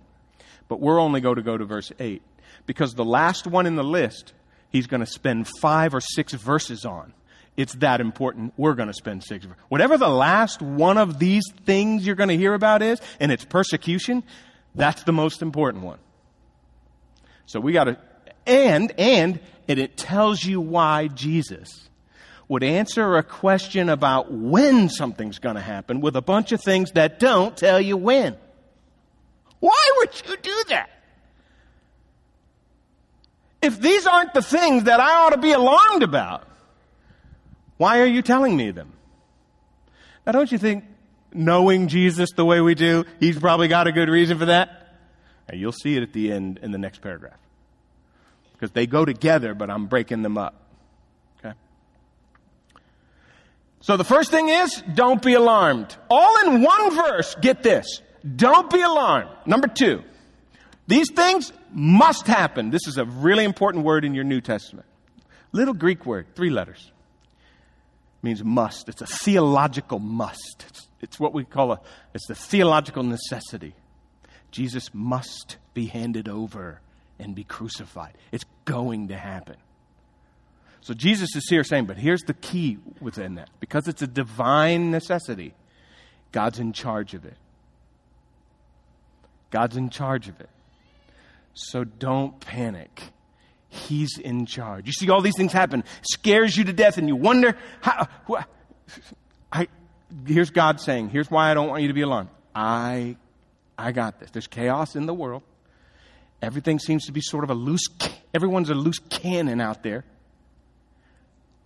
But 0.69 0.81
we're 0.81 1.01
only 1.01 1.21
going 1.21 1.37
to 1.37 1.43
go 1.43 1.57
to 1.57 1.65
verse 1.65 1.93
8 1.99 2.23
because 2.67 2.95
the 2.95 3.05
last 3.05 3.47
one 3.47 3.67
in 3.67 3.77
the 3.77 3.85
list, 3.85 4.33
he's 4.71 4.87
going 4.87 5.01
to 5.01 5.07
spend 5.07 5.49
five 5.61 5.95
or 5.95 6.01
six 6.01 6.33
verses 6.33 6.85
on. 6.85 7.13
It's 7.57 7.75
that 7.77 8.01
important. 8.01 8.55
We're 8.57 8.75
going 8.75 8.89
to 8.89 8.95
spend 8.95 9.25
six. 9.25 9.47
Whatever 9.69 9.99
the 9.99 10.09
last 10.09 10.63
one 10.63 10.97
of 10.97 11.19
these 11.19 11.45
things 11.67 12.07
you're 12.07 12.17
going 12.17 12.31
to 12.31 12.37
hear 12.37 12.55
about 12.55 12.81
is, 12.81 12.99
and 13.21 13.31
it's 13.31 13.45
persecution, 13.45 14.23
that's 14.75 15.03
the 15.03 15.13
most 15.13 15.43
important 15.43 15.85
one. 15.85 15.99
So 17.45 17.61
we 17.61 17.73
got 17.73 17.85
to, 17.85 17.99
and, 18.47 18.93
and, 18.99 19.39
and 19.69 19.79
it 19.79 19.99
tells 19.99 20.43
you 20.43 20.61
why 20.61 21.09
Jesus 21.09 21.91
would 22.53 22.63
answer 22.63 23.17
a 23.17 23.23
question 23.23 23.89
about 23.89 24.31
when 24.31 24.91
something's 24.91 25.39
going 25.39 25.55
to 25.55 25.63
happen 25.63 26.03
with 26.03 26.15
a 26.17 26.21
bunch 26.21 26.53
of 26.53 26.61
things 26.61 26.91
that 26.91 27.19
don't 27.19 27.57
tell 27.57 27.81
you 27.81 27.97
when. 27.97 28.37
Why 29.59 29.91
would 29.97 30.23
you 30.29 30.37
do 30.37 30.65
that? 30.69 30.91
If 33.63 33.81
these 33.81 34.07
aren't 34.07 34.35
the 34.35 34.43
things 34.43 34.85
that 34.85 35.01
I 35.01 35.25
ought 35.25 35.31
to 35.31 35.39
be 35.39 35.53
alarmed 35.53 36.03
about, 36.03 36.47
why 37.79 38.01
are 38.01 38.07
you 38.07 38.21
telling 38.21 38.55
me 38.55 38.71
them? 38.71 38.93
Now, 40.27 40.33
don't 40.33 40.53
you 40.53 40.59
think 40.59 40.85
knowing 41.33 41.89
Jesus 41.89 42.33
the 42.37 42.45
way 42.45 42.61
we 42.61 42.75
do, 42.75 43.07
he's 43.19 43.39
probably 43.39 43.69
got 43.69 43.87
a 43.87 43.93
good 43.93 44.11
reason 44.11 44.39
for 44.39 44.45
that? 44.45 44.99
And 45.49 45.59
you'll 45.59 45.73
see 45.73 45.97
it 45.97 46.03
at 46.03 46.13
the 46.13 46.31
end 46.31 46.59
in 46.61 46.71
the 46.71 46.77
next 46.77 47.01
paragraph. 47.01 47.41
Because 48.53 48.73
they 48.73 48.87
go 48.87 49.07
together, 49.07 49.55
but 49.55 49.71
I'm 49.71 49.87
breaking 49.87 50.21
them 50.21 50.37
up. 50.37 50.62
So 53.83 53.97
the 53.97 54.05
first 54.05 54.31
thing 54.31 54.49
is, 54.49 54.83
don't 54.95 55.21
be 55.21 55.35
alarmed. 55.35 55.95
All 56.09 56.47
in 56.47 56.63
one 56.63 56.95
verse, 56.95 57.35
get 57.41 57.63
this. 57.65 58.01
Don't 58.37 58.71
be 58.71 58.81
alarmed. 58.81 59.31
Number 59.45 59.67
two, 59.67 60.03
these 60.87 61.11
things 61.11 61.53
must 61.73 62.27
happen. 62.27 62.71
This 62.71 62.87
is 62.87 62.97
a 62.97 63.05
really 63.05 63.45
important 63.45 63.85
word 63.85 64.05
in 64.05 64.15
your 64.15 64.23
New 64.23 64.41
Testament. 64.41 64.87
Little 65.51 65.75
Greek 65.75 66.07
word, 66.07 66.27
three 66.37 66.51
letters. 66.51 66.93
means 68.23 68.45
must. 68.45 68.89
It's 68.89 69.03
a 69.03 69.07
theological 69.07 69.99
must. 69.99 70.65
It's, 70.69 70.89
it's 71.01 71.21
what 71.21 71.35
we 71.35 71.45
call 71.45 71.73
a, 71.73 71.81
it's 72.15 72.29
the 72.29 72.37
theological 72.37 73.03
necessity. 73.03 73.75
Jesus 74.53 74.91
must 74.95 75.57
be 75.75 75.87
handed 75.87 76.29
over 76.29 76.81
and 77.19 77.35
be 77.35 77.43
crucified. 77.43 78.15
It's 78.31 78.45
going 78.65 79.09
to 79.09 79.17
happen. 79.17 79.57
So 80.83 80.95
Jesus 80.95 81.35
is 81.37 81.49
here 81.49 81.63
saying, 81.63 81.87
but 81.87 81.97
here's 81.97 82.23
the 82.23 82.35
key 82.35 82.79
within 83.01 83.37
that. 83.37 83.49
Because 83.61 83.87
it's 83.87 84.03
a 84.03 84.07
divine 84.07 84.91
necessity, 84.91 85.55
God's 86.33 86.59
in 86.59 86.73
charge 86.73 87.15
of 87.15 87.25
it. 87.25 87.37
God's 89.51 89.77
in 89.77 89.91
charge 89.91 90.29
of 90.29 90.41
it. 90.41 90.49
So 91.55 91.85
don't 91.85 92.41
panic. 92.41 93.03
He's 93.69 94.19
in 94.19 94.45
charge. 94.47 94.87
You 94.87 94.93
see 94.93 95.09
all 95.09 95.21
these 95.21 95.37
things 95.37 95.53
happen, 95.53 95.85
scares 96.03 96.57
you 96.57 96.65
to 96.65 96.73
death, 96.73 96.99
and 96.99 97.07
you 97.07 97.17
wonder 97.17 97.57
how. 97.81 98.09
I, 99.53 99.69
here's 100.27 100.51
God 100.51 100.81
saying, 100.81 101.11
here's 101.11 101.31
why 101.31 101.51
I 101.51 101.55
don't 101.55 101.69
want 101.69 101.83
you 101.83 101.89
to 101.89 101.95
be 101.95 102.03
alarmed. 102.03 102.31
I, 102.55 103.17
I 103.79 103.93
got 103.93 104.19
this. 104.19 104.31
There's 104.31 104.47
chaos 104.47 104.97
in 104.97 105.07
the 105.07 105.15
world. 105.15 105.43
Everything 106.43 106.81
seems 106.81 107.07
to 107.07 107.13
be 107.13 107.21
sort 107.21 107.45
of 107.45 107.51
a 107.51 107.55
loose, 107.55 107.87
everyone's 108.35 108.69
a 108.69 108.75
loose 108.75 108.99
cannon 108.99 109.61
out 109.61 109.83
there. 109.83 110.05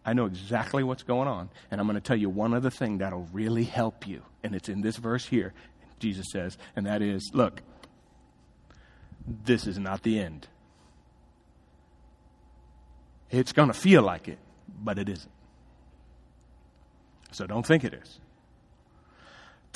I 0.07 0.13
know 0.13 0.27
exactly 0.27 0.85
what's 0.85 1.03
going 1.03 1.27
on. 1.27 1.51
And 1.71 1.81
I'm 1.81 1.87
going 1.89 1.97
to 1.97 2.01
tell 2.01 2.17
you 2.17 2.31
one 2.31 2.55
other 2.55 2.71
thing 2.71 2.99
that'll 2.99 3.29
really 3.33 3.65
help 3.65 4.07
you. 4.07 4.23
And 4.45 4.55
it's 4.55 4.69
in 4.69 4.81
this 4.81 4.97
verse 4.97 5.27
here, 5.27 5.53
Jesus 5.99 6.27
says, 6.31 6.57
and 6.77 6.87
that 6.87 7.03
is 7.03 7.31
look, 7.35 7.61
this 9.27 9.67
is 9.67 9.79
not 9.79 10.05
the 10.05 10.21
end. 10.21 10.47
It's 13.31 13.53
going 13.53 13.69
to 13.69 13.75
feel 13.75 14.03
like 14.03 14.29
it, 14.29 14.39
but 14.69 15.01
it 15.01 15.09
isn't. 15.09 15.33
So 17.33 17.47
don't 17.47 17.67
think 17.67 17.83
it 17.83 17.93
is. 17.93 18.21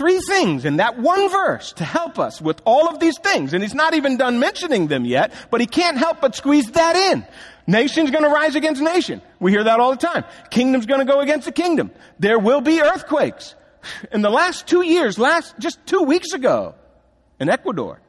Three 0.00 0.18
things 0.20 0.64
in 0.64 0.78
that 0.78 0.98
one 0.98 1.28
verse 1.28 1.74
to 1.74 1.84
help 1.84 2.18
us 2.18 2.40
with 2.40 2.62
all 2.64 2.88
of 2.88 3.00
these 3.00 3.18
things. 3.18 3.52
And 3.52 3.62
he's 3.62 3.74
not 3.74 3.92
even 3.92 4.16
done 4.16 4.38
mentioning 4.38 4.86
them 4.86 5.04
yet, 5.04 5.30
but 5.50 5.60
he 5.60 5.66
can't 5.66 5.98
help 5.98 6.22
but 6.22 6.34
squeeze 6.34 6.70
that 6.70 6.96
in. 6.96 7.26
Nation's 7.66 8.10
gonna 8.10 8.30
rise 8.30 8.54
against 8.54 8.80
nation. 8.80 9.20
We 9.40 9.50
hear 9.50 9.64
that 9.64 9.78
all 9.78 9.90
the 9.90 9.98
time. 9.98 10.24
Kingdom's 10.48 10.86
gonna 10.86 11.04
go 11.04 11.20
against 11.20 11.44
the 11.44 11.52
kingdom. 11.52 11.90
There 12.18 12.38
will 12.38 12.62
be 12.62 12.80
earthquakes. 12.80 13.54
In 14.10 14.22
the 14.22 14.30
last 14.30 14.66
two 14.66 14.80
years, 14.80 15.18
last, 15.18 15.54
just 15.58 15.84
two 15.84 16.04
weeks 16.04 16.32
ago, 16.32 16.76
in 17.38 17.50
Ecuador, 17.50 18.00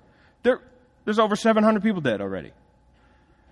there, 0.43 0.61
there's 1.03 1.19
over 1.19 1.35
700 1.35 1.83
people 1.83 1.99
dead 1.99 2.21
already. 2.21 2.53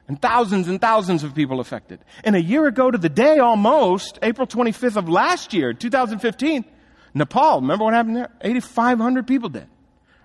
And 0.07 0.21
thousands 0.21 0.69
and 0.69 0.79
thousands 0.79 1.25
of 1.25 1.35
people 1.35 1.59
affected. 1.59 1.99
And 2.23 2.37
a 2.37 2.41
year 2.41 2.67
ago 2.67 2.89
to 2.89 2.97
the 2.97 3.09
day 3.09 3.39
almost, 3.39 4.17
April 4.21 4.47
25th 4.47 4.95
of 4.95 5.09
last 5.09 5.53
year, 5.53 5.73
2015, 5.73 6.63
Nepal, 7.13 7.61
remember 7.61 7.85
what 7.85 7.93
happened 7.93 8.15
there? 8.15 8.31
8,500 8.41 9.27
people 9.27 9.49
dead. 9.49 9.67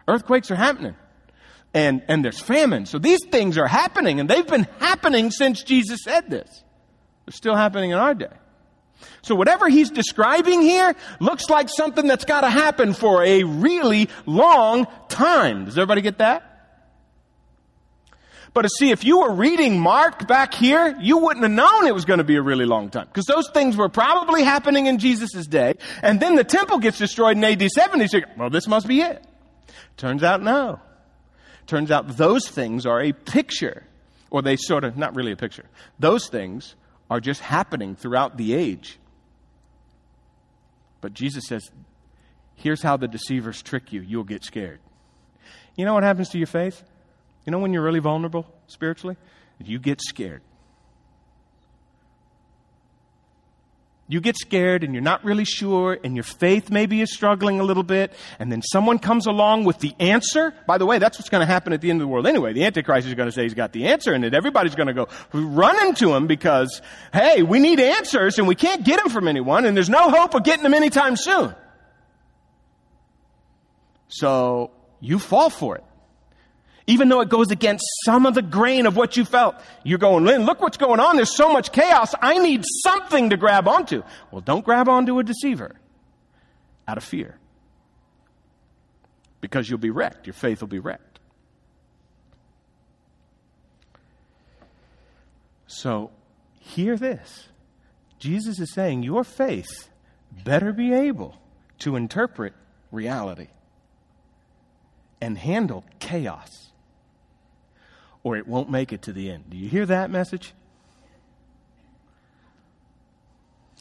Earthquakes 0.07 0.51
are 0.51 0.57
happening. 0.57 0.95
And, 1.73 2.03
and 2.07 2.25
there's 2.25 2.41
famine. 2.41 2.87
So 2.87 2.99
these 2.99 3.21
things 3.33 3.59
are 3.59 3.67
happening, 3.67 4.21
and 4.21 4.29
they've 4.29 4.47
been 4.47 4.69
happening 4.79 5.31
since 5.31 5.63
Jesus 5.63 6.01
said 6.05 6.31
this. 6.31 6.63
They're 7.27 7.33
still 7.33 7.57
happening 7.57 7.91
in 7.91 7.99
our 7.99 8.15
day. 8.15 8.29
So 9.23 9.35
whatever 9.35 9.69
he's 9.69 9.91
describing 9.91 10.63
here 10.63 10.95
looks 11.21 11.51
like 11.51 11.69
something 11.69 12.07
that's 12.07 12.25
got 12.25 12.43
to 12.43 12.51
happen 12.51 12.95
for 12.95 13.25
a 13.25 13.43
really 13.43 14.09
long 14.27 14.87
time. 15.09 15.65
Does 15.65 15.77
everybody 15.77 16.01
get 16.01 16.19
that? 16.19 16.54
But 18.55 18.63
to 18.63 18.69
see, 18.69 18.93
if 18.93 19.05
you 19.05 19.19
were 19.19 19.33
reading 19.33 19.81
Mark 19.81 20.29
back 20.29 20.55
here, 20.55 20.97
you 21.01 21.19
wouldn't 21.19 21.43
have 21.43 21.53
known 21.53 21.89
it 21.89 21.95
was 21.95 22.05
going 22.05 22.19
to 22.19 22.25
be 22.25 22.37
a 22.37 22.43
really 22.43 22.67
long 22.67 22.89
time. 22.89 23.09
Because 23.09 23.27
those 23.27 23.51
things 23.51 23.77
were 23.77 23.89
probably 23.89 24.45
happening 24.45 24.87
in 24.87 24.99
Jesus' 24.99 25.47
day. 25.49 25.75
And 26.03 26.21
then 26.21 26.37
the 26.37 26.45
temple 26.45 26.79
gets 26.79 26.99
destroyed 26.99 27.37
in 27.37 27.43
AD 27.43 27.69
70. 27.69 28.07
So 28.07 28.21
well, 28.37 28.51
this 28.51 28.69
must 28.69 28.87
be 28.87 29.01
it. 29.01 29.25
Turns 29.97 30.23
out 30.23 30.41
no. 30.41 30.81
Turns 31.67 31.91
out 31.91 32.17
those 32.17 32.49
things 32.49 32.87
are 32.87 33.01
a 33.01 33.13
picture. 33.13 33.83
Or 34.31 34.41
they 34.41 34.55
sort 34.57 34.85
of, 34.85 34.97
not 34.97 35.17
really 35.17 35.33
a 35.33 35.37
picture. 35.37 35.65
Those 35.99 36.29
things 36.29 36.77
are 37.11 37.21
just 37.21 37.41
happening 37.41 37.97
throughout 37.97 38.37
the 38.37 38.55
age. 38.55 38.99
But 41.01 41.13
Jesus 41.13 41.45
says, 41.49 41.69
here's 42.55 42.83
how 42.83 42.97
the 42.97 43.09
deceivers 43.09 43.63
trick 43.63 43.93
you. 43.93 44.01
You'll 44.01 44.25
get 44.25 44.45
scared. 44.45 44.79
You 45.77 45.85
know 45.85 45.95
what 45.95 46.05
happens 46.05 46.29
to 46.31 46.39
your 46.39 46.47
faith? 46.47 46.85
You 47.45 47.51
know 47.51 47.59
when 47.59 47.73
you're 47.73 47.83
really 47.83 48.01
vulnerable 48.01 48.47
spiritually? 48.67 49.17
You 49.59 49.79
get 49.79 50.01
scared. 50.01 50.43
You 54.07 54.21
get 54.21 54.37
scared 54.37 54.85
and 54.85 54.93
you're 54.93 55.03
not 55.03 55.25
really 55.25 55.47
sure, 55.47 55.99
and 56.05 56.15
your 56.15 56.25
faith 56.25 56.69
maybe 56.71 57.01
is 57.01 57.11
struggling 57.11 57.59
a 57.59 57.65
little 57.65 57.83
bit, 57.83 58.13
and 58.39 58.53
then 58.53 58.61
someone 58.61 58.99
comes 58.99 59.27
along 59.27 59.65
with 59.65 59.79
the 59.79 59.95
answer. 59.99 60.53
By 60.67 60.77
the 60.77 60.85
way, 60.85 60.99
that's 60.99 61.19
what's 61.19 61.31
going 61.31 61.41
to 61.41 61.47
happen 61.47 61.73
at 61.73 61.81
the 61.81 61.89
end 61.89 62.03
of 62.03 62.07
the 62.07 62.13
world 62.13 62.27
anyway. 62.27 62.53
The 62.53 62.65
Antichrist 62.65 63.09
is 63.09 63.15
going 63.15 63.29
to 63.29 63.33
say 63.33 63.45
he's 63.45 63.55
got 63.55 63.73
the 63.73 63.87
answer, 63.87 64.13
and 64.13 64.23
then 64.23 64.35
everybody's 64.35 64.75
going 64.75 64.89
to 64.89 64.93
go 64.93 65.09
run 65.33 65.87
into 65.87 66.15
him 66.15 66.27
because, 66.27 66.83
hey, 67.15 67.43
we 67.43 67.61
need 67.61 67.81
answers, 67.81 68.39
and 68.39 68.47
we 68.47 68.55
can't 68.55 68.85
get 68.85 68.99
them 68.99 69.09
from 69.09 69.27
anyone, 69.27 69.65
and 69.65 69.75
there's 69.75 69.89
no 69.89 70.11
hope 70.11 70.35
of 70.35 70.45
getting 70.45 70.65
them 70.65 70.75
anytime 70.75 71.17
soon. 71.17 71.55
So 74.09 74.71
you 75.01 75.19
fall 75.19 75.49
for 75.49 75.77
it. 75.77 75.85
Even 76.87 77.09
though 77.09 77.21
it 77.21 77.31
goes 77.31 77.51
against 77.51 77.85
some 78.05 78.27
of 78.27 78.35
the 78.35 78.43
grain 78.43 78.87
of 78.87 78.95
what 78.97 79.17
you 79.17 79.25
felt. 79.25 79.57
You're 79.85 79.99
going, 79.99 80.25
Lynn, 80.25 80.45
look 80.45 80.61
what's 80.61 80.77
going 80.77 81.01
on. 81.01 81.17
There's 81.17 81.35
so 81.35 81.51
much 81.51 81.73
chaos. 81.73 82.15
I 82.21 82.39
need 82.39 82.65
something 82.83 83.31
to 83.31 83.37
grab 83.37 83.67
onto. 83.67 84.03
Well, 84.31 84.43
don't 84.43 84.65
grab 84.65 84.89
onto 84.89 85.19
a 85.19 85.25
deceiver 85.25 85.77
out 86.87 86.99
of 86.99 87.05
fear. 87.05 87.39
Because 89.41 89.69
you'll 89.69 89.79
be 89.79 89.91
wrecked. 89.91 90.27
Your 90.27 90.35
faith 90.35 90.61
will 90.61 90.69
be 90.69 90.79
wrecked. 90.79 91.21
So, 95.67 96.11
hear 96.61 96.97
this. 96.97 97.49
Jesus 98.19 98.61
is 98.61 98.73
saying 98.73 99.03
your 99.03 99.25
faith 99.25 99.89
better 100.45 100.73
be 100.73 100.93
able 100.93 101.37
to 101.81 101.97
interpret 101.97 102.53
reality 102.91 103.49
and 105.21 105.37
handle 105.37 105.85
chaos 105.99 106.64
or 108.25 108.37
it 108.37 108.49
won't 108.49 108.71
make 108.71 108.93
it 108.93 109.03
to 109.03 109.13
the 109.13 109.31
end. 109.31 109.45
Do 109.51 109.57
you 109.57 109.69
hear 109.69 109.87
that 109.87 110.11
message? 110.11 110.53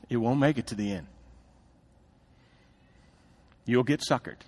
It 0.10 0.18
won't 0.18 0.40
make 0.40 0.60
it 0.60 0.68
to 0.68 0.76
the 0.76 0.92
end. 0.92 1.08
You'll 3.66 3.84
get 3.84 4.02
suckered. 4.02 4.42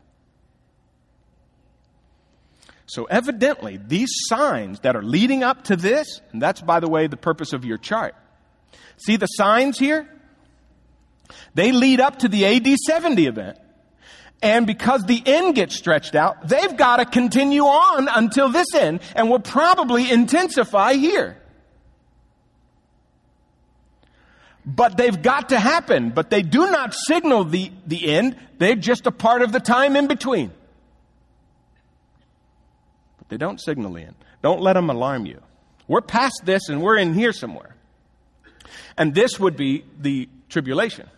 So, 2.88 3.06
evidently, 3.06 3.78
these 3.78 4.10
signs 4.28 4.82
that 4.82 4.96
are 4.96 5.02
leading 5.02 5.44
up 5.44 5.64
to 5.66 5.76
this, 5.76 6.22
and 6.32 6.42
that's, 6.42 6.62
by 6.62 6.80
the 6.80 6.88
way, 6.88 7.08
the 7.08 7.18
purpose 7.18 7.52
of 7.52 7.66
your 7.66 7.78
chart. 7.78 8.14
See 8.98 9.16
the 9.16 9.26
signs 9.26 9.80
here? 9.80 10.08
They 11.56 11.72
lead 11.72 12.00
up 12.00 12.20
to 12.20 12.28
the 12.28 12.46
AD 12.46 12.68
70 12.86 13.26
event. 13.26 13.58
And 14.42 14.68
because 14.68 15.04
the 15.06 15.22
end 15.26 15.56
gets 15.56 15.76
stretched 15.76 16.16
out, 16.16 16.48
they've 16.48 16.76
got 16.76 16.98
to 16.98 17.06
continue 17.06 17.64
on 17.64 18.08
until 18.08 18.50
this 18.50 18.74
end 18.76 19.00
and 19.16 19.30
will 19.30 19.40
probably 19.40 20.10
intensify 20.12 20.94
here. 20.94 21.38
But 24.66 24.98
they've 24.98 25.22
got 25.22 25.50
to 25.50 25.60
happen, 25.60 26.10
but 26.10 26.30
they 26.30 26.42
do 26.42 26.72
not 26.72 26.94
signal 26.94 27.44
the, 27.46 27.72
the 27.86 28.12
end. 28.12 28.36
They're 28.58 28.76
just 28.76 29.06
a 29.06 29.12
part 29.12 29.42
of 29.42 29.52
the 29.52 29.60
time 29.60 29.96
in 29.96 30.08
between. 30.08 30.52
But 33.18 33.30
they 33.30 33.38
don't 33.38 33.62
signal 33.62 33.94
the 33.94 34.02
end. 34.02 34.16
Don't 34.42 34.62
let 34.62 34.74
them 34.74 34.90
alarm 34.90 35.26
you. 35.26 35.42
We're 35.88 36.02
past 36.02 36.42
this 36.46 36.68
and 36.70 36.82
we're 36.82 36.98
in 36.98 37.14
here 37.14 37.32
somewhere. 37.32 37.76
And 38.98 39.14
this 39.14 39.40
would 39.40 39.56
be 39.56 39.86
the 40.00 40.30
tribulation. 40.50 41.10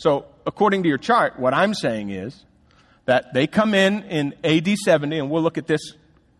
So, 0.00 0.24
according 0.46 0.84
to 0.84 0.88
your 0.88 0.96
chart, 0.96 1.38
what 1.38 1.52
I'm 1.52 1.74
saying 1.74 2.08
is 2.08 2.46
that 3.04 3.34
they 3.34 3.46
come 3.46 3.74
in 3.74 4.02
in 4.04 4.34
AD 4.42 4.66
70, 4.78 5.18
and 5.18 5.30
we'll 5.30 5.42
look 5.42 5.58
at 5.58 5.66
this 5.66 5.92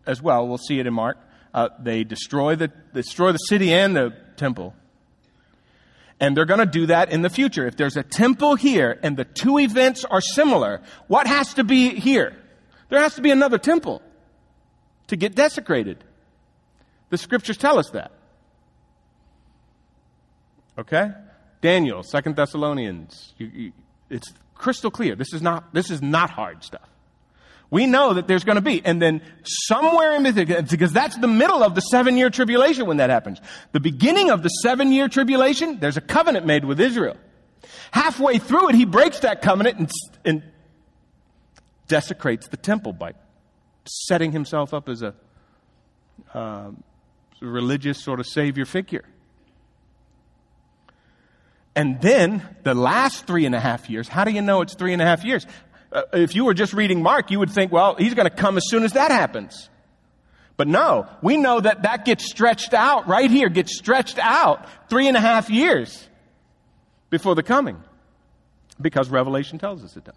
as 0.07 0.19
well. 0.19 0.47
We'll 0.47 0.57
see 0.57 0.79
it 0.79 0.87
in 0.87 0.95
Mark. 0.95 1.19
Uh, 1.53 1.69
they 1.79 2.03
destroy 2.03 2.55
the, 2.55 2.69
destroy 2.91 3.31
the 3.33 3.37
city 3.37 3.71
and 3.71 3.95
the 3.95 4.15
temple. 4.35 4.73
And 6.19 6.35
they're 6.35 6.45
going 6.45 6.61
to 6.61 6.65
do 6.65 6.87
that 6.87 7.11
in 7.11 7.21
the 7.21 7.29
future. 7.29 7.67
If 7.67 7.77
there's 7.77 7.97
a 7.97 8.01
temple 8.01 8.55
here 8.55 8.99
and 9.03 9.15
the 9.15 9.25
two 9.25 9.59
events 9.59 10.05
are 10.05 10.21
similar, 10.21 10.81
what 11.05 11.27
has 11.27 11.53
to 11.53 11.63
be 11.63 11.89
here? 11.89 12.35
There 12.89 12.99
has 12.99 13.13
to 13.13 13.21
be 13.21 13.29
another 13.29 13.59
temple 13.59 14.01
to 15.05 15.15
get 15.15 15.35
desecrated. 15.35 16.03
The 17.11 17.17
scriptures 17.19 17.57
tell 17.57 17.77
us 17.77 17.91
that. 17.91 18.11
Okay? 20.79 21.11
Daniel, 21.61 22.03
Second 22.03 22.35
Thessalonians. 22.35 23.33
You, 23.37 23.51
you, 23.53 23.71
it's 24.09 24.33
crystal 24.55 24.91
clear. 24.91 25.15
This 25.15 25.33
is 25.33 25.41
not, 25.41 25.73
this 25.73 25.89
is 25.89 26.01
not 26.01 26.29
hard 26.29 26.63
stuff. 26.63 26.87
We 27.69 27.85
know 27.85 28.13
that 28.15 28.27
there's 28.27 28.43
going 28.43 28.57
to 28.57 28.61
be, 28.61 28.83
and 28.83 29.01
then 29.01 29.21
somewhere 29.43 30.13
in 30.15 30.23
because 30.23 30.91
that's 30.91 31.17
the 31.17 31.27
middle 31.27 31.63
of 31.63 31.73
the 31.73 31.79
seven 31.79 32.17
year 32.17 32.29
tribulation 32.29 32.85
when 32.85 32.97
that 32.97 33.09
happens. 33.09 33.39
The 33.71 33.79
beginning 33.79 34.29
of 34.29 34.43
the 34.43 34.49
seven 34.49 34.91
year 34.91 35.07
tribulation, 35.07 35.79
there's 35.79 35.95
a 35.95 36.01
covenant 36.01 36.45
made 36.45 36.65
with 36.65 36.81
Israel. 36.81 37.15
Halfway 37.91 38.39
through 38.39 38.69
it, 38.69 38.75
he 38.75 38.83
breaks 38.83 39.19
that 39.19 39.41
covenant 39.41 39.79
and, 39.79 39.91
and 40.25 40.43
desecrates 41.87 42.49
the 42.49 42.57
temple 42.57 42.91
by 42.91 43.13
setting 43.85 44.33
himself 44.33 44.73
up 44.73 44.89
as 44.89 45.01
a 45.01 45.13
uh, 46.33 46.71
religious 47.39 48.03
sort 48.03 48.19
of 48.19 48.27
savior 48.27 48.65
figure. 48.65 49.05
And 51.75 52.01
then 52.01 52.43
the 52.63 52.73
last 52.73 53.25
three 53.25 53.45
and 53.45 53.55
a 53.55 53.59
half 53.59 53.89
years, 53.89 54.07
how 54.07 54.23
do 54.25 54.31
you 54.31 54.41
know 54.41 54.61
it's 54.61 54.75
three 54.75 54.93
and 54.93 55.01
a 55.01 55.05
half 55.05 55.23
years? 55.23 55.45
Uh, 55.91 56.03
if 56.13 56.35
you 56.35 56.45
were 56.45 56.53
just 56.53 56.73
reading 56.73 57.01
Mark, 57.01 57.31
you 57.31 57.39
would 57.39 57.51
think, 57.51 57.71
well, 57.71 57.95
he's 57.95 58.13
going 58.13 58.29
to 58.29 58.35
come 58.35 58.57
as 58.57 58.63
soon 58.67 58.83
as 58.83 58.93
that 58.93 59.11
happens. 59.11 59.69
But 60.57 60.67
no, 60.67 61.07
we 61.21 61.37
know 61.37 61.59
that 61.59 61.83
that 61.83 62.05
gets 62.05 62.29
stretched 62.29 62.73
out 62.73 63.07
right 63.07 63.31
here, 63.31 63.49
gets 63.49 63.77
stretched 63.77 64.19
out 64.19 64.67
three 64.89 65.07
and 65.07 65.17
a 65.17 65.21
half 65.21 65.49
years 65.49 66.07
before 67.09 67.35
the 67.35 67.43
coming. 67.43 67.81
Because 68.79 69.09
Revelation 69.09 69.57
tells 69.59 69.83
us 69.83 69.95
it 69.95 70.03
does. 70.03 70.15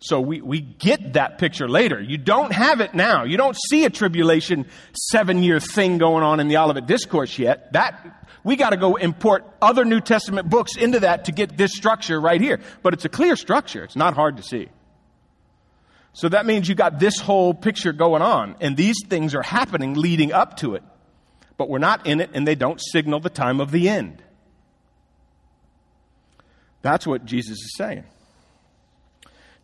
So 0.00 0.20
we, 0.20 0.42
we 0.42 0.60
get 0.60 1.14
that 1.14 1.38
picture 1.38 1.66
later. 1.66 1.98
You 1.98 2.18
don't 2.18 2.52
have 2.52 2.80
it 2.80 2.94
now. 2.94 3.24
You 3.24 3.38
don't 3.38 3.56
see 3.68 3.86
a 3.86 3.90
tribulation 3.90 4.66
seven 4.92 5.42
year 5.42 5.60
thing 5.60 5.96
going 5.96 6.22
on 6.22 6.40
in 6.40 6.48
the 6.48 6.58
Olivet 6.58 6.86
Discourse 6.86 7.38
yet. 7.38 7.72
That, 7.72 8.23
we 8.44 8.56
gotta 8.56 8.76
go 8.76 8.96
import 8.96 9.44
other 9.60 9.84
New 9.84 10.00
Testament 10.00 10.48
books 10.48 10.76
into 10.76 11.00
that 11.00 11.24
to 11.24 11.32
get 11.32 11.56
this 11.56 11.72
structure 11.72 12.20
right 12.20 12.40
here. 12.40 12.60
But 12.82 12.92
it's 12.94 13.04
a 13.04 13.08
clear 13.08 13.34
structure. 13.36 13.82
It's 13.82 13.96
not 13.96 14.14
hard 14.14 14.36
to 14.36 14.42
see. 14.42 14.68
So 16.12 16.28
that 16.28 16.46
means 16.46 16.68
you 16.68 16.76
got 16.76 17.00
this 17.00 17.18
whole 17.18 17.54
picture 17.54 17.92
going 17.92 18.22
on, 18.22 18.54
and 18.60 18.76
these 18.76 18.96
things 19.08 19.34
are 19.34 19.42
happening 19.42 19.94
leading 19.94 20.32
up 20.32 20.58
to 20.58 20.76
it. 20.76 20.84
But 21.56 21.68
we're 21.68 21.78
not 21.78 22.06
in 22.06 22.20
it, 22.20 22.30
and 22.34 22.46
they 22.46 22.54
don't 22.54 22.80
signal 22.80 23.18
the 23.18 23.30
time 23.30 23.60
of 23.60 23.72
the 23.72 23.88
end. 23.88 24.22
That's 26.82 27.06
what 27.06 27.24
Jesus 27.24 27.58
is 27.58 27.74
saying. 27.76 28.04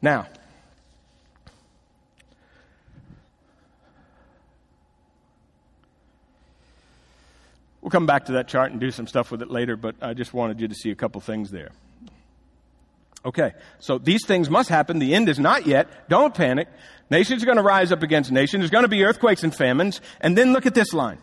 Now, 0.03 0.27
we'll 7.81 7.91
come 7.91 8.07
back 8.07 8.27
to 8.27 8.33
that 8.33 8.49
chart 8.49 8.73
and 8.73 8.81
do 8.81 8.91
some 8.91 9.07
stuff 9.07 9.31
with 9.31 9.43
it 9.43 9.51
later, 9.51 9.77
but 9.77 9.97
I 10.01 10.15
just 10.15 10.33
wanted 10.35 10.61
you 10.61 10.69
to 10.69 10.75
see 10.75 10.91
a 10.91 10.95
couple 10.95 11.21
things 11.21 11.51
there. 11.51 11.71
Okay, 13.25 13.53
so 13.81 13.99
these 13.99 14.25
things 14.27 14.49
must 14.49 14.71
happen. 14.71 14.99
The 14.99 15.15
end 15.15 15.29
is 15.29 15.39
not 15.39 15.67
yet. 15.67 16.09
Don't 16.09 16.35
panic. 16.35 16.69
Nations 17.11 17.43
are 17.43 17.47
going 17.47 17.59
to 17.59 17.63
rise 17.63 17.93
up 17.93 18.03
against 18.03 18.33
nations. 18.33 18.63
There's 18.63 18.71
going 18.71 18.85
to 18.85 18.89
be 18.89 19.05
earthquakes 19.05 19.43
and 19.43 19.55
famines. 19.55 20.01
And 20.21 20.39
then 20.39 20.53
look 20.53 20.65
at 20.65 20.75
this 20.75 20.95
line. 20.95 21.19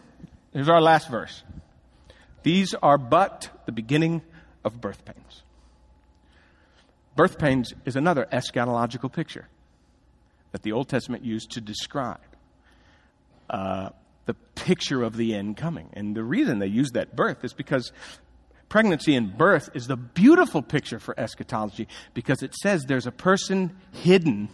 Here's 0.54 0.70
our 0.70 0.82
last 0.82 1.10
verse. 1.10 1.44
These 2.44 2.76
are 2.76 3.00
but 3.00 3.50
the 3.66 3.72
beginning 3.72 4.22
of 4.64 4.80
birth 4.80 5.06
pains. 5.06 5.42
Birth 7.16 7.40
pains 7.40 7.74
is 7.86 7.96
another 7.96 8.28
eschatological 8.32 9.12
picture 9.12 9.48
that 10.52 10.62
the 10.62 10.74
Old 10.74 10.88
Testament 10.88 11.26
used 11.26 11.52
to 11.52 11.62
describe 11.62 12.20
uh, 13.50 13.90
the 14.28 14.34
picture 14.34 15.02
of 15.02 15.18
the 15.18 15.34
end 15.34 15.58
coming. 15.58 15.90
And 15.94 16.16
the 16.16 16.24
reason 16.24 16.60
they 16.60 16.68
use 16.68 16.92
that 16.92 17.16
birth 17.16 17.44
is 17.44 17.54
because 17.54 17.92
pregnancy 18.70 19.16
and 19.16 19.36
birth 19.36 19.70
is 19.74 19.88
the 19.88 19.96
beautiful 19.96 20.62
picture 20.62 21.00
for 21.00 21.20
eschatology 21.20 21.88
because 22.14 22.44
it 22.44 22.54
says 22.54 22.84
there's 22.84 23.08
a 23.08 23.12
person 23.12 23.76
hidden 23.92 24.50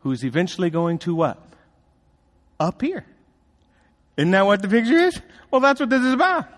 who's 0.00 0.24
eventually 0.24 0.70
going 0.70 0.98
to 0.98 1.14
what? 1.14 1.38
Appear. 2.58 3.04
Isn't 4.16 4.32
that 4.32 4.46
what 4.46 4.62
the 4.62 4.68
picture 4.68 4.96
is? 4.96 5.20
Well, 5.50 5.60
that's 5.60 5.78
what 5.78 5.90
this 5.90 6.02
is 6.02 6.12
about. 6.12 6.48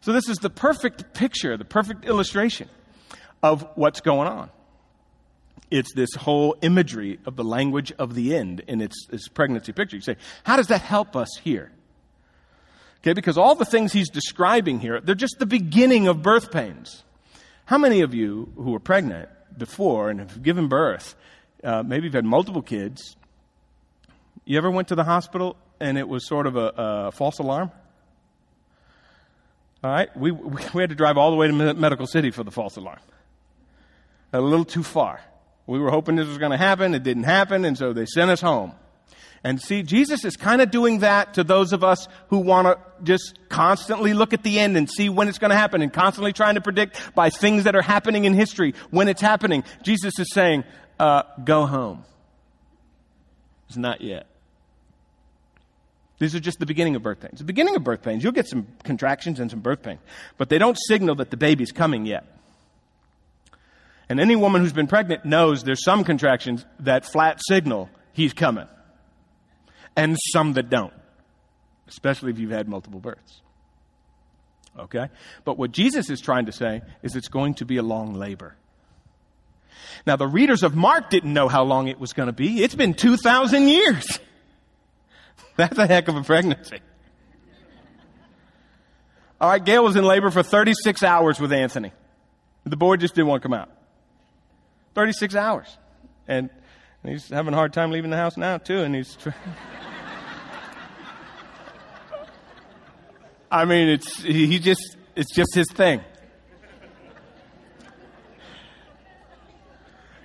So, 0.00 0.12
this 0.12 0.28
is 0.28 0.38
the 0.38 0.50
perfect 0.50 1.14
picture, 1.14 1.56
the 1.56 1.64
perfect 1.64 2.04
illustration 2.04 2.68
of 3.42 3.66
what's 3.74 4.00
going 4.00 4.28
on. 4.28 4.50
It's 5.70 5.92
this 5.94 6.14
whole 6.14 6.56
imagery 6.62 7.18
of 7.26 7.36
the 7.36 7.44
language 7.44 7.92
of 7.98 8.14
the 8.14 8.36
end 8.36 8.60
in 8.68 8.80
its, 8.80 9.08
its 9.10 9.28
pregnancy 9.28 9.72
picture. 9.72 9.96
You 9.96 10.02
say, 10.02 10.16
how 10.44 10.56
does 10.56 10.68
that 10.68 10.82
help 10.82 11.16
us 11.16 11.28
here? 11.42 11.72
Okay, 13.00 13.12
because 13.12 13.36
all 13.36 13.54
the 13.54 13.64
things 13.64 13.92
he's 13.92 14.08
describing 14.08 14.80
here, 14.80 15.00
they're 15.00 15.14
just 15.14 15.38
the 15.38 15.46
beginning 15.46 16.06
of 16.06 16.22
birth 16.22 16.50
pains. 16.50 17.04
How 17.66 17.78
many 17.78 18.00
of 18.02 18.14
you 18.14 18.52
who 18.56 18.72
were 18.72 18.80
pregnant 18.80 19.28
before 19.56 20.10
and 20.10 20.20
have 20.20 20.42
given 20.42 20.68
birth, 20.68 21.14
uh, 21.62 21.82
maybe 21.82 22.04
you've 22.04 22.14
had 22.14 22.24
multiple 22.24 22.62
kids, 22.62 23.16
you 24.44 24.58
ever 24.58 24.70
went 24.70 24.88
to 24.88 24.94
the 24.94 25.04
hospital 25.04 25.56
and 25.80 25.98
it 25.98 26.08
was 26.08 26.26
sort 26.26 26.46
of 26.46 26.56
a, 26.56 26.72
a 26.76 27.12
false 27.12 27.38
alarm? 27.38 27.70
All 29.82 29.90
right, 29.90 30.14
we, 30.16 30.30
we 30.74 30.82
had 30.82 30.90
to 30.90 30.96
drive 30.96 31.16
all 31.18 31.30
the 31.30 31.36
way 31.36 31.46
to 31.46 31.74
Medical 31.74 32.06
City 32.06 32.30
for 32.30 32.42
the 32.42 32.50
false 32.50 32.76
alarm 32.76 33.00
a 34.34 34.40
little 34.40 34.64
too 34.64 34.82
far. 34.82 35.20
We 35.66 35.78
were 35.78 35.90
hoping 35.90 36.16
this 36.16 36.26
was 36.26 36.38
going 36.38 36.52
to 36.52 36.58
happen. 36.58 36.94
It 36.94 37.02
didn't 37.02 37.24
happen, 37.24 37.64
and 37.64 37.76
so 37.76 37.92
they 37.92 38.06
sent 38.06 38.30
us 38.30 38.40
home. 38.40 38.72
And 39.42 39.60
see, 39.60 39.82
Jesus 39.82 40.24
is 40.24 40.36
kind 40.36 40.62
of 40.62 40.70
doing 40.70 41.00
that 41.00 41.34
to 41.34 41.44
those 41.44 41.74
of 41.74 41.84
us 41.84 42.08
who 42.28 42.38
want 42.38 42.66
to 42.66 42.78
just 43.02 43.38
constantly 43.50 44.14
look 44.14 44.32
at 44.32 44.42
the 44.42 44.58
end 44.58 44.76
and 44.76 44.90
see 44.90 45.10
when 45.10 45.28
it's 45.28 45.38
going 45.38 45.50
to 45.50 45.56
happen 45.56 45.82
and 45.82 45.92
constantly 45.92 46.32
trying 46.32 46.54
to 46.54 46.62
predict 46.62 47.14
by 47.14 47.28
things 47.28 47.64
that 47.64 47.76
are 47.76 47.82
happening 47.82 48.24
in 48.24 48.32
history 48.32 48.74
when 48.90 49.06
it's 49.06 49.20
happening. 49.20 49.62
Jesus 49.82 50.18
is 50.18 50.32
saying, 50.32 50.64
uh, 50.98 51.24
go 51.44 51.66
home. 51.66 52.04
It's 53.68 53.76
not 53.76 54.00
yet. 54.00 54.26
These 56.18 56.34
are 56.34 56.40
just 56.40 56.58
the 56.58 56.66
beginning 56.66 56.96
of 56.96 57.02
birth 57.02 57.20
pains. 57.20 57.38
The 57.38 57.44
beginning 57.44 57.76
of 57.76 57.84
birth 57.84 58.00
pains, 58.00 58.22
you'll 58.22 58.32
get 58.32 58.48
some 58.48 58.66
contractions 58.82 59.40
and 59.40 59.50
some 59.50 59.60
birth 59.60 59.82
pain, 59.82 59.98
but 60.38 60.48
they 60.48 60.58
don't 60.58 60.78
signal 60.88 61.16
that 61.16 61.30
the 61.30 61.36
baby's 61.36 61.72
coming 61.72 62.06
yet. 62.06 62.24
And 64.08 64.20
any 64.20 64.36
woman 64.36 64.60
who's 64.60 64.72
been 64.72 64.86
pregnant 64.86 65.24
knows 65.24 65.64
there's 65.64 65.84
some 65.84 66.04
contractions 66.04 66.64
that 66.80 67.04
flat 67.04 67.40
signal 67.46 67.88
he's 68.12 68.32
coming, 68.32 68.68
and 69.96 70.16
some 70.32 70.54
that 70.54 70.68
don't, 70.68 70.92
especially 71.88 72.30
if 72.30 72.38
you've 72.38 72.50
had 72.50 72.68
multiple 72.68 73.00
births. 73.00 73.40
Okay? 74.78 75.08
But 75.44 75.56
what 75.56 75.72
Jesus 75.72 76.10
is 76.10 76.20
trying 76.20 76.46
to 76.46 76.52
say 76.52 76.82
is 77.02 77.16
it's 77.16 77.28
going 77.28 77.54
to 77.54 77.64
be 77.64 77.76
a 77.76 77.82
long 77.82 78.14
labor. 78.14 78.56
Now, 80.06 80.16
the 80.16 80.26
readers 80.26 80.62
of 80.62 80.74
Mark 80.74 81.10
didn't 81.10 81.32
know 81.32 81.48
how 81.48 81.64
long 81.64 81.88
it 81.88 81.98
was 81.98 82.12
going 82.12 82.26
to 82.26 82.32
be. 82.32 82.62
It's 82.62 82.74
been 82.74 82.94
2,000 82.94 83.68
years. 83.68 84.18
That's 85.56 85.78
a 85.78 85.86
heck 85.86 86.08
of 86.08 86.16
a 86.16 86.22
pregnancy. 86.22 86.80
All 89.40 89.50
right, 89.50 89.64
Gail 89.64 89.84
was 89.84 89.96
in 89.96 90.04
labor 90.04 90.30
for 90.30 90.42
36 90.42 91.02
hours 91.02 91.40
with 91.40 91.52
Anthony. 91.52 91.92
The 92.64 92.76
boy 92.76 92.96
just 92.96 93.14
didn't 93.14 93.28
want 93.28 93.42
to 93.42 93.48
come 93.48 93.54
out. 93.54 93.70
36 94.94 95.34
hours. 95.34 95.76
And 96.26 96.50
he's 97.04 97.28
having 97.28 97.52
a 97.52 97.56
hard 97.56 97.72
time 97.72 97.90
leaving 97.90 98.10
the 98.10 98.16
house 98.16 98.36
now, 98.36 98.58
too. 98.58 98.78
And 98.78 98.94
he's. 98.94 99.16
I 103.50 103.64
mean, 103.66 103.88
it's, 103.88 104.22
he 104.22 104.58
just, 104.58 104.96
it's 105.14 105.32
just 105.32 105.54
his 105.54 105.66
thing. 105.72 106.00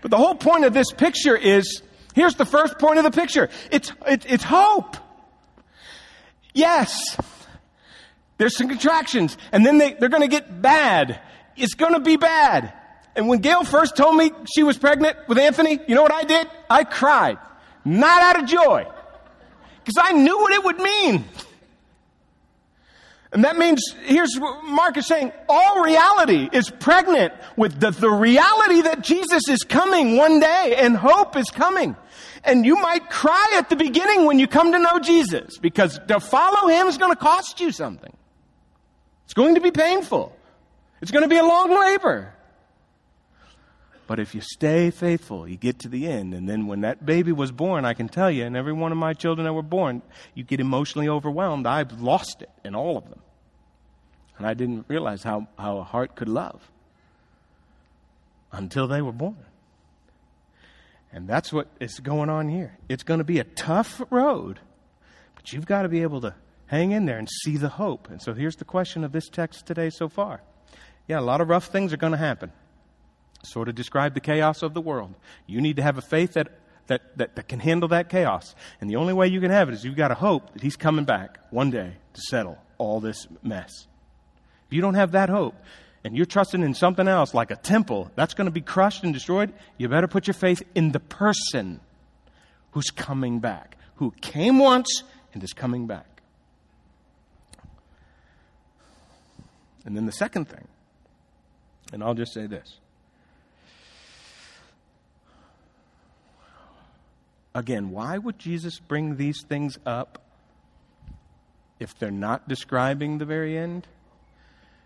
But 0.02 0.12
the 0.12 0.18
whole 0.18 0.36
point 0.36 0.66
of 0.66 0.74
this 0.74 0.92
picture 0.92 1.36
is 1.36 1.84
here's 2.16 2.36
the 2.36 2.46
first 2.46 2.80
point 2.80 2.98
of 2.98 3.04
the 3.04 3.12
picture 3.12 3.50
it's, 3.72 3.92
it, 4.08 4.26
it's 4.28 4.44
hope. 4.44 4.98
Yes, 6.54 7.18
there's 8.38 8.58
some 8.58 8.68
contractions, 8.68 9.38
and 9.52 9.66
then 9.66 9.78
they, 9.78 9.94
they're 9.94 10.10
going 10.10 10.24
to 10.24 10.28
get 10.28 10.62
bad. 10.62 11.20
It's 11.56 11.76
going 11.76 11.94
to 11.94 12.00
be 12.00 12.18
bad. 12.18 12.74
And 13.20 13.28
when 13.28 13.40
Gail 13.40 13.66
first 13.66 13.98
told 13.98 14.16
me 14.16 14.32
she 14.50 14.64
was 14.64 14.78
pregnant 14.78 15.18
with 15.28 15.38
Anthony, 15.38 15.78
you 15.90 15.94
know 15.94 16.02
what 16.02 16.14
I 16.14 16.24
did? 16.24 16.48
I 16.70 16.86
cried. 16.86 17.38
Not 17.84 18.22
out 18.22 18.42
of 18.42 18.50
joy. 18.50 18.88
Because 19.84 20.02
I 20.02 20.14
knew 20.14 20.38
what 20.38 20.54
it 20.54 20.64
would 20.64 20.78
mean. 20.80 21.26
And 23.34 23.44
that 23.44 23.58
means, 23.58 23.84
here's 24.06 24.38
what 24.38 24.64
Mark 24.64 24.96
is 24.96 25.06
saying, 25.06 25.34
all 25.50 25.84
reality 25.84 26.48
is 26.54 26.70
pregnant 26.70 27.34
with 27.58 27.82
the, 27.82 27.92
the 27.92 28.10
reality 28.10 28.84
that 28.84 29.02
Jesus 29.02 29.50
is 29.50 29.64
coming 29.64 30.16
one 30.16 30.40
day 30.40 30.76
and 30.78 30.96
hope 30.96 31.36
is 31.36 31.52
coming. 31.52 31.98
And 32.46 32.66
you 32.66 32.78
might 32.78 33.10
cry 33.10 33.56
at 33.58 33.68
the 33.68 33.76
beginning 33.76 34.28
when 34.28 34.40
you 34.40 34.48
come 34.48 34.72
to 34.72 34.80
know 34.80 34.98
Jesus 34.98 35.58
because 35.58 36.00
to 36.08 36.22
follow 36.22 36.70
him 36.70 36.88
is 36.88 36.98
going 36.98 37.12
to 37.12 37.20
cost 37.20 37.60
you 37.60 37.74
something. 37.74 38.16
It's 39.26 39.34
going 39.34 39.56
to 39.56 39.62
be 39.62 39.72
painful. 39.72 40.34
It's 41.02 41.12
going 41.12 41.24
to 41.24 41.30
be 41.30 41.38
a 41.38 41.44
long 41.44 41.78
labor. 41.78 42.34
But 44.10 44.20
if 44.20 44.34
you 44.34 44.42
stay 44.42 44.90
faithful, 44.90 45.48
you 45.48 45.56
get 45.56 45.78
to 45.82 45.88
the 45.88 46.08
end. 46.08 46.34
And 46.34 46.50
then 46.50 46.66
when 46.66 46.82
that 46.82 47.06
baby 47.06 47.32
was 47.32 47.52
born, 47.52 47.86
I 47.86 47.94
can 47.94 48.10
tell 48.10 48.32
you, 48.32 48.44
and 48.44 48.58
every 48.58 48.74
one 48.74 48.92
of 48.92 48.98
my 48.98 49.14
children 49.14 49.46
that 49.46 49.54
were 49.54 49.62
born, 49.62 50.02
you 50.34 50.44
get 50.44 50.60
emotionally 50.60 51.08
overwhelmed. 51.08 51.68
I've 51.68 52.02
lost 52.02 52.42
it 52.42 52.50
in 52.66 52.74
all 52.74 52.98
of 52.98 53.08
them. 53.08 53.20
And 54.40 54.48
I 54.48 54.56
didn't 54.56 54.86
realize 54.88 55.22
how, 55.22 55.48
how 55.60 55.78
a 55.78 55.84
heart 55.84 56.16
could 56.16 56.28
love 56.28 56.60
until 58.52 58.88
they 58.88 59.00
were 59.00 59.12
born. 59.12 59.46
And 61.14 61.28
that's 61.28 61.54
what 61.54 61.68
is 61.80 62.00
going 62.00 62.32
on 62.32 62.50
here. 62.50 62.80
It's 62.90 63.04
going 63.04 63.20
to 63.20 63.24
be 63.24 63.38
a 63.38 63.44
tough 63.44 64.02
road, 64.10 64.60
but 65.36 65.54
you've 65.54 65.68
got 65.68 65.84
to 65.84 65.88
be 65.88 66.02
able 66.02 66.22
to 66.22 66.34
hang 66.66 66.94
in 66.94 67.06
there 67.06 67.20
and 67.20 67.30
see 67.44 67.58
the 67.58 67.70
hope. 67.70 68.10
And 68.10 68.20
so 68.20 68.34
here's 68.34 68.56
the 68.56 68.66
question 68.66 69.04
of 69.04 69.12
this 69.12 69.30
text 69.30 69.68
today 69.68 69.92
so 69.92 70.10
far. 70.10 70.42
Yeah, 71.08 71.20
a 71.20 71.22
lot 71.22 71.42
of 71.42 71.48
rough 71.48 71.68
things 71.68 71.94
are 71.94 71.98
going 71.98 72.14
to 72.14 72.18
happen 72.18 72.52
sort 73.44 73.70
of 73.70 73.76
describe 73.76 74.14
the 74.14 74.20
chaos 74.20 74.62
of 74.62 74.74
the 74.74 74.82
world. 74.82 75.14
You 75.48 75.62
need 75.62 75.78
to 75.78 75.82
have 75.82 75.98
a 75.98 76.02
faith 76.02 76.34
that, 76.34 76.60
that, 76.88 77.18
that, 77.18 77.36
that, 77.36 77.48
can 77.48 77.60
handle 77.60 77.90
that 77.90 78.10
chaos. 78.10 78.56
And 78.82 78.90
the 78.90 78.98
only 78.98 79.14
way 79.14 79.28
you 79.28 79.40
can 79.42 79.52
have 79.52 79.70
it 79.70 79.74
is 79.74 79.84
you've 79.84 79.96
got 79.96 80.10
to 80.10 80.16
hope 80.16 80.54
that 80.54 80.62
He's 80.62 80.76
coming 80.76 81.06
back 81.06 81.40
one 81.50 81.72
day 81.72 81.94
to 82.14 82.22
settle 82.30 82.58
all 82.78 83.00
this 83.00 83.28
mess. 83.44 83.88
If 84.68 84.74
you 84.74 84.82
don't 84.82 84.96
have 84.96 85.12
that 85.14 85.30
hope, 85.30 85.56
and 86.04 86.16
you're 86.16 86.26
trusting 86.26 86.64
in 86.64 86.74
something 86.74 87.08
else 87.08 87.34
like 87.34 87.52
a 87.52 87.56
temple 87.56 88.10
that's 88.16 88.34
going 88.34 88.46
to 88.46 88.52
be 88.52 88.62
crushed 88.62 89.04
and 89.04 89.14
destroyed, 89.14 89.52
you 89.78 89.90
better 89.90 90.08
put 90.08 90.28
your 90.28 90.34
faith 90.34 90.64
in 90.76 90.92
the 90.92 91.00
person 91.00 91.80
who's 92.72 92.90
coming 92.90 93.40
back, 93.40 93.78
who 93.96 94.12
came 94.22 94.60
once 94.60 95.04
and 95.34 95.44
is 95.44 95.54
coming 95.54 95.88
back. 95.88 96.22
And 99.86 99.96
then 99.96 100.06
the 100.06 100.12
second 100.12 100.48
thing, 100.48 100.68
and 101.92 102.04
I'll 102.04 102.14
just 102.14 102.34
say 102.34 102.46
this. 102.46 102.80
Again, 107.60 107.92
why 107.92 108.18
would 108.18 108.40
Jesus 108.40 108.80
bring 108.80 109.18
these 109.18 109.44
things 109.44 109.78
up 109.86 110.22
if 111.78 111.94
they're 112.00 112.10
not 112.10 112.48
describing 112.48 113.18
the 113.18 113.26
very 113.26 113.58
end? 113.58 113.86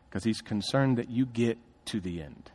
Because 0.10 0.24
he's 0.24 0.42
concerned 0.42 0.98
that 0.98 1.08
you 1.08 1.28
get 1.28 1.60
to 1.86 2.00
the 2.00 2.20
end. 2.20 2.50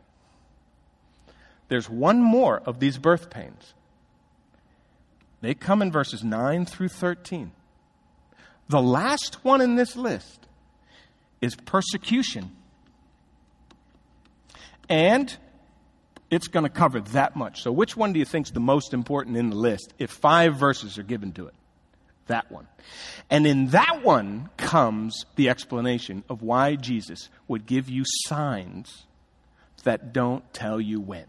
There's 1.69 1.89
one 1.89 2.21
more 2.21 2.59
of 2.67 2.81
these 2.81 2.99
birth 2.99 3.31
pains. 3.31 3.75
They 5.41 5.55
come 5.55 5.83
in 5.83 5.93
verses 5.93 6.25
9 6.25 6.67
through 6.67 6.89
13. 6.89 7.53
The 8.69 8.83
last 8.83 9.45
one 9.45 9.61
in 9.61 9.77
this 9.77 9.95
list 9.95 10.49
is 11.41 11.55
persecution. 11.55 12.57
And 14.89 15.37
it's 16.31 16.49
going 16.49 16.65
to 16.65 16.71
cover 16.71 17.01
that 17.01 17.37
much. 17.37 17.63
So, 17.63 17.73
which 17.73 17.97
one 17.97 18.13
do 18.13 18.19
you 18.19 18.25
think 18.25 18.47
is 18.47 18.53
the 18.53 18.61
most 18.61 18.93
important 18.93 19.37
in 19.37 19.51
the 19.51 19.57
list 19.57 19.95
if 19.99 20.11
five 20.11 20.57
verses 20.57 20.99
are 20.99 21.03
given 21.03 21.33
to 21.33 21.47
it? 21.47 21.55
That 22.27 22.51
one. 22.53 22.69
And 23.31 23.47
in 23.47 23.69
that 23.69 24.03
one 24.05 24.51
comes 24.59 25.25
the 25.37 25.49
explanation 25.49 26.25
of 26.29 26.43
why 26.43 26.77
Jesus 26.77 27.31
would 27.49 27.65
give 27.65 27.89
you 27.89 28.05
signs 28.27 29.07
that 29.85 30.13
don't 30.13 30.53
tell 30.53 30.81
you 30.81 31.01
when. 31.01 31.25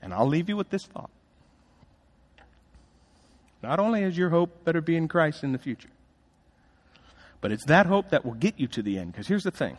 And 0.00 0.14
I'll 0.14 0.26
leave 0.26 0.48
you 0.48 0.56
with 0.56 0.70
this 0.70 0.86
thought. 0.86 1.10
Not 3.62 3.78
only 3.78 4.02
is 4.02 4.16
your 4.16 4.30
hope 4.30 4.64
better 4.64 4.80
be 4.80 4.96
in 4.96 5.06
Christ 5.06 5.44
in 5.44 5.52
the 5.52 5.58
future, 5.58 5.90
but 7.40 7.52
it's 7.52 7.66
that 7.66 7.86
hope 7.86 8.10
that 8.10 8.24
will 8.24 8.34
get 8.34 8.58
you 8.58 8.66
to 8.68 8.82
the 8.82 8.98
end. 8.98 9.12
Because 9.12 9.28
here's 9.28 9.44
the 9.44 9.50
thing. 9.50 9.76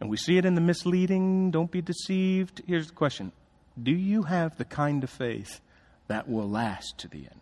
And 0.00 0.08
we 0.08 0.16
see 0.16 0.38
it 0.38 0.46
in 0.46 0.54
the 0.54 0.60
misleading, 0.60 1.50
don't 1.50 1.70
be 1.70 1.82
deceived. 1.82 2.62
Here's 2.66 2.88
the 2.88 2.94
question 2.94 3.32
Do 3.80 3.92
you 3.92 4.22
have 4.22 4.56
the 4.56 4.64
kind 4.64 5.04
of 5.04 5.10
faith 5.10 5.60
that 6.08 6.28
will 6.28 6.48
last 6.48 6.98
to 6.98 7.08
the 7.08 7.18
end? 7.18 7.40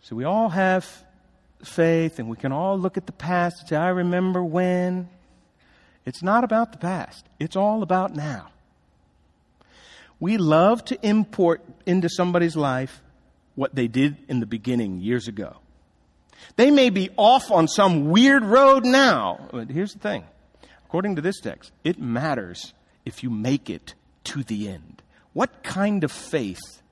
So 0.00 0.16
we 0.16 0.24
all 0.24 0.48
have 0.48 0.86
faith, 1.62 2.18
and 2.18 2.30
we 2.30 2.36
can 2.36 2.52
all 2.52 2.78
look 2.78 2.96
at 2.96 3.06
the 3.06 3.12
past 3.12 3.60
and 3.60 3.68
say, 3.68 3.76
I 3.76 3.88
remember 3.88 4.42
when. 4.42 5.10
It's 6.06 6.22
not 6.22 6.42
about 6.42 6.72
the 6.72 6.78
past, 6.78 7.26
it's 7.38 7.54
all 7.56 7.82
about 7.82 8.14
now. 8.14 8.48
We 10.20 10.38
love 10.38 10.82
to 10.86 10.98
import 11.06 11.62
into 11.84 12.08
somebody's 12.08 12.56
life 12.56 13.02
what 13.54 13.74
they 13.74 13.88
did 13.88 14.16
in 14.26 14.40
the 14.40 14.46
beginning 14.46 15.00
years 15.00 15.28
ago. 15.28 15.58
They 16.56 16.70
may 16.70 16.90
be 16.90 17.10
off 17.16 17.50
on 17.50 17.68
some 17.68 18.10
weird 18.10 18.44
road 18.44 18.84
now, 18.84 19.48
but 19.52 19.70
here's 19.70 19.92
the 19.92 19.98
thing. 19.98 20.24
According 20.86 21.16
to 21.16 21.22
this 21.22 21.40
text, 21.40 21.72
it 21.84 21.98
matters 21.98 22.72
if 23.04 23.22
you 23.22 23.30
make 23.30 23.70
it 23.70 23.94
to 24.24 24.42
the 24.42 24.68
end. 24.68 25.02
What 25.32 25.62
kind 25.62 26.04
of 26.04 26.10
faith 26.10 26.82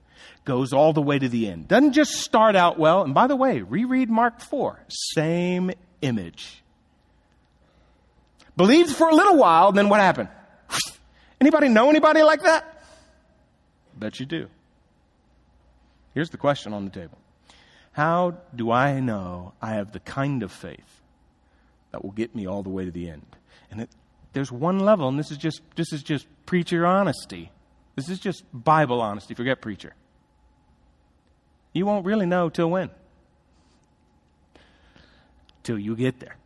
goes 0.45 0.73
all 0.73 0.93
the 0.93 1.03
way 1.03 1.19
to 1.19 1.29
the 1.29 1.49
end? 1.49 1.69
Doesn't 1.69 1.93
just 1.93 2.13
start 2.13 2.57
out 2.57 2.79
well. 2.79 3.03
And 3.03 3.15
by 3.15 3.27
the 3.27 3.37
way, 3.37 3.63
reread 3.63 4.11
Mark 4.11 4.41
4. 4.41 4.79
Same 4.89 5.71
image. 6.03 6.63
Believed 8.57 8.91
for 8.91 9.09
a 9.09 9.15
little 9.15 9.37
while, 9.37 9.73
then 9.73 9.89
what 9.89 10.01
happened? 10.01 10.29
Anybody 11.41 11.69
know 11.69 11.91
anybody 11.91 12.23
like 12.23 12.43
that? 12.43 12.85
Bet 13.97 14.21
you 14.21 14.27
do. 14.27 14.49
Here's 16.15 16.31
the 16.31 16.39
question 16.39 16.73
on 16.73 16.85
the 16.85 16.91
table 16.91 17.19
How 17.97 18.37
do 18.55 18.71
I 18.71 19.01
know 19.01 19.55
I 19.63 19.77
have 19.77 19.93
the 19.93 20.01
kind 20.01 20.43
of 20.43 20.53
faith 20.53 21.01
that 21.93 22.05
will 22.05 22.11
get 22.11 22.35
me 22.35 22.47
all 22.47 22.63
the 22.63 22.69
way 22.69 22.85
to 22.85 22.91
the 22.91 23.09
end? 23.09 23.25
And 23.71 23.81
it, 23.81 23.91
there's 24.35 24.53
one 24.53 24.81
level, 24.81 25.09
and 25.09 25.19
this 25.19 25.31
is 25.31 25.39
just 25.39 25.63
this 25.77 25.95
is 25.95 26.03
just 26.03 26.27
preacher 26.45 26.85
honesty. 26.85 27.51
This 27.95 28.11
is 28.11 28.19
just 28.19 28.45
Bible 28.53 29.01
honesty. 29.01 29.33
Forget 29.33 29.63
preacher. 29.63 29.95
You 31.73 31.87
won't 31.87 32.05
really 32.05 32.27
know 32.27 32.51
till 32.51 32.69
when? 32.69 32.91
Till 35.63 35.79
you 35.79 35.97
get 35.97 36.21
there. 36.21 36.37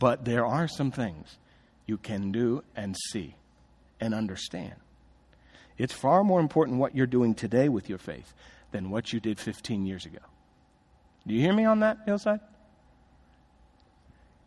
But 0.00 0.24
there 0.24 0.44
are 0.44 0.66
some 0.66 0.90
things 0.90 1.38
you 1.86 1.96
can 1.96 2.32
do 2.32 2.64
and 2.74 2.96
see 3.12 3.36
and 4.00 4.12
understand. 4.12 4.74
It's 5.76 5.94
far 5.94 6.24
more 6.24 6.40
important 6.40 6.78
what 6.78 6.96
you're 6.96 7.06
doing 7.06 7.36
today 7.36 7.68
with 7.68 7.88
your 7.88 7.98
faith 7.98 8.34
than 8.70 8.90
what 8.90 9.12
you 9.12 9.20
did 9.20 9.38
15 9.38 9.86
years 9.86 10.06
ago. 10.06 10.18
Do 11.26 11.34
you 11.34 11.40
hear 11.40 11.52
me 11.52 11.64
on 11.64 11.80
that, 11.80 11.98
Hillside? 12.06 12.40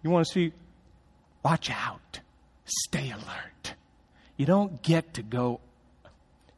You 0.04 0.10
want 0.10 0.26
to 0.26 0.34
see, 0.34 0.54
watch 1.44 1.70
out, 1.70 2.20
stay 2.66 3.12
alert. 3.12 3.76
You 4.38 4.46
don't 4.46 4.82
get 4.82 5.16
to 5.16 5.24
go 5.24 5.60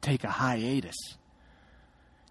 take 0.01 0.23
a 0.23 0.29
hiatus. 0.29 0.95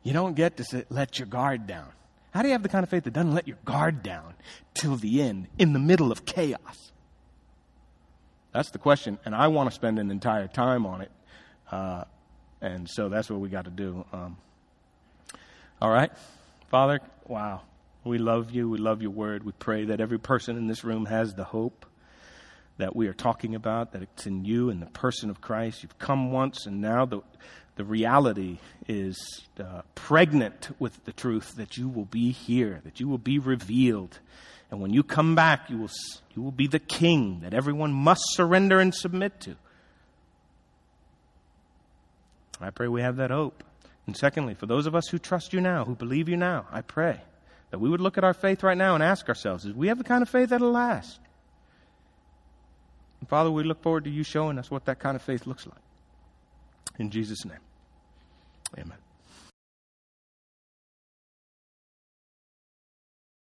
You 0.03 0.13
don't 0.13 0.35
get 0.35 0.57
to 0.57 0.65
sit, 0.65 0.87
let 0.91 1.19
your 1.19 1.27
guard 1.27 1.67
down. 1.67 1.89
How 2.33 2.41
do 2.41 2.49
you 2.49 2.53
have 2.53 2.63
the 2.63 2.71
kind 2.71 2.83
of 2.83 2.89
faith 2.89 3.05
that 3.05 3.13
doesn't 3.13 3.35
let 3.35 3.47
your 3.47 3.59
guard 3.65 4.03
down 4.03 4.35
till 4.75 4.97
the 4.97 5.21
end, 5.21 5.49
in 5.59 5.75
the 5.75 5.79
middle 5.79 6.11
of 6.11 6.25
chaos? 6.25 6.93
That's 8.53 8.71
the 8.71 8.79
question, 8.79 9.19
and 9.25 9.35
I 9.35 9.49
want 9.49 9.69
to 9.69 9.75
spend 9.75 9.99
an 9.99 10.11
entire 10.11 10.49
time 10.49 10.87
on 10.87 11.03
it. 11.03 11.11
Uh, 11.71 12.05
and 12.61 12.89
so 12.89 13.09
that's 13.09 13.29
what 13.31 13.41
we 13.41 13.49
got 13.49 13.65
to 13.65 13.71
do. 13.71 14.05
Um, 14.13 14.37
all 15.83 15.91
right? 15.91 16.13
Father, 16.71 17.01
wow. 17.27 17.63
We 18.05 18.19
love 18.19 18.53
you. 18.53 18.71
We 18.71 18.79
love 18.79 19.03
your 19.03 19.11
word. 19.11 19.43
We 19.43 19.51
pray 19.51 19.87
that 19.87 20.01
every 20.01 20.19
person 20.19 20.57
in 20.57 20.69
this 20.69 20.85
room 20.85 21.07
has 21.07 21.35
the 21.35 21.43
hope 21.43 21.87
that 22.79 22.95
we 22.95 23.09
are 23.09 23.13
talking 23.13 23.57
about, 23.57 23.91
that 23.93 24.03
it's 24.03 24.25
in 24.25 24.45
you 24.45 24.71
and 24.71 24.81
the 24.81 24.87
person 24.87 25.29
of 25.29 25.41
Christ. 25.41 25.83
You've 25.83 25.99
come 25.99 26.31
once, 26.31 26.67
and 26.67 26.81
now 26.81 27.05
the, 27.05 27.21
the 27.75 27.85
reality 27.85 28.59
is 28.87 29.43
uh, 29.59 29.83
pregnant 29.97 30.71
with 30.79 31.05
the 31.05 31.13
truth 31.13 31.57
that 31.57 31.77
you 31.77 31.89
will 31.89 32.05
be 32.05 32.31
here, 32.31 32.81
that 32.85 33.01
you 33.01 33.09
will 33.09 33.19
be 33.19 33.41
revealed. 33.41 34.21
And 34.71 34.81
when 34.81 34.93
you 34.93 35.03
come 35.03 35.35
back, 35.35 35.69
you 35.69 35.79
will, 35.79 35.91
you 36.37 36.43
will 36.43 36.53
be 36.53 36.69
the 36.69 36.79
king 36.79 37.41
that 37.41 37.55
everyone 37.55 37.93
must 37.93 38.23
surrender 38.35 38.79
and 38.79 38.95
submit 38.95 39.41
to. 39.41 39.57
I 42.61 42.71
pray 42.71 42.87
we 42.87 43.03
have 43.03 43.17
that 43.17 43.33
hope. 43.33 43.65
And 44.07 44.17
secondly, 44.17 44.55
for 44.55 44.67
those 44.67 44.87
of 44.87 44.95
us 44.95 45.09
who 45.09 45.19
trust 45.19 45.53
you 45.53 45.61
now, 45.61 45.85
who 45.85 45.95
believe 45.95 46.29
you 46.29 46.37
now, 46.37 46.67
I 46.73 46.81
pray 46.81 47.21
that 47.71 47.79
we 47.79 47.89
would 47.89 48.01
look 48.01 48.19
at 48.19 48.25
our 48.25 48.35
faith 48.35 48.63
right 48.63 48.77
now 48.77 48.95
and 48.95 49.03
ask 49.03 49.29
ourselves, 49.29 49.65
is 49.65 49.75
we 49.75 49.89
have 49.89 49.99
the 49.99 50.05
kind 50.05 50.23
of 50.23 50.29
faith 50.29 50.51
that'll 50.51 50.71
last? 50.71 51.21
And 53.21 53.29
Father, 53.29 53.51
we 53.51 53.63
look 53.63 53.83
forward 53.83 54.05
to 54.05 54.11
you 54.11 54.25
showing 54.25 54.59
us 54.59 54.71
what 54.71 54.85
that 54.87 54.99
kind 54.99 55.15
of 55.15 55.23
faith 55.23 55.47
looks 55.47 55.67
like. 55.67 55.79
In 56.99 57.11
Jesus' 57.11 57.45
name, 57.45 57.61
amen. 58.77 58.99